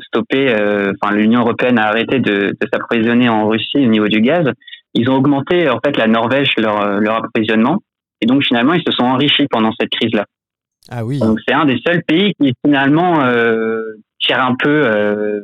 stoppé, 0.00 0.48
euh, 0.48 0.92
enfin 1.00 1.14
l'Union 1.14 1.40
européenne 1.40 1.78
a 1.78 1.86
arrêté 1.88 2.18
de, 2.18 2.56
de 2.60 2.68
s'approvisionner 2.72 3.28
en 3.28 3.48
Russie 3.48 3.78
au 3.78 3.88
niveau 3.88 4.08
du 4.08 4.20
gaz, 4.20 4.46
ils 4.94 5.08
ont 5.10 5.16
augmenté 5.16 5.68
en 5.68 5.78
fait 5.84 5.96
la 5.96 6.06
Norvège 6.06 6.52
leur, 6.58 6.80
euh, 6.80 7.00
leur 7.00 7.16
approvisionnement. 7.16 7.78
Et 8.20 8.26
donc 8.26 8.44
finalement, 8.44 8.74
ils 8.74 8.82
se 8.86 8.92
sont 8.92 9.04
enrichis 9.04 9.46
pendant 9.50 9.72
cette 9.78 9.90
crise-là. 9.90 10.26
Ah 10.90 11.04
oui. 11.04 11.18
Donc 11.18 11.38
c'est 11.46 11.54
un 11.54 11.64
des 11.64 11.80
seuls 11.86 12.02
pays 12.02 12.34
qui 12.40 12.52
finalement 12.64 13.24
euh, 13.24 13.82
tire 14.18 14.42
un 14.44 14.54
peu 14.54 14.82
euh, 14.84 15.40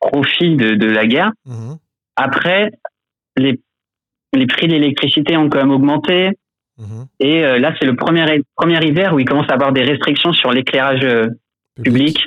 profit 0.00 0.56
de, 0.56 0.74
de 0.74 0.86
la 0.86 1.06
guerre. 1.06 1.32
Mhm. 1.46 1.76
Après, 2.16 2.70
les, 3.36 3.60
les 4.34 4.46
prix 4.46 4.66
de 4.66 4.72
l'électricité 4.72 5.36
ont 5.36 5.48
quand 5.48 5.58
même 5.58 5.70
augmenté. 5.70 6.30
Mhm. 6.78 7.06
Et 7.20 7.44
euh, 7.44 7.58
là, 7.58 7.74
c'est 7.78 7.86
le 7.86 7.96
premier, 7.96 8.42
premier 8.56 8.84
hiver 8.84 9.14
où 9.14 9.18
il 9.18 9.24
commence 9.24 9.48
à 9.50 9.54
avoir 9.54 9.72
des 9.72 9.82
restrictions 9.82 10.32
sur 10.32 10.52
l'éclairage 10.52 11.04
euh, 11.04 11.26
public. 11.82 12.18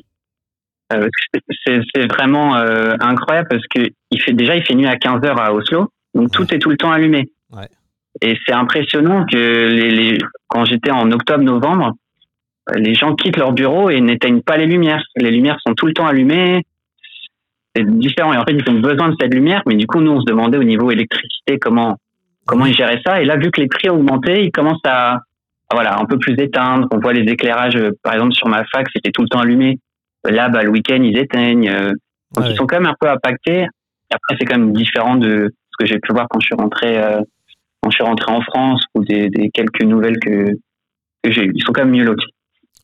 Euh, 0.91 1.07
c'est 1.65 2.11
vraiment 2.11 2.55
euh, 2.55 2.95
incroyable 2.99 3.47
parce 3.49 3.65
que 3.67 3.89
il 4.11 4.21
fait 4.21 4.33
déjà 4.33 4.55
il 4.55 4.63
fait 4.63 4.75
nuit 4.75 4.87
à 4.87 4.97
15 4.97 5.23
heures 5.25 5.39
à 5.39 5.53
Oslo, 5.53 5.89
donc 6.13 6.31
tout 6.31 6.53
est 6.53 6.59
tout 6.59 6.69
le 6.69 6.77
temps 6.77 6.91
allumé. 6.91 7.31
Ouais. 7.51 7.67
Et 8.21 8.37
c'est 8.45 8.53
impressionnant 8.53 9.25
que 9.25 9.37
les, 9.37 9.89
les 9.91 10.17
quand 10.47 10.65
j'étais 10.65 10.91
en 10.91 11.11
octobre-novembre, 11.11 11.93
les 12.75 12.93
gens 12.93 13.15
quittent 13.15 13.37
leur 13.37 13.53
bureau 13.53 13.89
et 13.89 14.01
n'éteignent 14.01 14.41
pas 14.41 14.57
les 14.57 14.65
lumières. 14.65 15.03
Les 15.15 15.31
lumières 15.31 15.57
sont 15.65 15.73
tout 15.73 15.85
le 15.85 15.93
temps 15.93 16.05
allumées. 16.05 16.63
C'est 17.75 17.85
différent. 17.85 18.33
Et 18.33 18.37
en 18.37 18.43
fait, 18.43 18.53
ils 18.53 18.69
ont 18.69 18.79
besoin 18.79 19.09
de 19.09 19.15
cette 19.19 19.33
lumière, 19.33 19.61
mais 19.65 19.75
du 19.75 19.87
coup, 19.87 20.01
nous, 20.01 20.11
on 20.11 20.19
se 20.19 20.25
demandait 20.25 20.57
au 20.57 20.63
niveau 20.63 20.91
électricité 20.91 21.57
comment 21.57 21.97
comment 22.45 22.65
ils 22.65 22.75
géraient 22.75 23.01
ça. 23.05 23.21
Et 23.21 23.25
là, 23.25 23.37
vu 23.37 23.49
que 23.51 23.61
les 23.61 23.67
prix 23.67 23.89
ont 23.89 23.95
augmenté, 23.95 24.43
ils 24.43 24.51
commencent 24.51 24.85
à, 24.85 25.13
à, 25.13 25.19
voilà 25.73 25.97
un 25.97 26.05
peu 26.05 26.17
plus 26.17 26.33
éteindre. 26.37 26.87
On 26.91 26.99
voit 26.99 27.13
les 27.13 27.31
éclairages, 27.31 27.75
euh, 27.75 27.91
par 28.03 28.13
exemple 28.13 28.33
sur 28.33 28.47
ma 28.47 28.65
fac, 28.65 28.87
c'était 28.93 29.11
tout 29.11 29.21
le 29.21 29.29
temps 29.29 29.39
allumé. 29.39 29.79
Là, 30.29 30.49
bah, 30.49 30.63
le 30.63 30.69
week-end, 30.69 31.01
ils 31.01 31.17
éteignent. 31.17 31.69
euh, 31.69 31.91
donc, 32.33 32.45
ils 32.49 32.55
sont 32.55 32.67
quand 32.67 32.79
même 32.79 32.89
un 32.89 32.95
peu 32.99 33.09
impactés. 33.09 33.67
Après, 34.09 34.35
c'est 34.39 34.45
quand 34.45 34.57
même 34.57 34.73
différent 34.73 35.15
de 35.15 35.51
ce 35.71 35.77
que 35.79 35.85
j'ai 35.85 35.99
pu 35.99 36.13
voir 36.13 36.27
quand 36.29 36.39
je 36.39 36.45
suis 36.45 36.55
rentré, 36.55 36.97
euh, 36.97 37.21
quand 37.81 37.89
je 37.89 37.95
suis 37.95 38.03
rentré 38.03 38.31
en 38.31 38.41
France 38.41 38.83
ou 38.95 39.03
des, 39.03 39.29
des 39.29 39.49
quelques 39.49 39.83
nouvelles 39.83 40.19
que, 40.19 40.51
que 41.23 41.31
j'ai 41.31 41.45
eues. 41.45 41.51
Ils 41.55 41.63
sont 41.63 41.73
quand 41.73 41.83
même 41.85 41.93
mieux 41.93 42.03
lotis. 42.03 42.33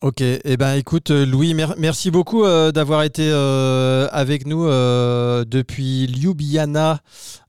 Ok, 0.01 0.21
eh 0.21 0.57
ben 0.57 0.75
écoute 0.75 1.09
euh, 1.09 1.25
Louis, 1.25 1.55
mer- 1.55 1.73
merci 1.79 2.11
beaucoup 2.11 2.43
euh, 2.45 2.71
d'avoir 2.71 3.01
été 3.01 3.27
euh, 3.31 4.07
avec 4.11 4.45
nous 4.45 4.63
euh, 4.67 5.43
depuis 5.43 6.05
Ljubljana 6.05 6.99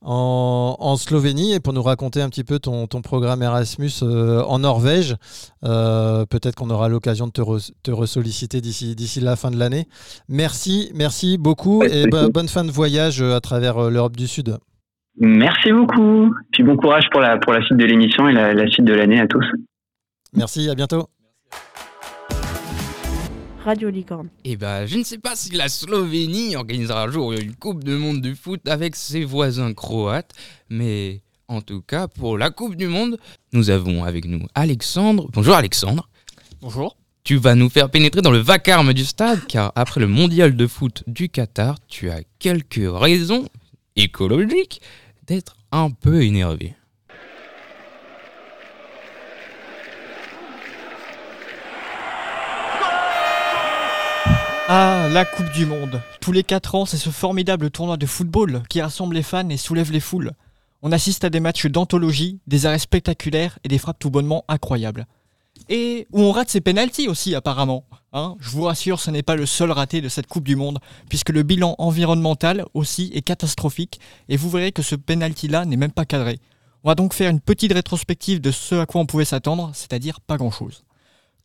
en, 0.00 0.74
en 0.78 0.96
Slovénie 0.96 1.52
et 1.52 1.61
pour 1.61 1.74
nous 1.74 1.82
raconter 1.82 2.22
un 2.22 2.30
petit 2.30 2.44
peu 2.44 2.58
ton, 2.58 2.87
ton 2.87 3.02
programme 3.02 3.42
Erasmus 3.42 3.90
en 4.02 4.58
Norvège. 4.61 5.16
Peut-être 5.61 6.54
qu'on 6.54 6.70
aura 6.70 6.88
l'occasion 6.88 7.26
de 7.26 7.32
te, 7.32 7.42
re- 7.42 7.70
te 7.82 7.90
ressolliciter 7.90 8.62
d'ici 8.62 8.94
d'ici 8.94 9.20
la 9.20 9.37
fin 9.37 9.50
de 9.50 9.58
l'année. 9.58 9.87
Merci, 10.30 10.90
merci 10.94 11.37
beaucoup 11.37 11.82
et 11.82 12.06
bo- 12.06 12.30
bonne 12.30 12.48
fin 12.48 12.64
de 12.64 12.70
voyage 12.70 13.20
à 13.20 13.40
travers 13.40 13.90
l'Europe 13.90 14.16
du 14.16 14.26
Sud. 14.26 14.56
Merci 15.20 15.70
beaucoup. 15.72 16.32
Puis 16.52 16.62
bon 16.62 16.76
courage 16.78 17.04
pour 17.11 17.20
la, 17.20 17.37
pour 17.37 17.52
la 17.52 17.62
suite 17.66 17.76
de 17.78 17.84
l'émission 17.84 18.26
et 18.26 18.32
la, 18.32 18.54
la 18.54 18.66
suite 18.68 18.87
de 18.87 18.94
l'année 18.94 19.20
à 19.20 19.26
tous. 19.26 19.44
Merci, 20.34 20.70
à 20.70 20.74
bientôt. 20.74 21.08
Radio 23.68 23.90
Licorne. 23.90 24.31
Eh 24.44 24.57
ben, 24.57 24.87
je 24.87 24.96
ne 24.96 25.04
sais 25.04 25.18
pas 25.18 25.37
si 25.37 25.50
la 25.50 25.68
Slovénie 25.68 26.57
organisera 26.57 27.02
un 27.02 27.11
jour 27.11 27.35
une 27.35 27.54
Coupe 27.54 27.85
du 27.85 27.90
Monde 27.90 28.22
du 28.22 28.35
foot 28.35 28.66
avec 28.66 28.96
ses 28.96 29.24
voisins 29.24 29.74
croates, 29.74 30.33
mais 30.70 31.20
en 31.48 31.61
tout 31.61 31.83
cas, 31.83 32.09
pour 32.09 32.38
la 32.38 32.48
Coupe 32.48 32.76
du 32.76 32.87
Monde, 32.87 33.18
nous 33.52 33.68
avons 33.68 34.04
avec 34.04 34.24
nous 34.24 34.46
Alexandre. 34.54 35.28
Bonjour 35.35 35.54
Alexandre. 35.54 36.09
Bonjour. 36.62 36.96
Tu 37.24 37.37
vas 37.37 37.54
nous 37.54 37.68
faire 37.68 37.90
pénétrer 37.90 38.22
dans 38.22 38.31
le 38.31 38.38
vacarme 38.38 38.94
du 38.94 39.04
stade, 39.04 39.46
car 39.46 39.70
après 39.74 40.00
le 40.00 40.07
mondial 40.07 40.57
de 40.57 40.66
foot 40.66 41.04
du 41.07 41.28
Qatar, 41.28 41.76
tu 41.88 42.09
as 42.09 42.22
quelques 42.38 42.81
raisons 42.90 43.44
écologiques 43.96 44.81
d'être 45.26 45.57
un 45.72 45.90
peu 45.90 46.22
énervé. 46.22 46.74
Ah, 54.70 55.09
la 55.11 55.24
Coupe 55.24 55.50
du 55.52 55.64
Monde. 55.64 56.02
Tous 56.20 56.31
les 56.31 56.42
4 56.42 56.74
ans, 56.74 56.85
c'est 56.85 56.98
ce 56.98 57.09
formidable 57.09 57.70
tournoi 57.70 57.96
de 57.96 58.04
football 58.04 58.62
qui 58.68 58.83
rassemble 58.83 59.14
les 59.14 59.22
fans 59.22 59.48
et 59.48 59.57
soulève 59.57 59.90
les 59.90 59.98
foules. 59.98 60.33
On 60.83 60.92
assiste 60.92 61.24
à 61.24 61.31
des 61.31 61.40
matchs 61.40 61.64
d'anthologie, 61.64 62.38
des 62.46 62.66
arrêts 62.66 62.78
spectaculaires 62.78 63.59
et 63.64 63.68
des 63.68 63.78
frappes 63.78 63.98
tout 63.98 64.11
bonnement 64.11 64.44
incroyables. 64.46 65.07
Et 65.70 66.07
où 66.12 66.20
on 66.20 66.33
rate 66.33 66.50
ses 66.50 66.61
pénalties 66.61 67.09
aussi 67.09 67.35
apparemment. 67.35 67.85
Hein 68.12 68.37
Je 68.40 68.50
vous 68.50 68.64
rassure, 68.64 69.00
ce 69.00 69.11
n'est 69.11 69.22
pas 69.22 69.37
le 69.37 69.46
seul 69.46 69.70
raté 69.70 70.02
de 70.02 70.11
cette 70.11 70.26
Coupe 70.26 70.44
du 70.44 70.54
Monde, 70.54 70.81
puisque 71.09 71.31
le 71.31 71.44
bilan 71.44 71.74
environnemental 71.78 72.66
aussi 72.74 73.11
est 73.14 73.22
catastrophique, 73.22 74.00
et 74.28 74.37
vous 74.37 74.50
verrez 74.50 74.72
que 74.72 74.83
ce 74.83 74.96
penalty-là 74.96 75.64
n'est 75.64 75.78
même 75.78 75.92
pas 75.92 76.04
cadré. 76.04 76.40
On 76.85 76.90
va 76.90 76.94
donc 76.94 77.14
faire 77.14 77.31
une 77.31 77.40
petite 77.40 77.72
rétrospective 77.72 78.42
de 78.42 78.50
ce 78.50 78.74
à 78.74 78.85
quoi 78.85 79.00
on 79.00 79.07
pouvait 79.07 79.24
s'attendre, 79.24 79.70
c'est-à-dire 79.72 80.20
pas 80.20 80.37
grand-chose. 80.37 80.85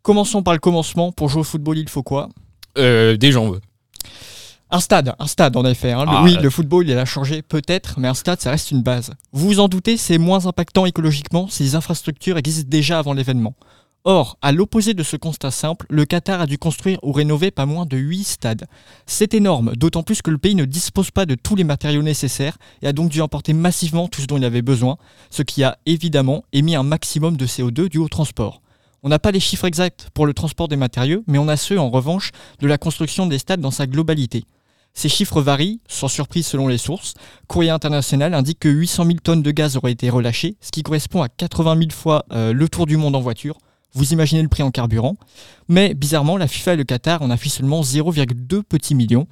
Commençons 0.01 0.43
par 0.43 0.53
le 0.53 0.59
commencement, 0.59 1.13
pour 1.13 1.29
jouer 1.29 1.39
au 1.39 1.45
football 1.45 1.77
il 1.77 1.87
faut 1.87 2.03
quoi? 2.03 2.27
Euh, 2.77 3.17
des 3.17 3.31
jambes. 3.31 3.59
un 4.71 4.79
stade, 4.79 5.13
un 5.19 5.27
stade 5.27 5.55
en 5.55 5.65
effet. 5.65 5.91
hein. 5.91 6.05
Le- 6.05 6.11
Ah, 6.11 6.23
oui, 6.23 6.35
euh. 6.37 6.41
le 6.41 6.49
football, 6.49 6.89
il 6.89 6.97
a 6.97 7.05
changé 7.05 7.41
peut-être, 7.43 7.99
mais 7.99 8.07
un 8.07 8.13
stade, 8.15 8.41
ça 8.41 8.49
reste 8.49 8.71
une 8.71 8.81
base. 8.81 9.11
Vous 9.31 9.47
vous 9.47 9.59
en 9.59 9.67
doutez, 9.67 9.97
c'est 9.97 10.17
moins 10.17 10.47
impactant 10.47 10.85
écologiquement 10.87 11.47
si 11.47 11.61
les 11.63 11.75
infrastructures 11.75 12.37
existent 12.37 12.69
déjà 12.69 12.97
avant 12.97 13.13
l'événement. 13.13 13.53
Or, 14.05 14.37
à 14.41 14.51
l'opposé 14.51 14.93
de 14.95 15.03
ce 15.03 15.15
constat 15.15 15.51
simple, 15.51 15.85
le 15.89 16.03
Qatar 16.05 16.41
a 16.41 16.45
dû 16.47 16.57
construire 16.57 16.97
ou 17.03 17.13
rénover 17.13 17.51
pas 17.51 17.65
moins 17.65 17.85
de 17.85 17.95
8 17.95 18.23
stades. 18.25 18.65
C'est 19.05 19.33
énorme, 19.33 19.73
d'autant 19.77 20.03
plus 20.03 20.21
que 20.21 20.29
le 20.31 20.37
pays 20.37 20.55
ne 20.55 20.65
dispose 20.65 21.09
pas 21.11 21.25
de 21.25 21.35
tous 21.35 21.55
les 21.55 21.63
matériaux 21.63 22.01
nécessaires 22.01 22.57
et 22.81 22.87
a 22.87 22.91
donc 22.93 23.09
dû 23.09 23.21
importer 23.21 23.53
massivement 23.53 24.09
tout 24.09 24.19
ce 24.21 24.25
dont 24.25 24.35
il 24.37 24.43
avait 24.43 24.61
besoin, 24.63 24.97
ce 25.29 25.41
qui 25.43 25.63
a 25.63 25.77
évidemment 25.85 26.43
émis 26.51 26.75
un 26.75 26.83
maximum 26.83 27.37
de 27.37 27.45
CO2 27.45 27.87
dû 27.87 27.99
au 27.99 28.09
transport. 28.09 28.61
On 29.05 29.09
n'a 29.09 29.19
pas 29.19 29.31
les 29.31 29.41
chiffres 29.41 29.65
exacts 29.65 30.07
pour 30.13 30.25
le 30.25 30.33
transport 30.33 30.69
des 30.69 30.77
matériaux, 30.77 31.23
mais 31.27 31.37
on 31.37 31.49
a 31.49 31.57
ceux 31.57 31.77
en 31.77 31.89
revanche 31.89 32.31
de 32.59 32.67
la 32.67 32.77
construction 32.77 33.27
des 33.27 33.37
stades 33.37 33.59
dans 33.59 33.69
sa 33.69 33.85
globalité. 33.85 34.45
Ces 34.93 35.09
chiffres 35.09 35.41
varient, 35.41 35.81
sans 35.89 36.07
surprise 36.07 36.47
selon 36.47 36.69
les 36.69 36.77
sources. 36.77 37.13
Courrier 37.47 37.71
international 37.71 38.33
indique 38.33 38.59
que 38.59 38.69
800 38.69 39.05
000 39.05 39.17
tonnes 39.21 39.43
de 39.43 39.51
gaz 39.51 39.75
auraient 39.75 39.91
été 39.91 40.09
relâchées, 40.09 40.55
ce 40.61 40.71
qui 40.71 40.83
correspond 40.83 41.21
à 41.21 41.27
80 41.27 41.79
000 41.79 41.89
fois 41.91 42.23
euh, 42.31 42.53
le 42.53 42.69
tour 42.69 42.85
du 42.85 42.95
monde 42.95 43.15
en 43.17 43.19
voiture. 43.19 43.57
Vous 43.93 44.13
imaginez 44.13 44.41
le 44.41 44.47
prix 44.47 44.63
en 44.63 44.71
carburant. 44.71 45.17
Mais 45.67 45.93
bizarrement, 45.93 46.37
la 46.37 46.47
FIFA 46.47 46.73
et 46.73 46.77
le 46.77 46.83
Qatar 46.85 47.21
en 47.21 47.29
affichent 47.29 47.53
seulement 47.53 47.81
0,2 47.81 48.63
petits 48.63 48.95
millions. 48.95 49.27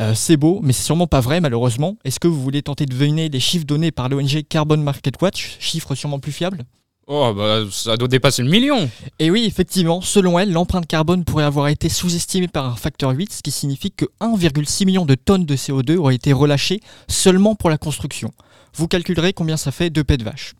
Euh, 0.00 0.14
c'est 0.14 0.36
beau, 0.36 0.60
mais 0.62 0.74
c'est 0.74 0.84
sûrement 0.84 1.06
pas 1.06 1.20
vrai 1.20 1.40
malheureusement. 1.40 1.96
Est-ce 2.04 2.20
que 2.20 2.28
vous 2.28 2.40
voulez 2.40 2.62
tenter 2.62 2.84
de 2.84 2.90
deviner 2.90 3.30
les 3.30 3.40
chiffres 3.40 3.64
donnés 3.64 3.92
par 3.92 4.10
l'ONG 4.10 4.42
Carbon 4.46 4.76
Market 4.76 5.14
Watch, 5.22 5.56
chiffres 5.58 5.94
sûrement 5.94 6.20
plus 6.20 6.32
fiables 6.32 6.66
Oh, 7.08 7.32
bah, 7.36 7.60
ça 7.70 7.96
doit 7.96 8.08
dépasser 8.08 8.42
le 8.42 8.50
million. 8.50 8.90
Et 9.20 9.30
oui, 9.30 9.44
effectivement, 9.46 10.00
selon 10.00 10.40
elle, 10.40 10.50
l'empreinte 10.50 10.88
carbone 10.88 11.24
pourrait 11.24 11.44
avoir 11.44 11.68
été 11.68 11.88
sous-estimée 11.88 12.48
par 12.48 12.66
un 12.66 12.74
facteur 12.74 13.12
8, 13.12 13.32
ce 13.32 13.42
qui 13.42 13.52
signifie 13.52 13.92
que 13.92 14.06
1,6 14.20 14.86
million 14.86 15.06
de 15.06 15.14
tonnes 15.14 15.44
de 15.44 15.54
CO2 15.54 15.98
auraient 15.98 16.16
été 16.16 16.32
relâchées 16.32 16.80
seulement 17.06 17.54
pour 17.54 17.70
la 17.70 17.78
construction. 17.78 18.32
Vous 18.74 18.88
calculerez 18.88 19.32
combien 19.32 19.56
ça 19.56 19.70
fait 19.70 19.88
de 19.88 20.02
pets 20.02 20.18
de 20.18 20.24
vache. 20.24 20.54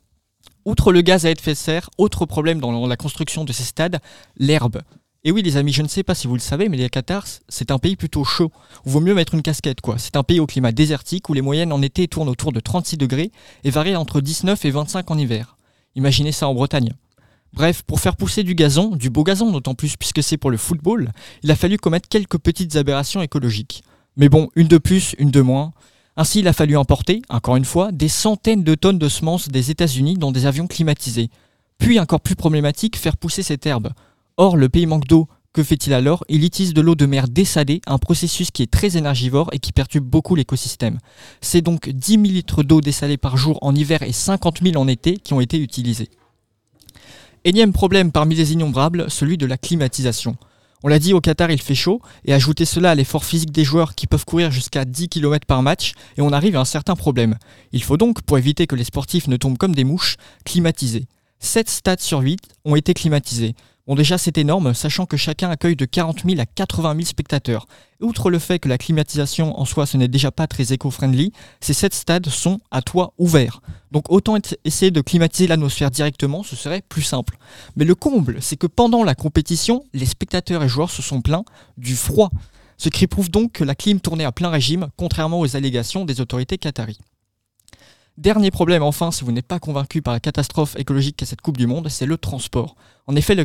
Outre 0.64 0.92
le 0.92 1.00
gaz 1.00 1.26
à 1.26 1.32
effet 1.32 1.50
de 1.50 1.56
serre, 1.56 1.90
autre 1.98 2.26
problème 2.26 2.60
dans 2.60 2.86
la 2.86 2.96
construction 2.96 3.44
de 3.44 3.52
ces 3.52 3.64
stades, 3.64 3.98
l'herbe. 4.36 4.82
Et 5.24 5.32
oui, 5.32 5.42
les 5.42 5.56
amis, 5.56 5.72
je 5.72 5.82
ne 5.82 5.88
sais 5.88 6.04
pas 6.04 6.14
si 6.14 6.28
vous 6.28 6.34
le 6.34 6.40
savez, 6.40 6.68
mais 6.68 6.76
les 6.76 6.88
Qatar, 6.88 7.24
c'est 7.48 7.72
un 7.72 7.78
pays 7.80 7.96
plutôt 7.96 8.22
chaud. 8.22 8.52
Vaut 8.84 9.00
mieux 9.00 9.14
mettre 9.14 9.34
une 9.34 9.42
casquette, 9.42 9.80
quoi. 9.80 9.98
C'est 9.98 10.14
un 10.14 10.22
pays 10.22 10.38
au 10.38 10.46
climat 10.46 10.70
désertique 10.70 11.28
où 11.28 11.34
les 11.34 11.42
moyennes 11.42 11.72
en 11.72 11.82
été 11.82 12.06
tournent 12.06 12.28
autour 12.28 12.52
de 12.52 12.60
36 12.60 12.96
degrés 12.96 13.32
et 13.64 13.70
varient 13.70 13.96
entre 13.96 14.20
19 14.20 14.64
et 14.64 14.70
25 14.70 15.10
en 15.10 15.18
hiver. 15.18 15.55
Imaginez 15.96 16.30
ça 16.30 16.46
en 16.46 16.54
Bretagne. 16.54 16.92
Bref, 17.52 17.82
pour 17.82 18.00
faire 18.00 18.16
pousser 18.16 18.42
du 18.42 18.54
gazon, 18.54 18.94
du 18.94 19.10
beau 19.10 19.24
gazon 19.24 19.50
d'autant 19.50 19.74
plus 19.74 19.96
puisque 19.96 20.22
c'est 20.22 20.36
pour 20.36 20.50
le 20.50 20.58
football, 20.58 21.10
il 21.42 21.50
a 21.50 21.56
fallu 21.56 21.78
commettre 21.78 22.08
quelques 22.08 22.38
petites 22.38 22.76
aberrations 22.76 23.22
écologiques. 23.22 23.82
Mais 24.16 24.28
bon, 24.28 24.48
une 24.56 24.68
de 24.68 24.78
plus, 24.78 25.14
une 25.18 25.30
de 25.30 25.40
moins. 25.40 25.72
Ainsi, 26.16 26.40
il 26.40 26.48
a 26.48 26.52
fallu 26.52 26.76
importer, 26.76 27.22
encore 27.28 27.56
une 27.56 27.64
fois, 27.64 27.92
des 27.92 28.08
centaines 28.08 28.62
de 28.62 28.74
tonnes 28.74 28.98
de 28.98 29.08
semences 29.08 29.48
des 29.48 29.70
États-Unis 29.70 30.14
dans 30.14 30.32
des 30.32 30.46
avions 30.46 30.66
climatisés. 30.66 31.30
Puis, 31.78 32.00
encore 32.00 32.20
plus 32.20 32.36
problématique, 32.36 32.96
faire 32.96 33.16
pousser 33.18 33.42
cette 33.42 33.66
herbe. 33.66 33.90
Or, 34.38 34.56
le 34.56 34.68
pays 34.70 34.86
manque 34.86 35.06
d'eau. 35.06 35.28
Que 35.56 35.62
fait-il 35.62 35.94
alors? 35.94 36.22
Il 36.28 36.44
utilise 36.44 36.74
de 36.74 36.82
l'eau 36.82 36.94
de 36.94 37.06
mer 37.06 37.28
dessalée, 37.28 37.80
un 37.86 37.96
processus 37.96 38.50
qui 38.50 38.62
est 38.62 38.70
très 38.70 38.98
énergivore 38.98 39.48
et 39.54 39.58
qui 39.58 39.72
perturbe 39.72 40.04
beaucoup 40.04 40.34
l'écosystème. 40.34 40.98
C'est 41.40 41.62
donc 41.62 41.88
10 41.88 42.12
000 42.12 42.24
litres 42.24 42.62
d'eau 42.62 42.82
dessalée 42.82 43.16
par 43.16 43.38
jour 43.38 43.58
en 43.62 43.74
hiver 43.74 44.02
et 44.02 44.12
50 44.12 44.58
000 44.62 44.76
en 44.76 44.86
été 44.86 45.16
qui 45.16 45.32
ont 45.32 45.40
été 45.40 45.58
utilisés. 45.58 46.10
Énième 47.46 47.72
problème 47.72 48.12
parmi 48.12 48.34
les 48.34 48.52
innombrables, 48.52 49.10
celui 49.10 49.38
de 49.38 49.46
la 49.46 49.56
climatisation. 49.56 50.36
On 50.82 50.88
l'a 50.88 50.98
dit, 50.98 51.14
au 51.14 51.22
Qatar 51.22 51.50
il 51.50 51.62
fait 51.62 51.74
chaud, 51.74 52.02
et 52.26 52.34
ajoutez 52.34 52.66
cela 52.66 52.90
à 52.90 52.94
l'effort 52.94 53.24
physique 53.24 53.50
des 53.50 53.64
joueurs 53.64 53.94
qui 53.94 54.06
peuvent 54.06 54.26
courir 54.26 54.50
jusqu'à 54.50 54.84
10 54.84 55.08
km 55.08 55.46
par 55.46 55.62
match, 55.62 55.94
et 56.18 56.20
on 56.20 56.32
arrive 56.32 56.56
à 56.56 56.60
un 56.60 56.66
certain 56.66 56.96
problème. 56.96 57.36
Il 57.72 57.82
faut 57.82 57.96
donc, 57.96 58.20
pour 58.20 58.36
éviter 58.36 58.66
que 58.66 58.76
les 58.76 58.84
sportifs 58.84 59.26
ne 59.26 59.38
tombent 59.38 59.56
comme 59.56 59.74
des 59.74 59.84
mouches, 59.84 60.16
climatiser. 60.44 61.06
7 61.38 61.70
stades 61.70 62.00
sur 62.00 62.20
8 62.20 62.40
ont 62.66 62.76
été 62.76 62.92
climatisés. 62.92 63.54
Bon 63.86 63.94
déjà 63.94 64.18
c'est 64.18 64.36
énorme, 64.36 64.74
sachant 64.74 65.06
que 65.06 65.16
chacun 65.16 65.48
accueille 65.48 65.76
de 65.76 65.84
40 65.84 66.24
000 66.24 66.40
à 66.40 66.46
80 66.46 66.94
000 66.94 67.04
spectateurs. 67.04 67.68
Outre 68.00 68.30
le 68.30 68.40
fait 68.40 68.58
que 68.58 68.68
la 68.68 68.78
climatisation 68.78 69.56
en 69.60 69.64
soi 69.64 69.86
ce 69.86 69.96
n'est 69.96 70.08
déjà 70.08 70.32
pas 70.32 70.48
très 70.48 70.72
éco-friendly, 70.72 71.32
ces 71.60 71.72
sept 71.72 71.94
stades 71.94 72.28
sont 72.28 72.58
à 72.72 72.82
toit 72.82 73.14
ouvert. 73.16 73.60
Donc 73.92 74.10
autant 74.10 74.36
essayer 74.64 74.90
de 74.90 75.00
climatiser 75.00 75.46
l'atmosphère 75.46 75.92
directement, 75.92 76.42
ce 76.42 76.56
serait 76.56 76.82
plus 76.88 77.02
simple. 77.02 77.38
Mais 77.76 77.84
le 77.84 77.94
comble, 77.94 78.38
c'est 78.40 78.56
que 78.56 78.66
pendant 78.66 79.04
la 79.04 79.14
compétition, 79.14 79.84
les 79.94 80.06
spectateurs 80.06 80.64
et 80.64 80.68
joueurs 80.68 80.90
se 80.90 81.00
sont 81.00 81.20
plaints 81.20 81.44
du 81.76 81.94
froid. 81.94 82.30
Ce 82.78 82.88
qui 82.88 83.06
prouve 83.06 83.30
donc 83.30 83.52
que 83.52 83.64
la 83.64 83.76
clim 83.76 84.00
tournait 84.00 84.24
à 84.24 84.32
plein 84.32 84.50
régime, 84.50 84.88
contrairement 84.96 85.38
aux 85.38 85.54
allégations 85.54 86.04
des 86.04 86.20
autorités 86.20 86.58
qataries. 86.58 86.98
Dernier 88.18 88.50
problème 88.50 88.82
enfin, 88.82 89.10
si 89.10 89.24
vous 89.24 89.32
n'êtes 89.32 89.46
pas 89.46 89.58
convaincu 89.58 90.00
par 90.00 90.14
la 90.14 90.20
catastrophe 90.20 90.74
écologique 90.78 91.16
qu'est 91.18 91.26
cette 91.26 91.42
Coupe 91.42 91.58
du 91.58 91.66
Monde, 91.66 91.90
c'est 91.90 92.06
le 92.06 92.16
transport. 92.16 92.74
En 93.06 93.14
effet, 93.14 93.34
le, 93.34 93.44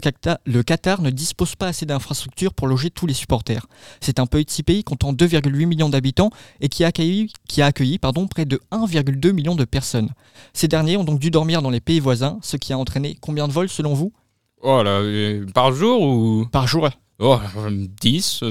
Qatar 0.63 1.01
ne 1.01 1.09
dispose 1.09 1.55
pas 1.55 1.67
assez 1.67 1.85
d'infrastructures 1.85 2.53
pour 2.53 2.69
loger 2.69 2.89
tous 2.89 3.05
les 3.05 3.13
supporters. 3.13 3.67
C'est 3.99 4.17
un 4.17 4.25
petit 4.27 4.63
pays 4.63 4.85
comptant 4.85 5.11
2,8 5.11 5.65
millions 5.65 5.89
d'habitants 5.89 6.29
et 6.61 6.69
qui 6.69 6.85
a 6.85 6.87
accueilli, 6.87 7.33
qui 7.49 7.61
a 7.61 7.65
accueilli 7.65 7.99
pardon, 7.99 8.27
près 8.27 8.45
de 8.45 8.61
1,2 8.71 9.33
million 9.33 9.55
de 9.55 9.65
personnes. 9.65 10.11
Ces 10.53 10.69
derniers 10.69 10.95
ont 10.95 11.03
donc 11.03 11.19
dû 11.19 11.31
dormir 11.31 11.61
dans 11.61 11.69
les 11.69 11.81
pays 11.81 11.99
voisins, 11.99 12.39
ce 12.41 12.55
qui 12.55 12.71
a 12.71 12.77
entraîné 12.77 13.17
combien 13.19 13.49
de 13.49 13.53
vols 13.53 13.67
selon 13.67 13.93
vous? 13.93 14.13
Oh 14.61 14.83
là, 14.83 15.01
euh, 15.01 15.45
par 15.53 15.73
jour 15.73 16.01
ou? 16.01 16.45
Par 16.49 16.67
jour. 16.67 16.89
Oh, 17.19 17.39
10 18.01 18.43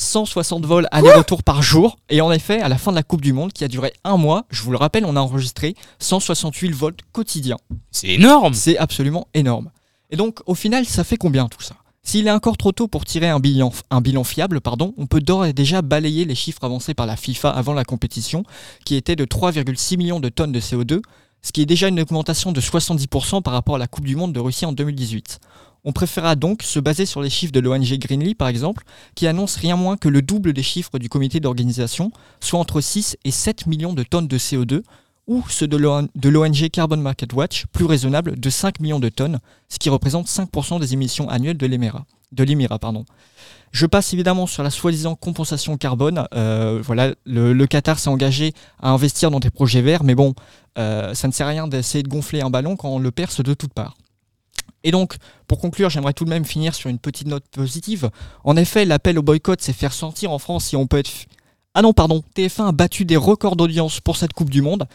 160 0.00 0.64
vols 0.64 0.88
aller-retour 0.90 1.42
par 1.42 1.62
jour. 1.62 1.98
Et 2.08 2.20
en 2.20 2.32
effet, 2.32 2.60
à 2.60 2.68
la 2.68 2.78
fin 2.78 2.90
de 2.90 2.96
la 2.96 3.02
Coupe 3.02 3.20
du 3.20 3.32
Monde, 3.32 3.52
qui 3.52 3.64
a 3.64 3.68
duré 3.68 3.92
un 4.02 4.16
mois, 4.16 4.46
je 4.50 4.62
vous 4.62 4.70
le 4.70 4.78
rappelle, 4.78 5.04
on 5.04 5.14
a 5.14 5.20
enregistré 5.20 5.74
168 5.98 6.70
vols 6.72 6.96
quotidiens. 7.12 7.58
C'est 7.90 8.08
énorme 8.08 8.54
C'est 8.54 8.78
absolument 8.78 9.28
énorme. 9.34 9.70
Et 10.10 10.16
donc, 10.16 10.40
au 10.46 10.54
final, 10.54 10.86
ça 10.86 11.04
fait 11.04 11.16
combien 11.16 11.46
tout 11.48 11.62
ça? 11.62 11.74
S'il 12.02 12.26
est 12.26 12.30
encore 12.30 12.56
trop 12.56 12.72
tôt 12.72 12.88
pour 12.88 13.04
tirer 13.04 13.28
un 13.28 13.40
bilan, 13.40 13.72
un 13.90 14.00
bilan 14.00 14.24
fiable, 14.24 14.62
pardon, 14.62 14.94
on 14.96 15.06
peut 15.06 15.20
d'ores 15.20 15.44
et 15.44 15.52
déjà 15.52 15.82
balayer 15.82 16.24
les 16.24 16.34
chiffres 16.34 16.64
avancés 16.64 16.94
par 16.94 17.04
la 17.04 17.16
FIFA 17.16 17.50
avant 17.50 17.74
la 17.74 17.84
compétition, 17.84 18.42
qui 18.86 18.96
étaient 18.96 19.16
de 19.16 19.26
3,6 19.26 19.98
millions 19.98 20.18
de 20.18 20.30
tonnes 20.30 20.52
de 20.52 20.60
CO2, 20.60 21.02
ce 21.42 21.52
qui 21.52 21.60
est 21.60 21.66
déjà 21.66 21.88
une 21.88 22.00
augmentation 22.00 22.52
de 22.52 22.60
70% 22.60 23.42
par 23.42 23.52
rapport 23.52 23.74
à 23.76 23.78
la 23.78 23.86
Coupe 23.86 24.06
du 24.06 24.16
Monde 24.16 24.32
de 24.32 24.40
Russie 24.40 24.64
en 24.64 24.72
2018. 24.72 25.40
On 25.84 25.92
préférera 25.92 26.36
donc 26.36 26.62
se 26.62 26.78
baser 26.78 27.06
sur 27.06 27.22
les 27.22 27.30
chiffres 27.30 27.52
de 27.52 27.60
l'ONG 27.60 27.98
Greenly, 27.98 28.34
par 28.34 28.48
exemple, 28.48 28.84
qui 29.14 29.26
annonce 29.26 29.56
rien 29.56 29.76
moins 29.76 29.96
que 29.96 30.08
le 30.08 30.22
double 30.22 30.52
des 30.52 30.62
chiffres 30.62 30.98
du 30.98 31.08
comité 31.08 31.40
d'organisation, 31.40 32.12
soit 32.40 32.58
entre 32.58 32.80
6 32.80 33.16
et 33.24 33.30
7 33.30 33.66
millions 33.66 33.94
de 33.94 34.02
tonnes 34.02 34.28
de 34.28 34.38
CO2, 34.38 34.82
ou 35.26 35.44
ceux 35.48 35.68
de 35.68 35.76
l'ONG 35.76 36.68
Carbon 36.70 36.96
Market 36.96 37.32
Watch, 37.32 37.66
plus 37.72 37.84
raisonnable, 37.84 38.38
de 38.38 38.50
5 38.50 38.80
millions 38.80 38.98
de 38.98 39.08
tonnes, 39.08 39.38
ce 39.68 39.78
qui 39.78 39.88
représente 39.88 40.26
5% 40.26 40.80
des 40.80 40.92
émissions 40.92 41.28
annuelles 41.28 41.56
de 41.56 41.66
l'EMIRA. 41.66 42.04
Je 43.72 43.86
passe 43.86 44.12
évidemment 44.12 44.46
sur 44.46 44.62
la 44.62 44.70
soi-disant 44.70 45.14
compensation 45.14 45.76
carbone. 45.76 46.26
Euh, 46.34 46.80
voilà, 46.82 47.14
le, 47.24 47.66
Qatar 47.66 47.98
s'est 47.98 48.10
engagé 48.10 48.52
à 48.82 48.90
investir 48.90 49.30
dans 49.30 49.40
des 49.40 49.50
projets 49.50 49.82
verts, 49.82 50.02
mais 50.02 50.14
bon, 50.14 50.34
euh, 50.78 51.14
ça 51.14 51.28
ne 51.28 51.32
sert 51.32 51.46
à 51.46 51.50
rien 51.50 51.68
d'essayer 51.68 52.02
de 52.02 52.08
gonfler 52.08 52.40
un 52.40 52.50
ballon 52.50 52.76
quand 52.76 52.88
on 52.88 52.98
le 52.98 53.10
perce 53.10 53.42
de 53.42 53.54
toutes 53.54 53.72
parts. 53.72 53.96
Et 54.84 54.90
donc, 54.90 55.16
pour 55.46 55.60
conclure, 55.60 55.90
j'aimerais 55.90 56.12
tout 56.12 56.24
de 56.24 56.30
même 56.30 56.44
finir 56.44 56.74
sur 56.74 56.90
une 56.90 56.98
petite 56.98 57.26
note 57.26 57.44
positive. 57.50 58.10
En 58.44 58.56
effet, 58.56 58.84
l'appel 58.84 59.18
au 59.18 59.22
boycott, 59.22 59.60
c'est 59.60 59.72
faire 59.72 59.92
sentir 59.92 60.30
en 60.32 60.38
France 60.38 60.66
si 60.66 60.76
on 60.76 60.86
peut 60.86 60.98
être... 60.98 61.10
Ah 61.74 61.82
non, 61.82 61.92
pardon, 61.92 62.22
TF1 62.34 62.68
a 62.68 62.72
battu 62.72 63.04
des 63.04 63.16
records 63.16 63.56
d'audience 63.56 64.00
pour 64.00 64.16
cette 64.16 64.32
Coupe 64.32 64.50
du 64.50 64.62
Monde. 64.62 64.86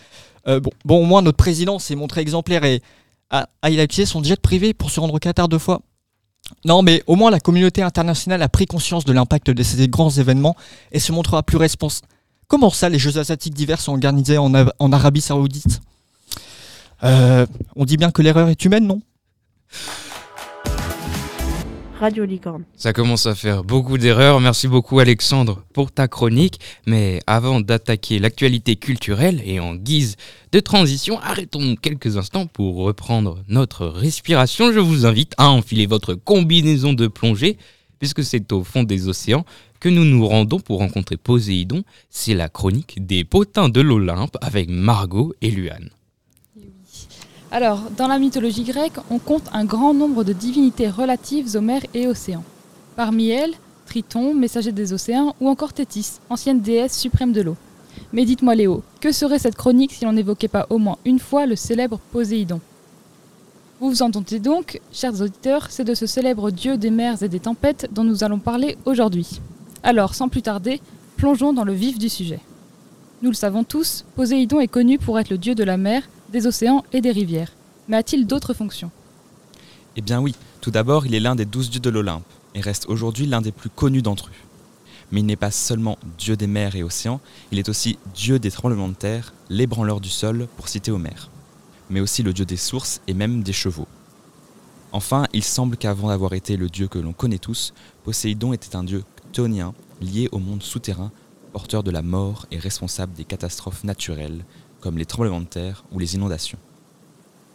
Euh, 0.48 0.60
bon, 0.60 0.71
bon, 0.84 1.04
au 1.04 1.06
moins, 1.06 1.21
notre 1.21 1.38
président 1.38 1.80
s'est 1.80 1.95
montré 1.95 2.21
exemplaire 2.21 2.63
et 2.65 2.82
a, 3.30 3.48
il 3.69 3.80
a 3.80 3.84
utilisé 3.84 4.06
son 4.06 4.24
jet 4.24 4.39
privé 4.39 4.74
pour 4.74 4.91
se 4.91 5.00
rendre 5.00 5.13
au 5.13 5.19
Qatar 5.19 5.48
deux 5.48 5.60
fois. 5.60 5.82
Non, 6.63 6.82
mais 6.82 7.04
au 7.08 7.15
moins, 7.15 7.32
la 7.32 7.39
communauté 7.39 7.82
internationale 7.82 8.41
a 8.41 8.50
pris 8.50 8.65
conscience 8.65 9.06
de 9.06 9.13
l'impact 9.13 9.50
de 9.50 9.63
ces 9.63 9.88
grands 9.88 10.12
événements 10.12 10.56
et 10.91 11.00
se 11.00 11.12
montrera 11.12 11.43
plus 11.43 11.58
responsable. 11.58 12.08
Comment 12.48 12.69
ça, 12.69 12.89
les 12.89 13.00
Jeux 13.00 13.17
asiatiques 13.17 13.56
d'hiver 13.56 13.82
sont 13.82 13.93
organisés 13.93 14.38
en, 14.38 14.52
en 14.54 14.93
Arabie 14.93 15.21
Saoudite? 15.21 15.82
Euh, 17.04 17.45
On 17.76 17.86
dit 17.86 17.98
bien 17.98 18.12
que 18.12 18.21
l'erreur 18.21 18.50
est 18.50 18.63
humaine, 18.65 18.86
non? 18.86 19.02
Radio 22.00 22.26
Licorne. 22.26 22.66
Ça 22.76 22.92
commence 22.92 23.26
à 23.26 23.36
faire 23.36 23.64
beaucoup 23.64 23.98
d'erreurs. 23.98 24.42
Merci 24.42 24.68
beaucoup 24.68 25.00
Alexandre 25.00 25.64
pour 25.74 25.94
ta 25.94 26.10
chronique. 26.10 26.60
Mais 26.86 27.22
avant 27.26 27.62
d'attaquer 27.62 28.20
l'actualité 28.20 28.76
culturelle 28.76 29.42
et 29.46 29.62
en 29.62 29.76
guise 29.76 30.18
de 30.52 30.60
transition, 30.60 31.20
arrêtons 31.20 31.76
quelques 31.76 32.18
instants 32.18 32.48
pour 32.48 32.76
reprendre 32.76 33.44
notre 33.48 33.88
respiration. 33.88 34.74
Je 34.74 34.80
vous 34.80 35.06
invite 35.06 35.34
à 35.38 35.50
enfiler 35.50 35.86
votre 35.86 36.16
combinaison 36.16 36.92
de 36.92 37.08
plongée 37.08 37.58
puisque 37.98 38.26
c'est 38.26 38.52
au 38.52 38.64
fond 38.64 38.84
des 38.84 39.08
océans 39.08 39.46
que 39.80 39.88
nous 39.88 40.04
nous 40.04 40.28
rendons 40.28 40.60
pour 40.60 40.80
rencontrer 40.80 41.16
Poséidon. 41.16 41.84
C'est 42.10 42.34
la 42.34 42.50
chronique 42.50 43.06
des 43.06 43.24
potins 43.24 43.70
de 43.70 43.80
l'Olympe 43.80 44.36
avec 44.42 44.70
Margot 44.70 45.34
et 45.42 45.50
Luane. 45.50 45.90
Alors, 47.56 47.84
dans 47.96 48.10
la 48.10 48.20
mythologie 48.20 48.65
grecque, 48.65 48.98
on 49.10 49.18
compte 49.18 49.50
un 49.54 49.63
grand 49.63 49.94
nombre 49.94 50.26
de 50.26 50.34
divinités 50.34 50.89
relatives 50.89 51.56
aux 51.56 51.62
mers 51.62 51.86
et 51.94 52.06
océans. 52.06 52.44
Parmi 52.98 53.30
elles, 53.30 53.54
Triton, 53.86 54.34
messager 54.34 54.74
des 54.74 54.91
océans, 54.91 55.34
ou 55.39 55.48
encore 55.48 55.72
Thétis, 55.72 56.20
ancienne 56.30 56.60
déesse 56.60 57.00
suprême 57.00 57.32
de 57.32 57.39
l'eau. 57.39 57.56
Mais 58.12 58.26
dites-moi 58.26 58.56
Léo, 58.56 58.84
que 59.00 59.13
serait 59.13 59.39
cette 59.39 59.56
chronique 59.56 59.94
si 59.94 60.04
l'on 60.04 60.12
n'évoquait 60.12 60.50
pas 60.50 60.68
au 60.70 60.80
moins 60.80 60.98
une 61.06 61.18
fois 61.18 61.46
le 61.46 61.56
célèbre 61.56 62.02
Poséidon? 62.12 62.60
Vous 63.80 63.89
vous 63.89 64.02
entendez 64.02 64.39
donc, 64.39 64.82
chers 64.91 65.22
auditeurs, 65.22 65.68
c'est 65.70 65.86
de 65.86 65.94
ce 65.94 66.08
célèbre 66.08 66.52
dieu 66.52 66.76
des 66.76 66.91
mers 66.91 67.24
et 67.24 67.30
des 67.30 67.39
tempêtes 67.39 67.88
dont 67.89 68.04
nous 68.04 68.26
allons 68.26 68.39
parler 68.39 68.78
aujourd'hui. 68.84 69.39
Alors, 69.82 70.13
sans 70.13 70.28
plus 70.28 70.41
tarder, 70.41 70.82
plongeons 71.15 71.54
dans 71.54 71.63
le 71.63 71.72
vif 71.72 72.00
du 72.00 72.10
sujet. 72.10 72.41
Nous 73.22 73.30
le 73.30 73.36
savons 73.36 73.63
tous, 73.63 74.04
Poséidon 74.18 74.60
est 74.60 74.68
connu 74.68 74.98
pour 74.98 75.18
être 75.20 75.30
le 75.30 75.38
dieu 75.38 75.56
de 75.56 75.63
la 75.63 75.78
mer, 75.78 76.04
des 76.36 76.48
océans 76.48 76.84
et 76.91 77.00
des 77.00 77.13
rivières. 77.13 77.54
Mais 77.88 77.95
a-t-il 77.95 78.28
d'autres 78.28 78.54
fonctions? 78.54 78.91
Eh 79.95 80.02
bien 80.02 80.19
oui, 80.19 80.36
tout 80.60 80.69
d'abord 80.69 81.06
il 81.06 81.15
est 81.15 81.21
l'un 81.21 81.34
des 81.34 81.45
douze 81.45 81.69
dieux 81.69 81.80
de 81.80 81.89
l'Olympe, 81.89 82.26
et 82.54 82.60
reste 82.60 82.88
aujourd'hui 82.89 83.26
l'un 83.26 83.39
des 83.39 83.54
plus 83.54 83.69
connus 83.69 84.02
d'entre 84.02 84.28
eux. 84.28 84.43
Mais 85.12 85.21
il 85.21 85.26
n'est 85.26 85.38
pas 85.38 85.52
seulement 85.52 85.98
dieu 86.17 86.36
des 86.36 86.48
mers 86.48 86.76
et 86.76 86.84
océans, 86.84 87.21
il 87.54 87.60
est 87.60 87.69
aussi 87.69 87.98
dieu 88.13 88.38
des 88.38 88.52
tremblements 88.52 88.89
de 88.89 88.95
terre, 88.95 89.34
l'ébranleur 89.50 90.02
du 90.02 90.10
sol, 90.10 90.50
pour 90.58 90.67
citer 90.67 90.91
Homère, 90.91 91.30
mais 91.89 92.02
aussi 92.02 92.21
le 92.21 92.34
dieu 92.34 92.43
des 92.43 92.58
sources 92.58 93.00
et 93.08 93.13
même 93.13 93.41
des 93.41 93.54
chevaux. 93.54 93.88
Enfin, 94.91 95.28
il 95.32 95.43
semble 95.43 95.78
qu'avant 95.78 96.10
d'avoir 96.10 96.34
été 96.34 96.58
le 96.58 96.67
dieu 96.67 96.89
que 96.89 97.00
l'on 97.00 97.13
connaît 97.13 97.38
tous, 97.38 97.74
Poséidon 98.04 98.52
était 98.52 98.76
un 98.76 98.84
dieu 98.84 99.06
chtonien 99.32 99.74
lié 100.02 100.28
au 100.34 100.39
monde 100.39 100.63
souterrain, 100.63 101.12
porteur 101.54 101.82
de 101.82 101.91
la 101.91 102.02
mort 102.02 102.45
et 102.52 102.60
responsable 102.60 103.13
des 103.13 103.24
catastrophes 103.24 103.86
naturelles 103.86 104.43
comme 104.86 105.00
les 105.00 105.06
tremblements 105.08 105.41
de 105.41 105.48
terre 105.48 105.84
ou 105.91 105.98
les 105.98 106.13
inondations. 106.13 106.60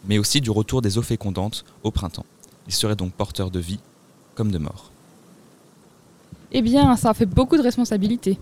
Mais 0.05 0.17
aussi 0.17 0.41
du 0.41 0.51
retour 0.51 0.81
des 0.81 0.97
eaux 0.97 1.01
fécondantes 1.01 1.63
au 1.81 1.89
printemps. 1.89 2.25
Il 2.67 2.73
serait 2.73 2.97
donc 2.97 3.13
porteur 3.13 3.49
de 3.49 3.59
vie 3.59 3.79
comme 4.35 4.51
de 4.51 4.57
mort. 4.57 4.91
Eh 6.51 6.61
bien, 6.61 6.97
ça 6.97 7.13
fait 7.13 7.25
beaucoup 7.25 7.55
de 7.55 7.61
responsabilités. 7.61 8.37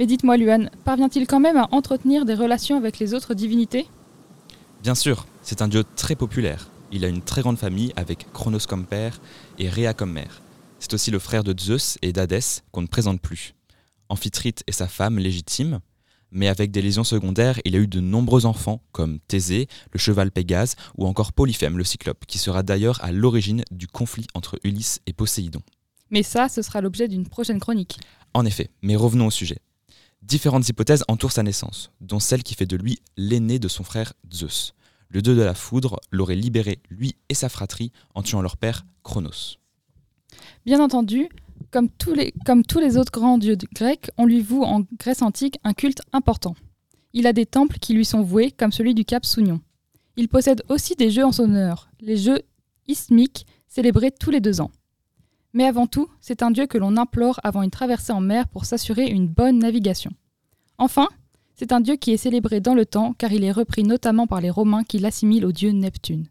Mais 0.00 0.06
dites-moi, 0.06 0.38
Luan, 0.38 0.70
parvient-il 0.84 1.28
quand 1.28 1.38
même 1.38 1.56
à 1.56 1.68
entretenir 1.70 2.24
des 2.24 2.34
relations 2.34 2.76
avec 2.76 2.98
les 2.98 3.14
autres 3.14 3.32
divinités? 3.32 3.86
Bien 4.82 4.96
sûr, 4.96 5.24
c'est 5.44 5.62
un 5.62 5.68
dieu 5.68 5.84
très 5.94 6.16
populaire. 6.16 6.66
Il 6.90 7.04
a 7.04 7.08
une 7.08 7.22
très 7.22 7.42
grande 7.42 7.58
famille 7.58 7.92
avec 7.94 8.26
Chronos 8.32 8.66
comme 8.68 8.86
père 8.86 9.20
et 9.60 9.68
Rhea 9.68 9.94
comme 9.94 10.10
mère. 10.10 10.42
C'est 10.80 10.94
aussi 10.94 11.12
le 11.12 11.20
frère 11.20 11.44
de 11.44 11.54
Zeus 11.56 11.96
et 12.02 12.12
d'Hadès 12.12 12.64
qu'on 12.72 12.82
ne 12.82 12.88
présente 12.88 13.20
plus. 13.20 13.54
Amphitrite 14.08 14.64
est 14.66 14.72
sa 14.72 14.88
femme 14.88 15.16
légitime, 15.16 15.78
mais 16.30 16.48
avec 16.48 16.70
des 16.70 16.82
lésions 16.82 17.04
secondaires, 17.04 17.60
il 17.64 17.76
a 17.76 17.78
eu 17.78 17.86
de 17.86 18.00
nombreux 18.00 18.46
enfants, 18.46 18.82
comme 18.92 19.20
Thésée, 19.20 19.68
le 19.92 19.98
cheval 19.98 20.30
Pégase, 20.30 20.76
ou 20.96 21.06
encore 21.06 21.32
Polyphème, 21.32 21.78
le 21.78 21.84
cyclope, 21.84 22.26
qui 22.26 22.38
sera 22.38 22.62
d'ailleurs 22.62 23.02
à 23.04 23.12
l'origine 23.12 23.64
du 23.70 23.86
conflit 23.86 24.26
entre 24.34 24.58
Ulysse 24.64 25.00
et 25.06 25.12
Poséidon. 25.12 25.62
Mais 26.10 26.22
ça, 26.22 26.48
ce 26.48 26.62
sera 26.62 26.80
l'objet 26.80 27.08
d'une 27.08 27.28
prochaine 27.28 27.60
chronique. 27.60 27.98
En 28.34 28.44
effet, 28.44 28.70
mais 28.82 28.96
revenons 28.96 29.26
au 29.26 29.30
sujet. 29.30 29.58
Différentes 30.22 30.68
hypothèses 30.68 31.04
entourent 31.08 31.32
sa 31.32 31.42
naissance, 31.42 31.92
dont 32.00 32.20
celle 32.20 32.42
qui 32.42 32.54
fait 32.54 32.66
de 32.66 32.76
lui 32.76 32.98
l'aîné 33.16 33.58
de 33.58 33.68
son 33.68 33.84
frère 33.84 34.12
Zeus. 34.32 34.74
Le 35.08 35.22
dieu 35.22 35.36
de 35.36 35.42
la 35.42 35.54
foudre 35.54 36.00
l'aurait 36.10 36.34
libéré, 36.34 36.80
lui 36.90 37.14
et 37.28 37.34
sa 37.34 37.48
fratrie, 37.48 37.92
en 38.14 38.22
tuant 38.22 38.42
leur 38.42 38.56
père 38.56 38.84
Chronos. 39.04 39.58
Bien 40.64 40.82
entendu, 40.82 41.28
comme 41.70 41.88
tous, 41.90 42.14
les, 42.14 42.96
autres 42.96 43.12
grands 43.12 43.38
dieux 43.38 43.56
grecs, 43.74 44.10
on 44.16 44.24
lui 44.24 44.40
voue 44.40 44.62
en 44.62 44.82
Grèce 44.98 45.22
antique 45.22 45.58
un 45.64 45.74
culte 45.74 46.02
important. 46.12 46.54
Il 47.12 47.26
a 47.26 47.32
des 47.32 47.46
temples 47.46 47.78
qui 47.78 47.94
lui 47.94 48.04
sont 48.04 48.22
voués, 48.22 48.50
comme 48.50 48.72
celui 48.72 48.94
du 48.94 49.04
Cap 49.04 49.24
Sounion. 49.24 49.60
Il 50.16 50.28
possède 50.28 50.62
aussi 50.68 50.94
des 50.94 51.10
jeux 51.10 51.24
en 51.24 51.32
son 51.32 51.44
honneur, 51.44 51.90
les 52.00 52.16
jeux 52.16 52.42
isthmiques, 52.88 53.46
célébrés 53.68 54.10
tous 54.10 54.30
les 54.30 54.40
deux 54.40 54.60
ans. 54.60 54.70
Mais 55.52 55.64
avant 55.64 55.86
tout, 55.86 56.08
c'est 56.20 56.42
un 56.42 56.50
dieu 56.50 56.66
que 56.66 56.78
l'on 56.78 56.96
implore 56.96 57.40
avant 57.42 57.62
une 57.62 57.70
traversée 57.70 58.12
en 58.12 58.20
mer 58.20 58.48
pour 58.48 58.64
s'assurer 58.64 59.06
une 59.06 59.28
bonne 59.28 59.58
navigation. 59.58 60.10
Enfin, 60.78 61.08
c'est 61.54 61.72
un 61.72 61.80
dieu 61.80 61.96
qui 61.96 62.12
est 62.12 62.18
célébré 62.18 62.60
dans 62.60 62.74
le 62.74 62.84
temps 62.84 63.14
car 63.14 63.32
il 63.32 63.44
est 63.44 63.52
repris 63.52 63.82
notamment 63.82 64.26
par 64.26 64.40
les 64.42 64.50
Romains 64.50 64.84
qui 64.84 64.98
l'assimilent 64.98 65.46
au 65.46 65.52
dieu 65.52 65.70
Neptune. 65.70 66.28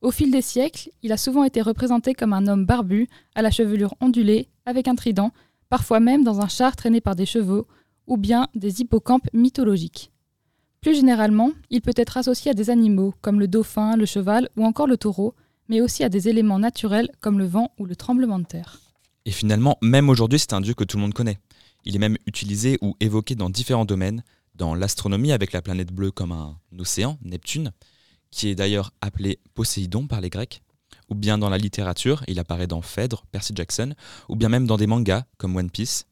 Au 0.00 0.12
fil 0.12 0.30
des 0.30 0.42
siècles, 0.42 0.90
il 1.02 1.10
a 1.10 1.16
souvent 1.16 1.42
été 1.42 1.60
représenté 1.60 2.14
comme 2.14 2.32
un 2.32 2.46
homme 2.46 2.64
barbu, 2.64 3.08
à 3.34 3.42
la 3.42 3.50
chevelure 3.50 3.94
ondulée, 4.00 4.48
avec 4.64 4.86
un 4.86 4.94
trident, 4.94 5.32
parfois 5.68 5.98
même 5.98 6.22
dans 6.22 6.40
un 6.40 6.48
char 6.48 6.76
traîné 6.76 7.00
par 7.00 7.16
des 7.16 7.26
chevaux, 7.26 7.66
ou 8.06 8.16
bien 8.16 8.48
des 8.54 8.80
hippocampes 8.80 9.28
mythologiques. 9.32 10.12
Plus 10.80 10.94
généralement, 10.94 11.50
il 11.70 11.80
peut 11.80 11.92
être 11.96 12.16
associé 12.16 12.52
à 12.52 12.54
des 12.54 12.70
animaux, 12.70 13.12
comme 13.20 13.40
le 13.40 13.48
dauphin, 13.48 13.96
le 13.96 14.06
cheval 14.06 14.48
ou 14.56 14.64
encore 14.64 14.86
le 14.86 14.96
taureau, 14.96 15.34
mais 15.68 15.80
aussi 15.80 16.04
à 16.04 16.08
des 16.08 16.28
éléments 16.28 16.60
naturels 16.60 17.10
comme 17.20 17.38
le 17.38 17.46
vent 17.46 17.72
ou 17.78 17.84
le 17.84 17.96
tremblement 17.96 18.38
de 18.38 18.44
terre. 18.44 18.78
Et 19.24 19.32
finalement, 19.32 19.76
même 19.82 20.08
aujourd'hui, 20.08 20.38
c'est 20.38 20.52
un 20.52 20.60
dieu 20.60 20.74
que 20.74 20.84
tout 20.84 20.96
le 20.96 21.02
monde 21.02 21.12
connaît. 21.12 21.38
Il 21.84 21.96
est 21.96 21.98
même 21.98 22.16
utilisé 22.26 22.78
ou 22.80 22.94
évoqué 23.00 23.34
dans 23.34 23.50
différents 23.50 23.84
domaines, 23.84 24.22
dans 24.54 24.74
l'astronomie 24.74 25.32
avec 25.32 25.52
la 25.52 25.60
planète 25.60 25.92
bleue 25.92 26.12
comme 26.12 26.32
un 26.32 26.56
océan, 26.78 27.18
Neptune, 27.22 27.72
qui 28.30 28.48
est 28.48 28.54
d'ailleurs 28.54 28.92
appelé 29.00 29.38
Poséidon 29.54 30.06
par 30.06 30.20
les 30.20 30.30
Grecs, 30.30 30.62
ou 31.08 31.14
bien 31.14 31.38
dans 31.38 31.48
la 31.48 31.58
littérature, 31.58 32.22
il 32.28 32.38
apparaît 32.38 32.66
dans 32.66 32.82
Phèdre, 32.82 33.24
Percy 33.30 33.52
Jackson, 33.54 33.94
ou 34.28 34.36
bien 34.36 34.48
même 34.48 34.66
dans 34.66 34.76
des 34.76 34.86
mangas 34.86 35.24
comme 35.38 35.56
One 35.56 35.70
Piece. 35.70 36.06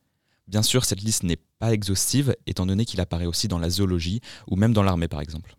Bien 0.48 0.62
sûr, 0.62 0.84
cette 0.84 1.02
liste 1.02 1.24
n'est 1.24 1.38
pas 1.58 1.72
exhaustive, 1.72 2.34
étant 2.46 2.66
donné 2.66 2.84
qu'il 2.84 3.00
apparaît 3.00 3.26
aussi 3.26 3.48
dans 3.48 3.58
la 3.58 3.70
zoologie, 3.70 4.20
ou 4.48 4.56
même 4.56 4.72
dans 4.72 4.82
l'armée 4.82 5.08
par 5.08 5.20
exemple. 5.20 5.56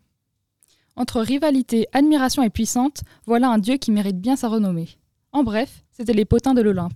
Entre 0.96 1.20
rivalité, 1.20 1.86
admiration 1.92 2.42
et 2.42 2.50
puissante, 2.50 3.02
voilà 3.26 3.50
un 3.50 3.58
dieu 3.58 3.76
qui 3.76 3.92
mérite 3.92 4.20
bien 4.20 4.34
sa 4.34 4.48
renommée. 4.48 4.98
En 5.30 5.44
bref, 5.44 5.84
c'était 5.92 6.14
les 6.14 6.24
potins 6.24 6.54
de 6.54 6.62
l'Olympe. 6.62 6.94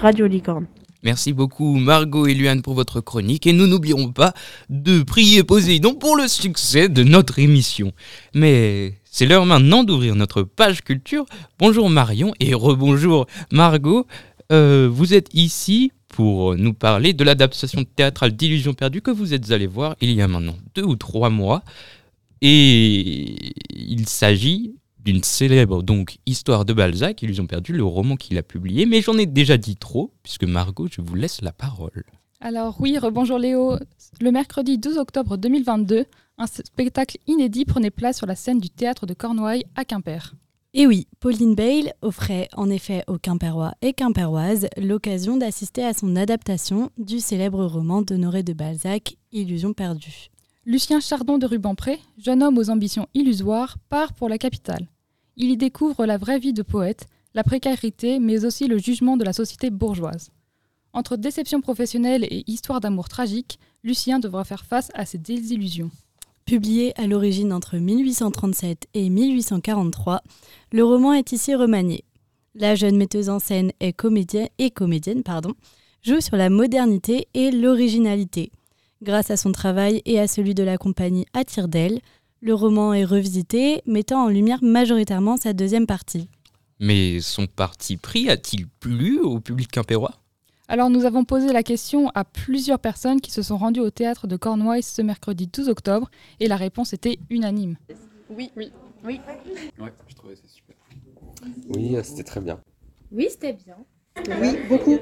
Radio 0.00 0.26
Licorne. 0.26 0.66
Merci 1.04 1.32
beaucoup 1.32 1.74
Margot 1.74 2.28
et 2.28 2.34
Luan 2.34 2.62
pour 2.62 2.74
votre 2.74 3.00
chronique 3.00 3.48
et 3.48 3.52
nous 3.52 3.66
n'oublierons 3.66 4.12
pas 4.12 4.34
de 4.70 5.02
prier 5.02 5.42
Poséidon 5.42 5.94
pour 5.94 6.16
le 6.16 6.28
succès 6.28 6.88
de 6.88 7.02
notre 7.02 7.40
émission. 7.40 7.92
Mais 8.34 8.94
c'est 9.02 9.26
l'heure 9.26 9.44
maintenant 9.44 9.82
d'ouvrir 9.82 10.14
notre 10.14 10.44
page 10.44 10.82
culture. 10.82 11.26
Bonjour 11.58 11.90
Marion 11.90 12.34
et 12.38 12.54
rebonjour 12.54 13.26
Margot. 13.50 14.06
Euh, 14.52 14.88
vous 14.92 15.12
êtes 15.12 15.28
ici 15.34 15.90
pour 16.06 16.54
nous 16.54 16.72
parler 16.72 17.14
de 17.14 17.24
l'adaptation 17.24 17.82
théâtrale 17.82 18.36
d'Illusions 18.36 18.74
perdues 18.74 19.02
que 19.02 19.10
vous 19.10 19.34
êtes 19.34 19.50
allé 19.50 19.66
voir 19.66 19.96
il 20.00 20.12
y 20.12 20.22
a 20.22 20.28
maintenant 20.28 20.56
deux 20.76 20.84
ou 20.84 20.94
trois 20.94 21.30
mois. 21.30 21.64
Et 22.42 23.52
il 23.70 24.08
s'agit 24.08 24.76
d'une 25.04 25.22
célèbre 25.22 25.82
donc 25.82 26.18
histoire 26.26 26.64
de 26.64 26.72
Balzac, 26.72 27.22
Illusions 27.22 27.46
perdues, 27.46 27.72
le 27.72 27.84
roman 27.84 28.16
qu'il 28.16 28.38
a 28.38 28.42
publié. 28.42 28.86
Mais 28.86 29.00
j'en 29.00 29.18
ai 29.18 29.26
déjà 29.26 29.56
dit 29.56 29.76
trop, 29.76 30.12
puisque 30.22 30.44
Margot, 30.44 30.88
je 30.90 31.00
vous 31.00 31.14
laisse 31.14 31.40
la 31.42 31.52
parole. 31.52 32.04
Alors 32.40 32.80
oui, 32.80 32.98
rebonjour 32.98 33.38
Léo. 33.38 33.76
Le 34.20 34.30
mercredi 34.32 34.78
12 34.78 34.98
octobre 34.98 35.36
2022, 35.36 36.06
un 36.38 36.46
spectacle 36.46 37.18
inédit 37.26 37.64
prenait 37.64 37.90
place 37.90 38.18
sur 38.18 38.26
la 38.26 38.34
scène 38.34 38.58
du 38.58 38.68
théâtre 38.68 39.06
de 39.06 39.14
Cornouailles 39.14 39.64
à 39.76 39.84
Quimper. 39.84 40.34
Et 40.74 40.86
oui, 40.86 41.06
Pauline 41.20 41.54
Bale 41.54 41.92
offrait 42.00 42.48
en 42.56 42.70
effet 42.70 43.04
aux 43.06 43.18
Quimpérois 43.18 43.74
et 43.82 43.92
Quimpéroises 43.92 44.68
l'occasion 44.78 45.36
d'assister 45.36 45.84
à 45.84 45.92
son 45.92 46.16
adaptation 46.16 46.90
du 46.96 47.20
célèbre 47.20 47.62
roman 47.66 48.00
d'Honoré 48.00 48.42
de 48.42 48.54
Balzac, 48.54 49.16
Illusions 49.32 49.74
perdues. 49.74 50.30
Lucien 50.64 51.00
Chardon 51.00 51.38
de 51.38 51.46
Rubempré, 51.46 51.98
jeune 52.18 52.40
homme 52.40 52.56
aux 52.56 52.70
ambitions 52.70 53.08
illusoires, 53.14 53.78
part 53.88 54.12
pour 54.12 54.28
la 54.28 54.38
capitale. 54.38 54.86
Il 55.36 55.50
y 55.50 55.56
découvre 55.56 56.06
la 56.06 56.18
vraie 56.18 56.38
vie 56.38 56.52
de 56.52 56.62
poète, 56.62 57.06
la 57.34 57.42
précarité, 57.42 58.20
mais 58.20 58.44
aussi 58.44 58.68
le 58.68 58.78
jugement 58.78 59.16
de 59.16 59.24
la 59.24 59.32
société 59.32 59.70
bourgeoise. 59.70 60.30
Entre 60.92 61.16
déception 61.16 61.60
professionnelle 61.60 62.22
et 62.30 62.44
histoire 62.46 62.78
d'amour 62.78 63.08
tragique, 63.08 63.58
Lucien 63.82 64.20
devra 64.20 64.44
faire 64.44 64.64
face 64.64 64.92
à 64.94 65.04
ses 65.04 65.18
désillusions. 65.18 65.90
Publié 66.44 66.96
à 66.96 67.08
l'origine 67.08 67.52
entre 67.52 67.78
1837 67.78 68.86
et 68.94 69.10
1843, 69.10 70.22
le 70.70 70.84
roman 70.84 71.12
est 71.12 71.32
ici 71.32 71.56
remanié. 71.56 72.04
La 72.54 72.76
jeune 72.76 72.96
metteuse 72.96 73.30
en 73.30 73.40
scène 73.40 73.72
est 73.80 73.94
comédienne 73.94 74.48
et 74.58 74.70
comédienne, 74.70 75.24
pardon, 75.24 75.54
joue 76.02 76.20
sur 76.20 76.36
la 76.36 76.50
modernité 76.50 77.26
et 77.34 77.50
l'originalité. 77.50 78.52
Grâce 79.02 79.32
à 79.32 79.36
son 79.36 79.50
travail 79.50 80.00
et 80.04 80.20
à 80.20 80.28
celui 80.28 80.54
de 80.54 80.62
la 80.62 80.78
compagnie 80.78 81.26
À 81.34 81.42
tire 81.42 81.66
d'elle, 81.66 82.00
le 82.40 82.54
roman 82.54 82.94
est 82.94 83.04
revisité, 83.04 83.82
mettant 83.84 84.26
en 84.26 84.28
lumière 84.28 84.62
majoritairement 84.62 85.36
sa 85.36 85.52
deuxième 85.52 85.88
partie. 85.88 86.28
Mais 86.78 87.18
son 87.20 87.48
parti 87.48 87.96
pris 87.96 88.30
a-t-il 88.30 88.68
plu 88.68 89.18
au 89.18 89.40
public 89.40 89.72
quimpérois 89.72 90.20
Alors 90.68 90.88
nous 90.88 91.04
avons 91.04 91.24
posé 91.24 91.52
la 91.52 91.64
question 91.64 92.10
à 92.14 92.22
plusieurs 92.22 92.78
personnes 92.78 93.20
qui 93.20 93.32
se 93.32 93.42
sont 93.42 93.56
rendues 93.56 93.80
au 93.80 93.90
théâtre 93.90 94.28
de 94.28 94.36
Cornouailles 94.36 94.84
ce 94.84 95.02
mercredi 95.02 95.48
12 95.48 95.68
octobre 95.68 96.08
et 96.38 96.46
la 96.46 96.56
réponse 96.56 96.92
était 96.92 97.18
unanime. 97.28 97.76
Oui, 98.30 98.52
oui, 98.56 98.70
oui. 99.02 99.20
Ouais, 99.80 99.92
je 100.06 100.14
trouvais 100.14 100.36
ça 100.36 100.42
super. 100.46 100.76
Oui, 101.70 101.96
c'était 102.04 102.22
très 102.22 102.40
bien. 102.40 102.60
Oui, 103.10 103.26
c'était 103.28 103.54
bien. 103.54 103.78
Oui, 104.40 104.58
beaucoup. 104.68 105.00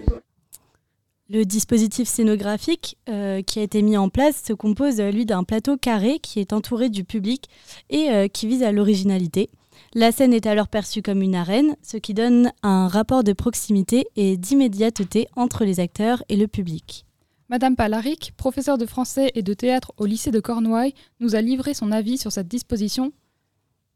Le 1.33 1.45
dispositif 1.45 2.09
scénographique 2.09 2.99
euh, 3.09 3.41
qui 3.41 3.61
a 3.61 3.63
été 3.63 3.83
mis 3.83 3.97
en 3.97 4.09
place 4.09 4.43
se 4.45 4.53
compose, 4.53 4.99
euh, 4.99 5.13
lui, 5.13 5.27
d'un 5.27 5.45
plateau 5.45 5.77
carré 5.77 6.19
qui 6.19 6.41
est 6.41 6.53
entouré 6.53 6.89
du 6.89 7.05
public 7.05 7.49
et 7.89 8.11
euh, 8.11 8.27
qui 8.27 8.49
vise 8.49 8.65
à 8.65 8.73
l'originalité. 8.73 9.49
La 9.95 10.11
scène 10.11 10.33
est 10.33 10.47
alors 10.47 10.67
perçue 10.67 11.03
comme 11.03 11.23
une 11.23 11.37
arène, 11.37 11.77
ce 11.83 11.99
qui 11.99 12.15
donne 12.15 12.51
un 12.65 12.89
rapport 12.89 13.23
de 13.23 13.33
proximité 13.33 14.09
et 14.17 14.37
d'immédiateté 14.37 15.29
entre 15.37 15.65
les 15.65 15.79
acteurs 15.79 16.25
et 16.29 16.35
le 16.35 16.49
public. 16.49 17.07
Madame 17.49 17.77
Palaric, 17.77 18.33
professeure 18.37 18.79
de 18.79 18.87
français 18.87 19.31
et 19.37 19.43
de 19.43 19.55
théâtre 19.55 19.93
au 19.99 20.07
lycée 20.07 20.33
de 20.33 20.41
Cornouailles, 20.41 20.95
nous 21.21 21.37
a 21.37 21.41
livré 21.41 21.75
son 21.75 21.93
avis 21.93 22.19
sur 22.19 22.33
cette 22.33 22.49
disposition 22.49 23.13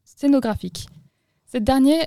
scénographique. 0.04 0.86
Cette 1.46 1.64
dernière, 1.64 2.06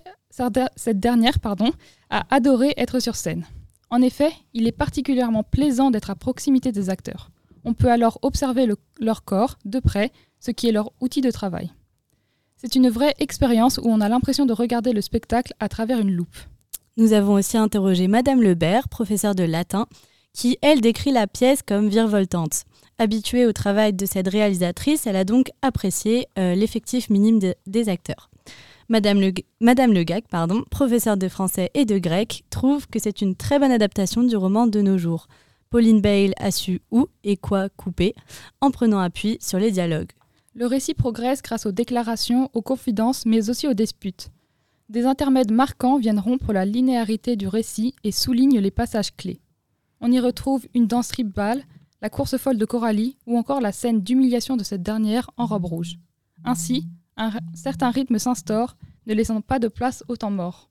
a 2.10 2.34
adoré 2.34 2.74
être 2.78 3.00
sur 3.02 3.16
scène. 3.18 3.46
En 3.90 4.02
effet, 4.02 4.32
il 4.54 4.68
est 4.68 4.72
particulièrement 4.74 5.44
plaisant 5.44 5.92
d'être 5.92 6.10
à 6.10 6.16
proximité 6.16 6.72
des 6.72 6.90
acteurs. 6.90 7.32
On 7.64 7.74
peut 7.74 7.90
alors 7.92 8.20
observer 8.22 8.66
le- 8.66 8.78
leur 9.00 9.24
corps 9.24 9.58
de 9.66 9.80
près, 9.80 10.12
ce 10.40 10.52
qui 10.52 10.68
est 10.68 10.72
leur 10.72 10.92
outil 11.00 11.22
de 11.22 11.32
travail. 11.32 11.72
C'est 12.58 12.76
une 12.76 12.90
vraie 12.90 13.14
expérience 13.20 13.78
où 13.78 13.88
on 13.88 14.02
a 14.02 14.10
l'impression 14.10 14.46
de 14.46 14.54
regarder 14.54 14.92
le 14.92 15.02
spectacle 15.02 15.54
à 15.60 15.70
travers 15.70 16.00
une 16.00 16.12
loupe. 16.12 16.38
Nous 16.98 17.14
avons 17.14 17.34
aussi 17.34 17.58
interrogé 17.58 18.08
Madame 18.08 18.42
Lebert, 18.42 18.90
professeure 18.90 19.36
de 19.36 19.44
latin, 19.44 19.86
qui, 20.34 20.58
elle, 20.62 20.82
décrit 20.82 21.12
la 21.12 21.28
pièce 21.28 21.62
comme 21.62 21.88
virevoltante. 21.88 22.64
Habituée 23.00 23.46
au 23.46 23.54
travail 23.54 23.94
de 23.94 24.06
cette 24.08 24.28
réalisatrice, 24.28 25.06
elle 25.06 25.16
a 25.16 25.24
donc 25.24 25.52
apprécié 25.62 26.28
euh, 26.40 26.56
l'effectif 26.56 27.10
minime 27.10 27.40
de- 27.40 27.56
des 27.68 27.90
acteurs. 27.90 28.30
Madame 28.90 29.20
Le, 29.20 29.34
Madame 29.60 29.94
pardon, 30.30 30.64
professeure 30.72 31.18
de 31.18 31.28
français 31.28 31.72
et 31.74 31.84
de 31.84 31.98
grec, 31.98 32.46
trouve 32.50 32.88
que 32.88 33.00
c'est 33.00 33.22
une 33.22 33.36
très 33.36 33.60
bonne 33.60 33.72
adaptation 33.72 34.24
du 34.24 34.38
roman 34.38 34.66
de 34.66 34.80
nos 34.80 34.98
jours. 34.98 35.28
Pauline 35.70 36.00
Bale 36.00 36.34
a 36.38 36.52
su 36.52 36.80
où 36.90 37.08
et 37.26 37.36
quoi 37.36 37.68
couper, 37.68 38.16
en 38.62 38.72
prenant 38.72 39.00
appui 39.00 39.38
sur 39.42 39.60
les 39.60 39.72
dialogues. 39.72 40.12
Le 40.56 40.66
récit 40.66 40.94
progresse 40.94 41.42
grâce 41.42 41.66
aux 41.66 41.74
déclarations, 41.74 42.50
aux 42.54 42.62
confidences, 42.62 43.26
mais 43.26 43.50
aussi 43.50 43.68
aux 43.68 43.74
disputes. 43.74 44.30
Des 44.88 45.06
intermèdes 45.06 45.52
marquants 45.52 45.98
viennent 45.98 46.20
rompre 46.22 46.54
la 46.54 46.64
linéarité 46.64 47.36
du 47.36 47.50
récit 47.50 47.94
et 48.06 48.14
soulignent 48.14 48.60
les 48.60 48.72
passages 48.72 49.14
clés. 49.18 49.42
On 50.00 50.14
y 50.14 50.20
retrouve 50.22 50.66
une 50.74 50.88
danse 50.88 51.12
ribale, 51.12 51.62
la 52.02 52.10
course 52.10 52.38
folle 52.38 52.58
de 52.58 52.66
Coralie 52.66 53.18
ou 53.26 53.38
encore 53.38 53.60
la 53.60 53.74
scène 53.74 54.02
d'humiliation 54.02 54.56
de 54.56 54.64
cette 54.64 54.84
dernière 54.84 55.30
en 55.36 55.46
robe 55.46 55.66
rouge. 55.66 56.00
Ainsi, 56.46 56.88
un 57.18 57.32
certain 57.54 57.92
rythme 57.92 58.20
s'instaure, 58.20 58.78
ne 59.06 59.14
laissant 59.14 59.42
pas 59.42 59.60
de 59.60 59.68
place 59.68 60.04
au 60.08 60.16
temps 60.16 60.32
mort. 60.32 60.70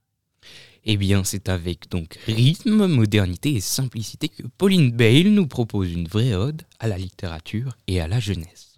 Eh 0.84 0.97
bien, 0.97 1.24
c'est 1.24 1.49
avec 1.49 1.90
donc 1.90 2.16
rythme, 2.26 2.86
modernité 2.86 3.55
et 3.55 3.61
simplicité 3.61 4.28
que 4.28 4.44
Pauline 4.57 4.92
Bale 4.92 5.30
nous 5.30 5.49
propose 5.49 5.92
une 5.92 6.07
vraie 6.07 6.34
ode 6.34 6.62
à 6.78 6.86
la 6.86 6.97
littérature 6.97 7.76
et 7.88 8.01
à 8.01 8.07
la 8.07 8.20
jeunesse. 8.20 8.76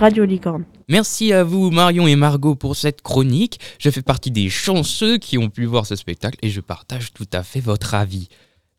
Radio 0.00 0.24
Licorne. 0.24 0.64
Merci 0.88 1.32
à 1.32 1.44
vous 1.44 1.70
Marion 1.70 2.08
et 2.08 2.16
Margot 2.16 2.56
pour 2.56 2.74
cette 2.74 3.00
chronique. 3.00 3.60
Je 3.78 3.90
fais 3.90 4.02
partie 4.02 4.32
des 4.32 4.50
chanceux 4.50 5.18
qui 5.18 5.38
ont 5.38 5.50
pu 5.50 5.64
voir 5.64 5.86
ce 5.86 5.94
spectacle 5.94 6.38
et 6.42 6.50
je 6.50 6.60
partage 6.60 7.12
tout 7.12 7.28
à 7.32 7.44
fait 7.44 7.60
votre 7.60 7.94
avis. 7.94 8.28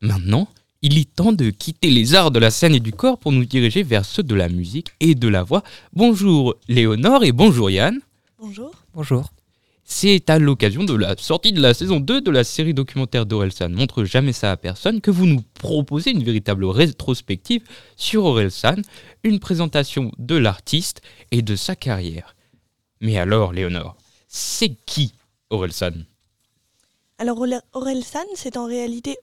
Maintenant, 0.02 0.48
il 0.82 0.98
est 0.98 1.14
temps 1.14 1.32
de 1.32 1.50
quitter 1.50 1.90
les 1.90 2.14
arts 2.14 2.30
de 2.30 2.38
la 2.38 2.50
scène 2.50 2.74
et 2.74 2.80
du 2.80 2.92
corps 2.92 3.18
pour 3.18 3.32
nous 3.32 3.44
diriger 3.44 3.82
vers 3.82 4.04
ceux 4.04 4.22
de 4.22 4.34
la 4.34 4.48
musique 4.48 4.88
et 5.00 5.14
de 5.14 5.28
la 5.28 5.42
voix. 5.42 5.62
Bonjour 5.92 6.54
Léonore 6.68 7.24
et 7.24 7.32
bonjour 7.32 7.70
Yann. 7.70 8.00
Bonjour. 8.38 8.72
Bonjour. 8.94 9.32
C'est 9.88 10.28
à 10.30 10.40
l'occasion 10.40 10.82
de 10.82 10.94
la 10.94 11.16
sortie 11.16 11.52
de 11.52 11.60
la 11.60 11.72
saison 11.72 12.00
2 12.00 12.20
de 12.20 12.30
la 12.32 12.42
série 12.42 12.74
documentaire 12.74 13.24
d'Orelsan 13.24 13.68
Montre 13.70 14.04
jamais 14.04 14.32
ça 14.32 14.50
à 14.50 14.56
personne 14.56 15.00
que 15.00 15.12
vous 15.12 15.26
nous 15.26 15.42
proposez 15.54 16.10
une 16.10 16.24
véritable 16.24 16.64
rétrospective 16.64 17.62
sur 17.96 18.24
Orelsan, 18.24 18.82
une 19.22 19.38
présentation 19.38 20.10
de 20.18 20.34
l'artiste 20.34 21.02
et 21.30 21.40
de 21.40 21.54
sa 21.54 21.76
carrière. 21.76 22.34
Mais 23.00 23.16
alors, 23.16 23.52
Léonore, 23.52 23.96
c'est 24.26 24.74
qui 24.86 25.12
Orelsan? 25.50 25.92
Alors 27.18 27.42
Orelsan, 27.72 28.26
c'est 28.34 28.56
en 28.56 28.66
réalité 28.66 29.16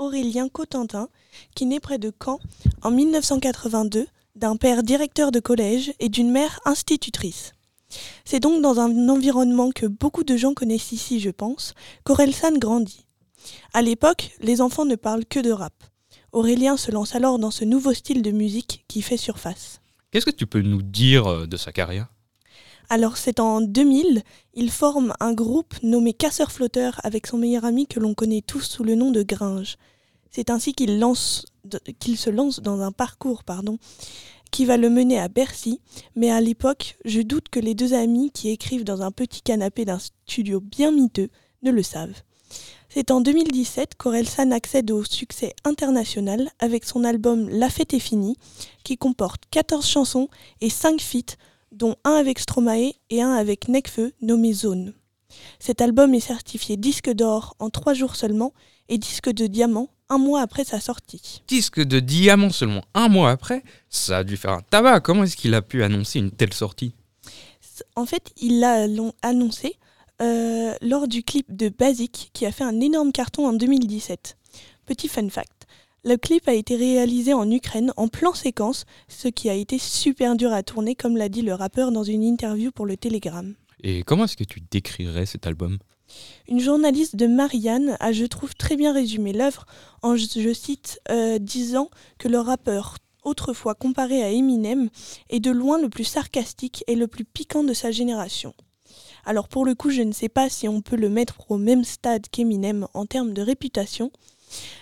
Aurélien 0.00 0.48
Cotentin, 0.48 1.08
qui 1.54 1.66
naît 1.66 1.78
près 1.78 1.98
de 1.98 2.10
Caen 2.24 2.40
en 2.82 2.90
1982 2.90 4.06
d'un 4.34 4.56
père 4.56 4.82
directeur 4.82 5.30
de 5.30 5.40
collège 5.40 5.92
et 6.00 6.08
d'une 6.08 6.30
mère 6.30 6.58
institutrice. 6.64 7.52
C'est 8.24 8.40
donc 8.40 8.62
dans 8.62 8.80
un 8.80 9.08
environnement 9.08 9.70
que 9.70 9.86
beaucoup 9.86 10.24
de 10.24 10.36
gens 10.36 10.54
connaissent 10.54 10.92
ici, 10.92 11.20
je 11.20 11.30
pense, 11.30 11.74
qu'Orelsan 12.04 12.56
grandit. 12.56 13.04
À 13.74 13.82
l'époque, 13.82 14.30
les 14.40 14.60
enfants 14.62 14.86
ne 14.86 14.96
parlent 14.96 15.26
que 15.26 15.40
de 15.40 15.52
rap. 15.52 15.74
Aurélien 16.32 16.76
se 16.76 16.90
lance 16.90 17.14
alors 17.14 17.38
dans 17.38 17.50
ce 17.50 17.64
nouveau 17.64 17.92
style 17.92 18.22
de 18.22 18.30
musique 18.30 18.84
qui 18.88 19.02
fait 19.02 19.16
surface. 19.16 19.80
Qu'est-ce 20.10 20.26
que 20.26 20.30
tu 20.30 20.46
peux 20.46 20.62
nous 20.62 20.82
dire 20.82 21.26
euh, 21.26 21.46
de 21.46 21.56
sa 21.56 21.72
carrière? 21.72 22.08
Alors 22.90 23.16
c'est 23.16 23.38
en 23.38 23.60
2000, 23.60 24.22
il 24.54 24.70
forme 24.70 25.14
un 25.20 25.32
groupe 25.32 25.74
nommé 25.84 26.12
Casseur 26.12 26.50
Flotteur 26.50 27.00
avec 27.04 27.28
son 27.28 27.38
meilleur 27.38 27.64
ami 27.64 27.86
que 27.86 28.00
l'on 28.00 28.14
connaît 28.14 28.42
tous 28.42 28.62
sous 28.62 28.82
le 28.82 28.96
nom 28.96 29.12
de 29.12 29.22
Gringe. 29.22 29.76
C'est 30.30 30.50
ainsi 30.50 30.74
qu'il 30.74 30.88
se 30.90 32.30
lance 32.30 32.60
dans 32.60 32.80
un 32.80 32.90
parcours 32.90 33.44
qui 34.50 34.64
va 34.64 34.76
le 34.76 34.90
mener 34.90 35.20
à 35.20 35.28
Bercy, 35.28 35.80
mais 36.16 36.32
à 36.32 36.40
l'époque, 36.40 36.96
je 37.04 37.20
doute 37.20 37.48
que 37.48 37.60
les 37.60 37.74
deux 37.74 37.94
amis 37.94 38.32
qui 38.32 38.50
écrivent 38.50 38.84
dans 38.84 39.02
un 39.02 39.12
petit 39.12 39.42
canapé 39.42 39.84
d'un 39.84 40.00
studio 40.00 40.60
bien 40.60 40.90
miteux 40.90 41.30
ne 41.62 41.70
le 41.70 41.84
savent. 41.84 42.22
C'est 42.88 43.12
en 43.12 43.20
2017 43.20 43.94
qu'Orelsan 43.94 44.50
accède 44.50 44.90
au 44.90 45.04
succès 45.04 45.54
international 45.62 46.50
avec 46.58 46.84
son 46.84 47.04
album 47.04 47.48
La 47.48 47.70
fête 47.70 47.94
est 47.94 48.00
finie, 48.00 48.36
qui 48.82 48.96
comporte 48.96 49.44
14 49.52 49.86
chansons 49.86 50.28
et 50.60 50.70
5 50.70 51.00
feats, 51.00 51.36
dont 51.72 51.96
un 52.04 52.12
avec 52.12 52.38
Stromae 52.38 52.92
et 53.10 53.22
un 53.22 53.32
avec 53.32 53.68
Necfeu, 53.68 54.12
nommé 54.22 54.52
Zone. 54.52 54.94
Cet 55.58 55.80
album 55.80 56.14
est 56.14 56.20
certifié 56.20 56.76
disque 56.76 57.10
d'or 57.10 57.54
en 57.58 57.70
3 57.70 57.94
jours 57.94 58.16
seulement 58.16 58.52
et 58.88 58.98
disque 58.98 59.30
de 59.30 59.46
diamant 59.46 59.88
un 60.08 60.18
mois 60.18 60.40
après 60.42 60.64
sa 60.64 60.80
sortie. 60.80 61.42
Disque 61.46 61.80
de 61.80 62.00
diamant 62.00 62.50
seulement 62.50 62.82
un 62.94 63.08
mois 63.08 63.30
après 63.30 63.62
Ça 63.88 64.18
a 64.18 64.24
dû 64.24 64.36
faire 64.36 64.52
un 64.52 64.62
tabac. 64.62 65.00
Comment 65.00 65.22
est-ce 65.22 65.36
qu'il 65.36 65.54
a 65.54 65.62
pu 65.62 65.82
annoncer 65.82 66.18
une 66.18 66.32
telle 66.32 66.52
sortie? 66.52 66.92
En 67.96 68.04
fait, 68.04 68.32
il 68.36 68.60
l'a 68.60 68.86
annoncé 69.22 69.76
euh, 70.20 70.74
lors 70.82 71.08
du 71.08 71.22
clip 71.22 71.56
de 71.56 71.68
Basic 71.68 72.30
qui 72.34 72.44
a 72.44 72.52
fait 72.52 72.64
un 72.64 72.80
énorme 72.80 73.12
carton 73.12 73.46
en 73.46 73.52
2017. 73.52 74.36
Petit 74.84 75.08
fun 75.08 75.28
fact. 75.30 75.59
Le 76.02 76.16
clip 76.16 76.48
a 76.48 76.54
été 76.54 76.76
réalisé 76.76 77.34
en 77.34 77.50
Ukraine 77.50 77.92
en 77.98 78.08
plan 78.08 78.32
séquence, 78.32 78.86
ce 79.08 79.28
qui 79.28 79.50
a 79.50 79.54
été 79.54 79.78
super 79.78 80.34
dur 80.34 80.50
à 80.50 80.62
tourner 80.62 80.94
comme 80.94 81.18
l'a 81.18 81.28
dit 81.28 81.42
le 81.42 81.52
rappeur 81.52 81.92
dans 81.92 82.04
une 82.04 82.22
interview 82.22 82.70
pour 82.70 82.86
le 82.86 82.96
Telegram. 82.96 83.54
Et 83.82 84.02
comment 84.02 84.24
est-ce 84.24 84.38
que 84.38 84.44
tu 84.44 84.62
décrirais 84.70 85.26
cet 85.26 85.46
album? 85.46 85.78
Une 86.48 86.58
journaliste 86.58 87.16
de 87.16 87.26
Marianne 87.26 87.98
a, 88.00 88.12
je 88.12 88.24
trouve, 88.24 88.54
très 88.54 88.76
bien 88.76 88.94
résumé 88.94 89.34
l'œuvre 89.34 89.66
en, 90.02 90.16
je 90.16 90.52
cite, 90.54 91.00
euh, 91.10 91.38
disant 91.38 91.90
que 92.18 92.28
le 92.28 92.38
rappeur, 92.38 92.96
autrefois 93.22 93.74
comparé 93.74 94.22
à 94.22 94.30
Eminem, 94.30 94.88
est 95.28 95.40
de 95.40 95.50
loin 95.50 95.78
le 95.78 95.90
plus 95.90 96.04
sarcastique 96.04 96.82
et 96.86 96.96
le 96.96 97.08
plus 97.08 97.26
piquant 97.26 97.62
de 97.62 97.74
sa 97.74 97.90
génération. 97.90 98.54
Alors 99.26 99.48
pour 99.48 99.66
le 99.66 99.74
coup, 99.74 99.90
je 99.90 100.00
ne 100.00 100.12
sais 100.12 100.30
pas 100.30 100.48
si 100.48 100.66
on 100.66 100.80
peut 100.80 100.96
le 100.96 101.10
mettre 101.10 101.50
au 101.50 101.58
même 101.58 101.84
stade 101.84 102.26
qu'Eminem 102.30 102.86
en 102.94 103.04
termes 103.04 103.34
de 103.34 103.42
réputation, 103.42 104.10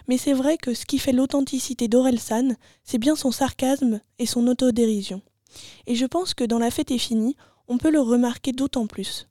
mais 0.06 0.18
c'est 0.18 0.32
vrai 0.32 0.56
que 0.56 0.74
ce 0.74 0.86
qui 0.86 0.98
fait 0.98 1.12
l'authenticité 1.12 1.88
d'Orelsan, 1.88 2.54
c'est 2.84 2.98
bien 2.98 3.16
son 3.16 3.30
sarcasme 3.30 4.00
et 4.18 4.26
son 4.26 4.46
autodérision. 4.46 5.22
Et 5.86 5.94
je 5.94 6.06
pense 6.06 6.34
que 6.34 6.44
dans 6.44 6.58
La 6.58 6.70
fête 6.70 6.90
est 6.90 6.98
finie, 6.98 7.36
on 7.68 7.78
peut 7.78 7.90
le 7.90 8.00
remarquer 8.00 8.52
d'autant 8.52 8.86
plus. 8.86 9.28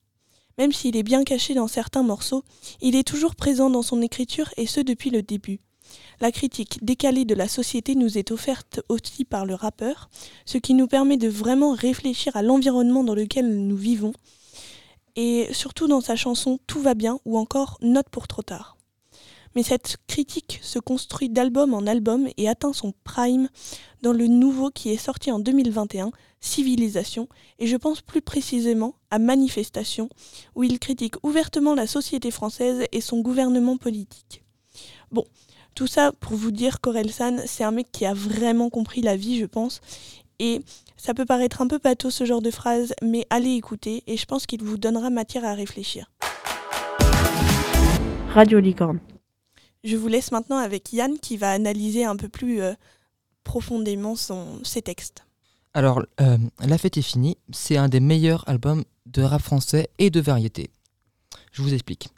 Même 0.57 0.71
s'il 0.71 0.97
est 0.97 1.03
bien 1.03 1.23
caché 1.23 1.53
dans 1.53 1.67
certains 1.67 2.03
morceaux, 2.03 2.43
il 2.81 2.95
est 2.95 3.07
toujours 3.07 3.35
présent 3.35 3.69
dans 3.69 3.83
son 3.83 4.01
écriture 4.01 4.49
et 4.57 4.65
ce 4.65 4.79
depuis 4.79 5.09
le 5.09 5.21
début. 5.21 5.59
La 6.19 6.31
critique 6.31 6.83
décalée 6.83 7.25
de 7.25 7.35
la 7.35 7.47
société 7.47 7.95
nous 7.95 8.17
est 8.17 8.31
offerte 8.31 8.81
aussi 8.89 9.23
par 9.23 9.45
le 9.45 9.53
rappeur, 9.53 10.09
ce 10.45 10.57
qui 10.57 10.73
nous 10.73 10.87
permet 10.87 11.17
de 11.17 11.29
vraiment 11.29 11.73
réfléchir 11.73 12.35
à 12.35 12.41
l'environnement 12.41 13.03
dans 13.03 13.15
lequel 13.15 13.47
nous 13.47 13.77
vivons, 13.77 14.13
et 15.15 15.47
surtout 15.51 15.87
dans 15.87 16.01
sa 16.01 16.15
chanson 16.15 16.59
Tout 16.67 16.81
va 16.81 16.93
bien 16.93 17.19
ou 17.25 17.37
encore 17.37 17.77
Note 17.81 18.09
pour 18.09 18.27
trop 18.27 18.43
tard. 18.43 18.76
Mais 19.57 19.63
cette 19.63 19.97
critique 20.05 20.59
se 20.61 20.77
construit 20.77 21.29
d'album 21.29 21.73
en 21.73 21.87
album 21.87 22.27
et 22.37 22.47
atteint 22.47 22.73
son 22.73 22.93
prime 23.03 23.49
dans 24.03 24.13
le 24.13 24.27
nouveau 24.27 24.69
qui 24.69 24.91
est 24.91 24.97
sorti 24.97 25.31
en 25.31 25.39
2021, 25.39 26.11
Civilisation, 26.39 27.27
et 27.57 27.65
je 27.65 27.75
pense 27.75 28.01
plus 28.01 28.21
précisément 28.21 28.93
à 29.09 29.17
Manifestation, 29.17 30.09
où 30.53 30.63
il 30.63 30.77
critique 30.77 31.15
ouvertement 31.23 31.73
la 31.73 31.87
société 31.87 32.29
française 32.29 32.85
et 32.91 33.01
son 33.01 33.21
gouvernement 33.21 33.77
politique. 33.77 34.43
Bon, 35.11 35.25
tout 35.73 35.87
ça 35.87 36.11
pour 36.11 36.35
vous 36.35 36.51
dire 36.51 36.79
qu'Orelsan, 36.79 37.37
c'est 37.47 37.63
un 37.63 37.71
mec 37.71 37.87
qui 37.91 38.05
a 38.05 38.13
vraiment 38.13 38.69
compris 38.69 39.01
la 39.01 39.15
vie, 39.15 39.39
je 39.39 39.47
pense, 39.47 39.81
et 40.37 40.61
ça 40.97 41.15
peut 41.15 41.25
paraître 41.25 41.63
un 41.63 41.67
peu 41.67 41.79
bateau 41.79 42.11
ce 42.11 42.25
genre 42.25 42.43
de 42.43 42.51
phrase, 42.51 42.93
mais 43.01 43.25
allez 43.31 43.55
écouter, 43.55 44.03
et 44.05 44.17
je 44.17 44.25
pense 44.27 44.45
qu'il 44.45 44.61
vous 44.61 44.77
donnera 44.77 45.09
matière 45.09 45.45
à 45.45 45.55
réfléchir. 45.55 46.11
Radio 48.35 48.59
Licorne. 48.59 48.99
Je 49.83 49.95
vous 49.95 50.07
laisse 50.07 50.31
maintenant 50.31 50.57
avec 50.57 50.91
Yann 50.93 51.19
qui 51.19 51.37
va 51.37 51.51
analyser 51.51 52.03
un 52.05 52.15
peu 52.15 52.29
plus 52.29 52.61
euh, 52.61 52.73
profondément 53.43 54.15
son, 54.15 54.59
ses 54.63 54.81
textes. 54.81 55.25
Alors, 55.73 56.01
euh, 56.21 56.37
La 56.59 56.77
fête 56.77 56.97
est 56.97 57.01
finie, 57.01 57.37
c'est 57.51 57.77
un 57.77 57.87
des 57.87 57.99
meilleurs 57.99 58.47
albums 58.49 58.83
de 59.05 59.21
rap 59.21 59.41
français 59.41 59.89
et 59.99 60.09
de 60.09 60.19
variété. 60.19 60.71
Je 61.51 61.61
vous 61.61 61.73
explique. 61.73 62.09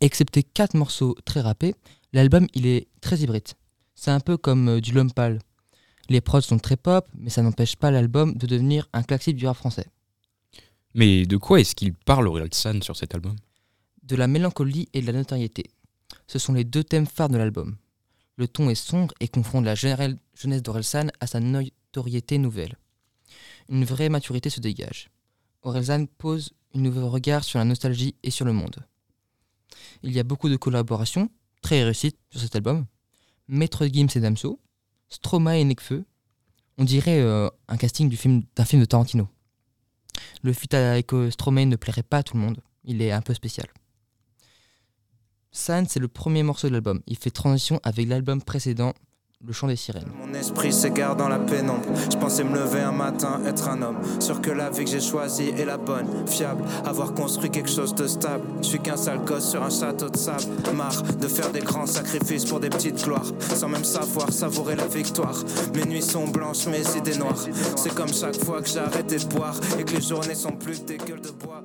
Excepté 0.00 0.42
quatre 0.42 0.74
morceaux 0.74 1.14
très 1.24 1.40
rappés, 1.40 1.74
l'album 2.12 2.46
il 2.54 2.66
est 2.66 2.88
très 3.00 3.18
hybride. 3.18 3.48
C'est 3.94 4.10
un 4.10 4.20
peu 4.20 4.36
comme 4.36 4.68
euh, 4.68 4.80
du 4.80 4.92
Lompal. 4.92 5.40
Les 6.08 6.20
prods 6.20 6.42
sont 6.42 6.58
très 6.58 6.76
pop, 6.76 7.08
mais 7.18 7.30
ça 7.30 7.42
n'empêche 7.42 7.76
pas 7.76 7.90
l'album 7.90 8.34
de 8.34 8.46
devenir 8.46 8.88
un 8.92 9.02
classique 9.02 9.36
du 9.36 9.46
rap 9.46 9.56
français. 9.56 9.86
Mais 10.94 11.26
de 11.26 11.36
quoi 11.36 11.60
est-ce 11.60 11.74
qu'il 11.74 11.92
parle 11.92 12.28
Orelsan 12.28 12.80
sur 12.80 12.96
cet 12.96 13.14
album? 13.14 13.36
De 14.02 14.16
la 14.16 14.28
mélancolie 14.28 14.88
et 14.94 15.00
de 15.00 15.06
la 15.06 15.12
notoriété. 15.12 15.70
Ce 16.26 16.38
sont 16.38 16.52
les 16.52 16.64
deux 16.64 16.84
thèmes 16.84 17.06
phares 17.06 17.28
de 17.28 17.38
l'album. 17.38 17.76
Le 18.36 18.48
ton 18.48 18.68
est 18.68 18.74
sombre 18.74 19.14
et 19.20 19.28
confronte 19.28 19.64
la 19.64 19.74
jeunesse 19.74 20.62
d'Orelsan 20.62 21.08
à 21.20 21.26
sa 21.26 21.40
notoriété 21.40 22.38
nouvelle. 22.38 22.76
Une 23.68 23.84
vraie 23.84 24.08
maturité 24.08 24.50
se 24.50 24.60
dégage. 24.60 25.10
Orelsan 25.62 26.06
pose 26.18 26.52
un 26.74 26.80
nouveau 26.80 27.08
regard 27.08 27.44
sur 27.44 27.58
la 27.58 27.64
nostalgie 27.64 28.14
et 28.22 28.30
sur 28.30 28.44
le 28.44 28.52
monde. 28.52 28.76
Il 30.02 30.12
y 30.12 30.20
a 30.20 30.24
beaucoup 30.24 30.48
de 30.48 30.56
collaborations, 30.56 31.30
très 31.62 31.82
réussies 31.82 32.14
sur 32.30 32.40
cet 32.40 32.54
album. 32.56 32.86
Maître 33.48 33.86
Gims 33.86 34.08
et 34.14 34.20
Damso, 34.20 34.60
Stromae 35.08 35.58
et 35.58 35.64
Nekfeu. 35.64 36.04
On 36.78 36.84
dirait 36.84 37.20
euh, 37.20 37.48
un 37.68 37.76
casting 37.76 38.10
d'un 38.10 38.16
film, 38.16 38.42
film 38.64 38.82
de 38.82 38.86
Tarantino. 38.86 39.28
Le 40.42 40.52
feat 40.52 40.74
avec 40.74 41.12
euh, 41.14 41.30
Stromae 41.30 41.64
ne 41.64 41.76
plairait 41.76 42.02
pas 42.02 42.18
à 42.18 42.22
tout 42.22 42.36
le 42.36 42.42
monde. 42.42 42.60
Il 42.84 43.00
est 43.00 43.12
un 43.12 43.22
peu 43.22 43.34
spécial. 43.34 43.66
San, 45.56 45.86
c'est 45.88 46.00
le 46.00 46.08
premier 46.08 46.42
morceau 46.42 46.68
de 46.68 46.74
l'album. 46.74 47.00
Il 47.06 47.16
fait 47.16 47.30
transition 47.30 47.80
avec 47.82 48.06
l'album 48.08 48.42
précédent, 48.42 48.92
Le 49.44 49.52
chant 49.52 49.68
des 49.68 49.76
sirènes. 49.76 50.08
Mon 50.18 50.32
esprit 50.34 50.72
s'égare 50.72 51.14
dans 51.14 51.28
la 51.28 51.38
pénombre. 51.38 51.84
Je 52.10 52.16
pensais 52.16 52.42
me 52.42 52.54
lever 52.54 52.80
un 52.80 52.92
matin, 52.92 53.40
être 53.46 53.68
un 53.68 53.82
homme. 53.82 53.98
Sûr 54.18 54.40
que 54.40 54.50
la 54.50 54.70
vie 54.70 54.84
que 54.84 54.90
j'ai 54.90 55.00
choisie 55.00 55.50
est 55.50 55.66
la 55.66 55.76
bonne, 55.76 56.26
fiable. 56.26 56.64
Avoir 56.84 57.12
construit 57.12 57.50
quelque 57.50 57.68
chose 57.70 57.94
de 57.94 58.06
stable. 58.06 58.44
Je 58.62 58.66
suis 58.66 58.80
qu'un 58.80 58.96
sale 58.96 59.24
gosse 59.24 59.50
sur 59.50 59.62
un 59.62 59.68
château 59.70 60.08
de 60.08 60.16
sable. 60.16 60.44
Marre 60.74 61.02
de 61.02 61.28
faire 61.28 61.52
des 61.52 61.60
grands 61.60 61.86
sacrifices 61.86 62.46
pour 62.46 62.60
des 62.60 62.70
petites 62.70 63.04
gloires. 63.04 63.30
Sans 63.40 63.68
même 63.68 63.84
savoir 63.84 64.32
savourer 64.32 64.74
la 64.74 64.86
victoire. 64.86 65.36
Mes 65.74 65.84
nuits 65.84 66.02
sont 66.02 66.26
blanches, 66.28 66.66
mes 66.66 66.96
idées 66.96 67.18
noires. 67.18 67.44
C'est 67.76 67.94
comme 67.94 68.12
chaque 68.12 68.42
fois 68.42 68.62
que 68.62 68.68
j'ai 68.68 68.78
arrêté 68.78 69.18
de 69.18 69.26
boire 69.26 69.58
et 69.78 69.84
que 69.84 69.94
les 69.94 70.02
journées 70.02 70.34
sont 70.34 70.52
plus 70.52 70.82
des 70.84 70.96
gueules 70.96 71.20
de 71.20 71.30
bois. 71.30 71.62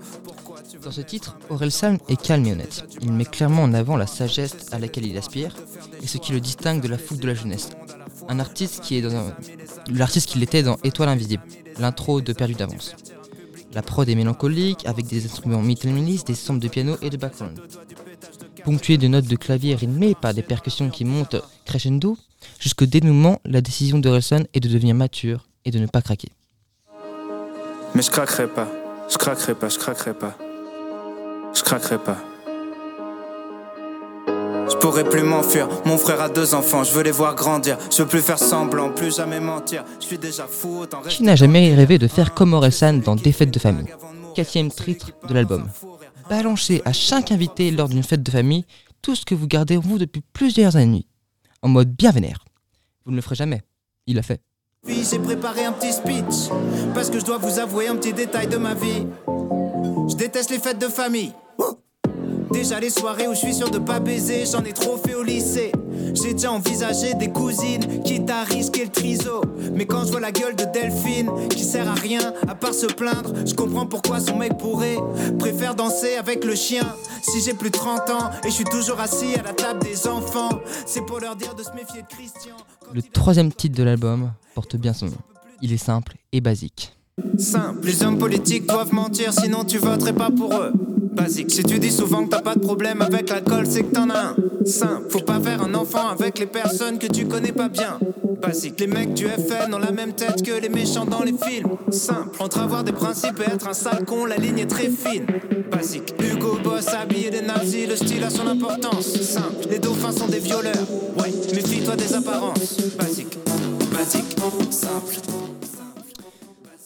Dans 0.83 0.91
ce 0.91 1.01
titre, 1.01 1.37
Orelsan 1.49 1.97
est 2.09 2.21
calme 2.21 2.45
et 2.45 2.51
honnête. 2.53 2.83
Il 3.01 3.11
met 3.11 3.25
clairement 3.25 3.63
en 3.63 3.73
avant 3.73 3.97
la 3.97 4.07
sagesse 4.07 4.55
à 4.71 4.79
laquelle 4.79 5.05
il 5.05 5.17
aspire 5.17 5.55
et 6.01 6.07
ce 6.07 6.17
qui 6.17 6.31
le 6.33 6.39
distingue 6.39 6.81
de 6.81 6.87
la 6.87 6.97
foule 6.97 7.19
de 7.19 7.27
la 7.27 7.33
jeunesse. 7.33 7.69
Un 8.29 8.39
artiste 8.39 8.81
qui 8.81 8.95
est 8.97 9.01
dans 9.01 9.15
un- 9.15 9.33
l'artiste 9.91 10.29
qu'il 10.29 10.43
était 10.43 10.63
dans 10.63 10.77
Étoile 10.83 11.09
invisible, 11.09 11.43
l'intro 11.79 12.21
de 12.21 12.33
Perdu 12.33 12.53
d'avance. 12.53 12.95
La 13.73 13.81
prod 13.81 14.07
est 14.09 14.15
mélancolique 14.15 14.85
avec 14.85 15.07
des 15.07 15.25
instruments 15.25 15.61
minimistes, 15.61 16.27
des 16.27 16.35
samples 16.35 16.59
de 16.59 16.67
piano 16.67 16.97
et 17.01 17.09
de 17.09 17.17
background. 17.17 17.59
Ponctué 18.65 18.97
de 18.97 19.07
notes 19.07 19.25
de 19.27 19.35
clavier 19.35 19.75
rythmées 19.75 20.13
par 20.13 20.33
des 20.33 20.41
percussions 20.43 20.89
qui 20.89 21.05
montent 21.05 21.37
crescendo, 21.65 22.17
jusqu'au 22.59 22.85
dénouement, 22.85 23.39
la 23.45 23.61
décision 23.61 23.97
d'Orelsan 23.99 24.43
est 24.53 24.59
de 24.59 24.69
devenir 24.69 24.93
mature 24.93 25.47
et 25.65 25.71
de 25.71 25.79
ne 25.79 25.87
pas 25.87 26.01
craquer. 26.01 26.29
Mais 27.95 28.01
je 28.01 28.11
craquerai 28.11 28.47
pas, 28.47 28.67
je 29.11 29.17
craquerai 29.17 29.55
pas, 29.55 29.69
je 29.69 29.77
craquerai 29.77 30.13
pas. 30.13 30.37
Je 31.53 31.61
craquerai 31.61 31.97
pas. 31.97 32.17
Je 34.71 34.77
pourrais 34.77 35.03
plus 35.03 35.21
m'enfuir, 35.21 35.67
mon 35.85 35.97
frère 35.97 36.21
a 36.21 36.29
deux 36.29 36.55
enfants, 36.55 36.83
je 36.83 36.93
veux 36.93 37.03
les 37.03 37.11
voir 37.11 37.35
grandir. 37.35 37.77
Je 37.91 38.03
veux 38.03 38.07
plus 38.07 38.21
faire 38.21 38.39
semblant, 38.39 38.89
plus 38.89 39.17
jamais 39.17 39.39
mentir. 39.39 39.83
Je 39.99 40.05
suis 40.05 40.17
déjà 40.17 40.47
fou, 40.47 40.79
autant 40.79 41.01
Qui 41.01 41.23
n'a 41.23 41.35
jamais 41.35 41.75
rêvé 41.75 41.97
de 41.97 42.07
faire 42.07 42.33
comme 42.33 42.53
Orelsan 42.53 42.93
dans 42.93 43.15
Des 43.15 43.31
fêtes 43.31 43.51
de 43.51 43.59
famille 43.59 43.87
Quatrième 44.33 44.71
titre 44.71 45.11
de 45.27 45.33
l'album. 45.33 45.69
Balancez 46.29 46.81
à 46.85 46.93
chaque 46.93 47.31
invité 47.31 47.69
lors 47.71 47.89
d'une 47.89 48.03
fête 48.03 48.23
de 48.23 48.31
famille 48.31 48.65
tout 49.01 49.15
ce 49.15 49.25
que 49.25 49.35
vous 49.35 49.47
gardez 49.47 49.77
en 49.77 49.81
vous 49.81 49.97
depuis 49.97 50.21
plusieurs 50.33 50.77
années, 50.77 51.05
en 51.61 51.67
mode 51.67 51.93
bien 51.93 52.11
vénère. 52.11 52.45
Vous 53.05 53.11
ne 53.11 53.17
le 53.17 53.21
ferez 53.21 53.35
jamais. 53.35 53.61
Il 54.07 54.15
l'a 54.15 54.23
fait. 54.23 54.41
J'ai 54.87 55.19
préparé 55.19 55.63
un 55.63 55.73
petit 55.73 55.93
speech, 55.93 56.49
parce 56.95 57.11
que 57.11 57.19
je 57.19 57.25
dois 57.25 57.37
vous 57.37 57.59
avouer 57.59 57.87
un 57.87 57.95
petit 57.95 58.13
détail 58.13 58.47
de 58.47 58.57
ma 58.57 58.73
vie. 58.73 59.05
Je 59.27 60.15
déteste 60.15 60.49
les 60.49 60.57
fêtes 60.57 60.79
de 60.79 60.87
famille. 60.87 61.33
Déjà 62.51 62.79
les 62.79 62.89
soirées 62.89 63.27
où 63.27 63.33
je 63.33 63.39
suis 63.39 63.53
sûr 63.53 63.69
de 63.69 63.79
pas 63.79 63.99
baiser, 63.99 64.43
j'en 64.45 64.63
ai 64.63 64.73
trop 64.73 64.97
fait 64.97 65.15
au 65.15 65.23
lycée. 65.23 65.71
J'ai 66.13 66.33
déjà 66.33 66.51
envisagé 66.51 67.13
des 67.13 67.29
cousines, 67.29 68.03
quitte 68.03 68.29
à 68.29 68.43
risquer 68.43 68.83
le 68.83 68.91
triso. 68.91 69.41
Mais 69.73 69.85
quand 69.85 70.05
je 70.05 70.11
vois 70.11 70.19
la 70.19 70.31
gueule 70.31 70.55
de 70.55 70.65
Delphine, 70.65 71.29
qui 71.49 71.63
sert 71.63 71.89
à 71.89 71.93
rien 71.93 72.33
à 72.47 72.55
part 72.55 72.73
se 72.73 72.87
plaindre, 72.87 73.33
je 73.45 73.53
comprends 73.53 73.85
pourquoi 73.85 74.19
son 74.19 74.37
mec 74.37 74.57
pourrait 74.57 74.97
préfère 75.39 75.75
danser 75.75 76.15
avec 76.15 76.43
le 76.43 76.55
chien. 76.55 76.83
Si 77.21 77.41
j'ai 77.41 77.53
plus 77.53 77.69
de 77.69 77.77
30 77.77 78.09
ans 78.09 78.29
et 78.43 78.49
je 78.49 78.53
suis 78.53 78.65
toujours 78.65 78.99
assis 78.99 79.35
à 79.35 79.43
la 79.43 79.53
table 79.53 79.81
des 79.83 80.07
enfants, 80.07 80.61
c'est 80.85 81.05
pour 81.05 81.19
leur 81.19 81.35
dire 81.35 81.55
de 81.55 81.63
se 81.63 81.71
méfier 81.71 82.01
de 82.01 82.07
Christian. 82.07 82.55
Le 82.93 83.01
troisième 83.01 83.51
titre 83.51 83.77
de 83.77 83.83
l'album 83.83 84.31
porte 84.55 84.75
bien 84.75 84.93
son 84.93 85.05
nom. 85.05 85.17
Il 85.61 85.71
est 85.71 85.77
simple 85.77 86.15
et 86.31 86.41
basique. 86.41 86.93
Simple, 87.37 87.85
les 87.85 88.03
hommes 88.03 88.17
politiques 88.17 88.67
doivent 88.67 88.93
mentir, 88.93 89.31
sinon 89.33 89.63
tu 89.63 89.77
voterais 89.77 90.13
pas 90.13 90.29
pour 90.31 90.53
eux. 90.55 90.73
Basique, 91.11 91.51
si 91.51 91.63
tu 91.63 91.77
dis 91.77 91.91
souvent 91.91 92.23
que 92.23 92.29
t'as 92.29 92.41
pas 92.41 92.55
de 92.55 92.61
problème 92.61 93.01
avec 93.01 93.29
l'alcool, 93.29 93.65
c'est 93.67 93.83
que 93.83 93.93
t'en 93.93 94.09
as 94.09 94.29
un. 94.29 94.35
Simple, 94.65 95.09
faut 95.09 95.19
pas 95.19 95.39
faire 95.39 95.61
un 95.61 95.73
enfant 95.73 96.07
avec 96.07 96.39
les 96.39 96.45
personnes 96.45 96.99
que 96.99 97.07
tu 97.07 97.27
connais 97.27 97.51
pas 97.51 97.67
bien. 97.67 97.99
Basique, 98.41 98.79
les 98.79 98.87
mecs 98.87 99.13
du 99.13 99.27
FN 99.27 99.73
ont 99.73 99.79
la 99.79 99.91
même 99.91 100.13
tête 100.13 100.41
que 100.41 100.59
les 100.59 100.69
méchants 100.69 101.05
dans 101.05 101.23
les 101.23 101.33
films. 101.33 101.67
Simple, 101.91 102.41
entre 102.41 102.59
avoir 102.59 102.83
des 102.83 102.93
principes 102.93 103.39
et 103.39 103.51
être 103.51 103.67
un 103.67 103.73
sale 103.73 104.05
con, 104.05 104.25
la 104.25 104.37
ligne 104.37 104.59
est 104.59 104.69
très 104.69 104.89
fine. 104.89 105.25
Basique, 105.69 106.13
Hugo 106.19 106.57
Boss 106.63 106.87
habillé 106.87 107.29
des 107.29 107.41
nazis, 107.41 107.87
le 107.87 107.95
style 107.95 108.23
a 108.23 108.29
son 108.29 108.47
importance. 108.47 109.07
Simple, 109.21 109.67
les 109.69 109.79
dauphins 109.79 110.11
sont 110.11 110.27
des 110.27 110.39
violeurs. 110.39 110.87
Ouais, 111.19 111.31
méfie-toi 111.53 111.95
des 111.97 112.13
apparences. 112.13 112.77
Basique, 112.97 113.37
basique, 113.91 114.35
simple. 114.71 115.15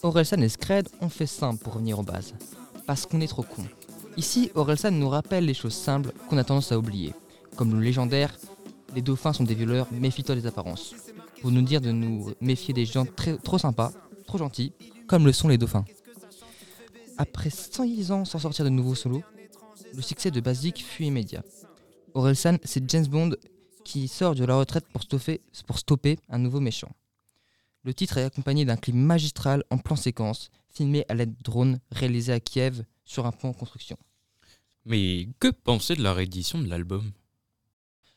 Orelsan 0.02 0.40
et 0.42 0.48
Scred 0.48 0.88
ont 1.00 1.08
fait 1.08 1.26
simple 1.26 1.62
pour 1.62 1.74
revenir 1.74 1.98
aux 1.98 2.02
bases. 2.02 2.34
Parce 2.86 3.06
qu'on 3.06 3.20
est 3.20 3.26
trop 3.26 3.42
con. 3.42 3.64
Ici, 4.16 4.50
Orelsan 4.54 4.92
nous 4.92 5.10
rappelle 5.10 5.44
les 5.44 5.52
choses 5.52 5.74
simples 5.74 6.12
qu'on 6.28 6.38
a 6.38 6.44
tendance 6.44 6.72
à 6.72 6.78
oublier. 6.78 7.12
Comme 7.54 7.74
le 7.74 7.80
légendaire 7.80 8.34
Les 8.94 9.02
dauphins 9.02 9.34
sont 9.34 9.44
des 9.44 9.54
violeurs, 9.54 9.88
méfie-toi 9.92 10.34
des 10.34 10.46
apparences. 10.46 10.94
Pour 11.42 11.50
nous 11.50 11.60
dire 11.60 11.82
de 11.82 11.90
nous 11.90 12.32
méfier 12.40 12.72
des 12.72 12.86
gens 12.86 13.04
trop 13.44 13.58
sympas, 13.58 13.92
trop 14.26 14.38
gentils, 14.38 14.72
comme 15.06 15.26
le 15.26 15.32
sont 15.32 15.48
les 15.48 15.58
dauphins. 15.58 15.84
Après 17.18 17.50
110 17.50 18.10
ans 18.10 18.24
sans 18.24 18.38
sortir 18.38 18.64
de 18.64 18.70
nouveaux 18.70 18.94
solos, 18.94 19.22
le 19.94 20.00
succès 20.00 20.30
de 20.30 20.40
Basic 20.40 20.82
fut 20.82 21.04
immédiat. 21.04 21.42
Orelsan, 22.14 22.56
c'est 22.64 22.88
James 22.90 23.06
Bond 23.06 23.36
qui 23.84 24.08
sort 24.08 24.34
de 24.34 24.44
la 24.44 24.56
retraite 24.56 24.86
pour 24.88 25.78
stopper, 25.78 26.18
un 26.30 26.38
nouveau 26.38 26.60
méchant. 26.60 26.90
Le 27.84 27.92
titre 27.92 28.16
est 28.18 28.24
accompagné 28.24 28.64
d'un 28.64 28.76
clip 28.76 28.96
magistral 28.96 29.62
en 29.70 29.78
plan 29.78 29.94
séquence, 29.94 30.50
filmé 30.68 31.04
à 31.08 31.14
l'aide 31.14 31.36
de 31.36 31.42
drone 31.42 31.78
réalisé 31.92 32.32
à 32.32 32.40
Kiev 32.40 32.82
sur 33.04 33.26
un 33.26 33.32
pont 33.32 33.50
en 33.50 33.52
construction. 33.52 33.96
Mais 34.86 35.28
que 35.40 35.48
penser 35.48 35.96
de 35.96 36.02
la 36.02 36.14
réédition 36.14 36.60
de 36.60 36.68
l'album? 36.68 37.10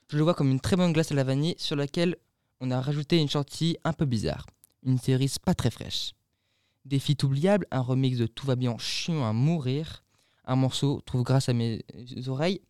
Je 0.07 0.17
le 0.17 0.23
vois 0.23 0.35
comme 0.35 0.51
une 0.51 0.59
très 0.59 0.75
bonne 0.75 0.93
glace 0.93 1.11
à 1.11 1.15
la 1.15 1.23
vanille 1.23 1.55
sur 1.57 1.75
laquelle 1.75 2.15
on 2.61 2.69
a 2.69 2.79
rajouté 2.79 3.17
une 3.17 3.27
chantilly 3.27 3.75
un 3.83 3.91
peu 3.91 4.05
bizarre, 4.05 4.45
une 4.83 4.99
cerise 4.99 5.39
pas 5.39 5.55
très 5.55 5.71
fraîche. 5.71 6.13
Des 6.85 6.99
feats 6.99 7.23
oubliables, 7.23 7.65
un 7.71 7.81
remix 7.81 8.19
de 8.19 8.27
Tout 8.27 8.45
va 8.45 8.55
bien 8.55 8.77
chiant 8.77 9.25
à 9.27 9.33
mourir, 9.33 10.03
un 10.45 10.55
morceau 10.55 11.01
trouve 11.07 11.23
grâce 11.23 11.49
à 11.49 11.53
mes 11.53 11.83
oreilles, 12.27 12.61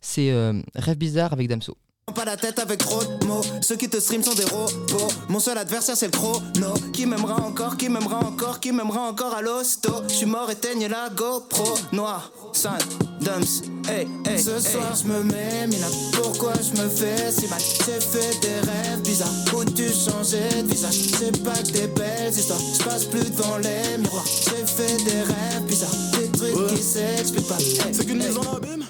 c'est 0.00 0.30
euh, 0.30 0.62
Rêve 0.74 0.96
bizarre 0.96 1.34
avec 1.34 1.48
Damso. 1.48 1.76
Pas 2.14 2.24
la 2.24 2.36
tête 2.36 2.60
avec 2.60 2.78
trop 2.78 3.02
de 3.02 3.26
mots, 3.26 3.40
ceux 3.60 3.74
qui 3.74 3.88
te 3.88 3.98
stream 3.98 4.22
sont 4.22 4.34
des 4.34 4.44
robots. 4.44 5.08
Mon 5.28 5.40
seul 5.40 5.58
adversaire 5.58 5.96
c'est 5.96 6.06
le 6.06 6.12
chrono. 6.12 6.74
Qui 6.92 7.06
m'aimera 7.06 7.36
encore, 7.42 7.76
qui 7.76 7.88
m'aimera 7.88 8.20
encore, 8.20 8.60
qui 8.60 8.70
m'aimera 8.70 9.00
encore 9.08 9.34
à 9.34 9.42
l'hosto. 9.42 9.90
Je 10.08 10.14
suis 10.14 10.26
mort, 10.26 10.48
éteigne 10.48 10.86
la 10.86 11.08
GoPro. 11.10 11.74
Noir, 11.92 12.30
San, 12.52 12.78
Dums, 13.20 13.62
hey, 13.88 14.06
hey. 14.26 14.38
Ce 14.40 14.60
soir 14.60 14.94
je 14.94 15.08
me 15.08 15.24
mets, 15.24 15.66
Mina. 15.66 15.86
Pourquoi 16.12 16.52
je 16.54 16.80
me 16.80 16.88
fais 16.88 17.32
si 17.32 17.48
mal 17.48 17.60
J'ai 17.84 18.00
fait 18.00 18.38
des 18.40 18.60
rêves 18.70 19.00
bizarres. 19.02 19.28
Où 19.56 19.64
tu 19.64 19.88
changeais 19.88 20.62
de 20.62 20.68
visage? 20.68 20.94
C'est 21.18 21.42
pas 21.42 21.50
que 21.50 21.72
des 21.72 21.88
belles 21.88 22.30
histoires. 22.30 22.60
Je 22.78 22.84
passe 22.84 23.04
plus 23.06 23.28
devant 23.28 23.58
les 23.58 23.98
miroirs. 23.98 24.24
J'ai 24.26 24.64
fait 24.64 25.02
des 25.04 25.22
rêves 25.22 25.64
bizarres. 25.66 25.90
Des 26.12 26.28
trucs 26.28 26.68
qui 26.68 26.82
s'expliquent 26.82 27.48
pas. 27.48 27.58
c'est 27.58 28.06
qu'une 28.06 28.18
mise 28.18 28.36
en 28.38 28.56
abîme? 28.56 28.84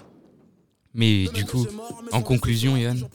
Mais 0.95 1.27
du 1.35 1.45
coup, 1.45 1.67
en 2.13 2.23
conclusion, 2.23 2.77
Yann 2.77 3.09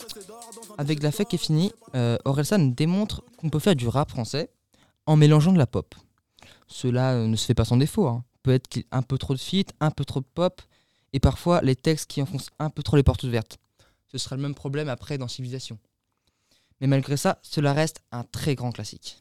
Avec 0.78 1.02
La 1.02 1.12
Fête 1.12 1.30
qui 1.30 1.36
est 1.36 1.40
finie, 1.40 1.72
euh, 1.96 2.18
Orelsan 2.26 2.60
démontre 2.76 3.24
qu'on 3.38 3.50
peut 3.50 3.60
faire 3.60 3.76
du 3.76 3.88
rap 3.88 4.10
français 4.10 4.50
en 5.06 5.16
mélangeant 5.16 5.54
de 5.54 5.58
la 5.58 5.68
pop. 5.68 5.96
Cela 6.68 7.14
euh, 7.14 7.28
ne 7.28 7.36
se 7.36 7.46
fait 7.46 7.54
pas 7.56 7.66
sans 7.66 7.78
défaut. 7.78 8.08
hein. 8.08 8.24
Peut 8.44 8.52
être 8.52 8.68
qu'il- 8.68 8.84
un 8.92 9.02
peu 9.02 9.18
trop 9.18 9.34
de 9.34 9.40
feat, 9.40 9.74
un 9.80 9.92
peu 9.92 10.06
trop 10.06 10.20
de 10.20 10.26
pop, 10.34 10.62
et 11.14 11.20
parfois 11.20 11.62
les 11.62 11.76
textes 11.76 12.10
qui 12.10 12.22
enfoncent 12.22 12.50
un 12.60 12.70
peu 12.70 12.84
trop 12.84 12.96
les 12.98 13.04
portes 13.04 13.24
ouvertes. 13.24 13.58
Ce 14.12 14.18
sera 14.18 14.36
le 14.36 14.42
même 14.42 14.56
problème 14.56 14.90
après 14.90 15.18
dans 15.18 15.28
Civilisation. 15.28 15.78
Mais 16.82 16.88
malgré 16.88 17.18
ça, 17.18 17.40
cela 17.42 17.74
reste 17.74 18.02
un 18.12 18.24
très 18.24 18.56
grand 18.56 18.72
classique. 18.72 19.20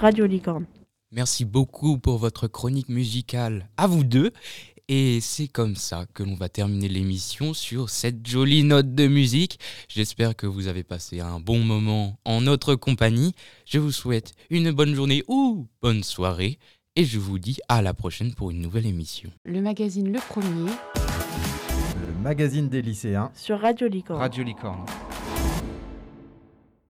Radio 0.00 0.26
Licorne. 0.26 0.66
Merci 1.12 1.44
beaucoup 1.44 1.98
pour 1.98 2.18
votre 2.18 2.48
chronique 2.48 2.88
musicale. 2.88 3.68
À 3.76 3.86
vous 3.86 4.02
deux. 4.04 4.32
Et 4.88 5.20
c'est 5.22 5.48
comme 5.48 5.76
ça 5.76 6.04
que 6.12 6.22
l'on 6.22 6.34
va 6.34 6.50
terminer 6.50 6.88
l'émission 6.88 7.54
sur 7.54 7.88
cette 7.88 8.26
jolie 8.26 8.64
note 8.64 8.94
de 8.94 9.06
musique. 9.06 9.58
J'espère 9.88 10.36
que 10.36 10.46
vous 10.46 10.66
avez 10.66 10.84
passé 10.84 11.20
un 11.20 11.40
bon 11.40 11.60
moment 11.60 12.18
en 12.26 12.42
notre 12.42 12.74
compagnie. 12.74 13.34
Je 13.64 13.78
vous 13.78 13.92
souhaite 13.92 14.34
une 14.50 14.72
bonne 14.72 14.94
journée 14.94 15.24
ou 15.26 15.66
bonne 15.80 16.02
soirée. 16.02 16.58
Et 16.96 17.04
je 17.06 17.18
vous 17.18 17.38
dis 17.38 17.56
à 17.70 17.80
la 17.80 17.94
prochaine 17.94 18.34
pour 18.34 18.50
une 18.50 18.60
nouvelle 18.60 18.84
émission. 18.84 19.30
Le 19.46 19.62
magazine 19.62 20.12
Le 20.12 20.20
Premier. 20.20 20.70
Le 22.06 22.22
magazine 22.22 22.68
des 22.68 22.82
lycéens. 22.82 23.32
Sur 23.34 23.60
Radio 23.60 23.88
Licorne. 23.88 24.20
Radio 24.20 24.44
Licorne. 24.44 24.84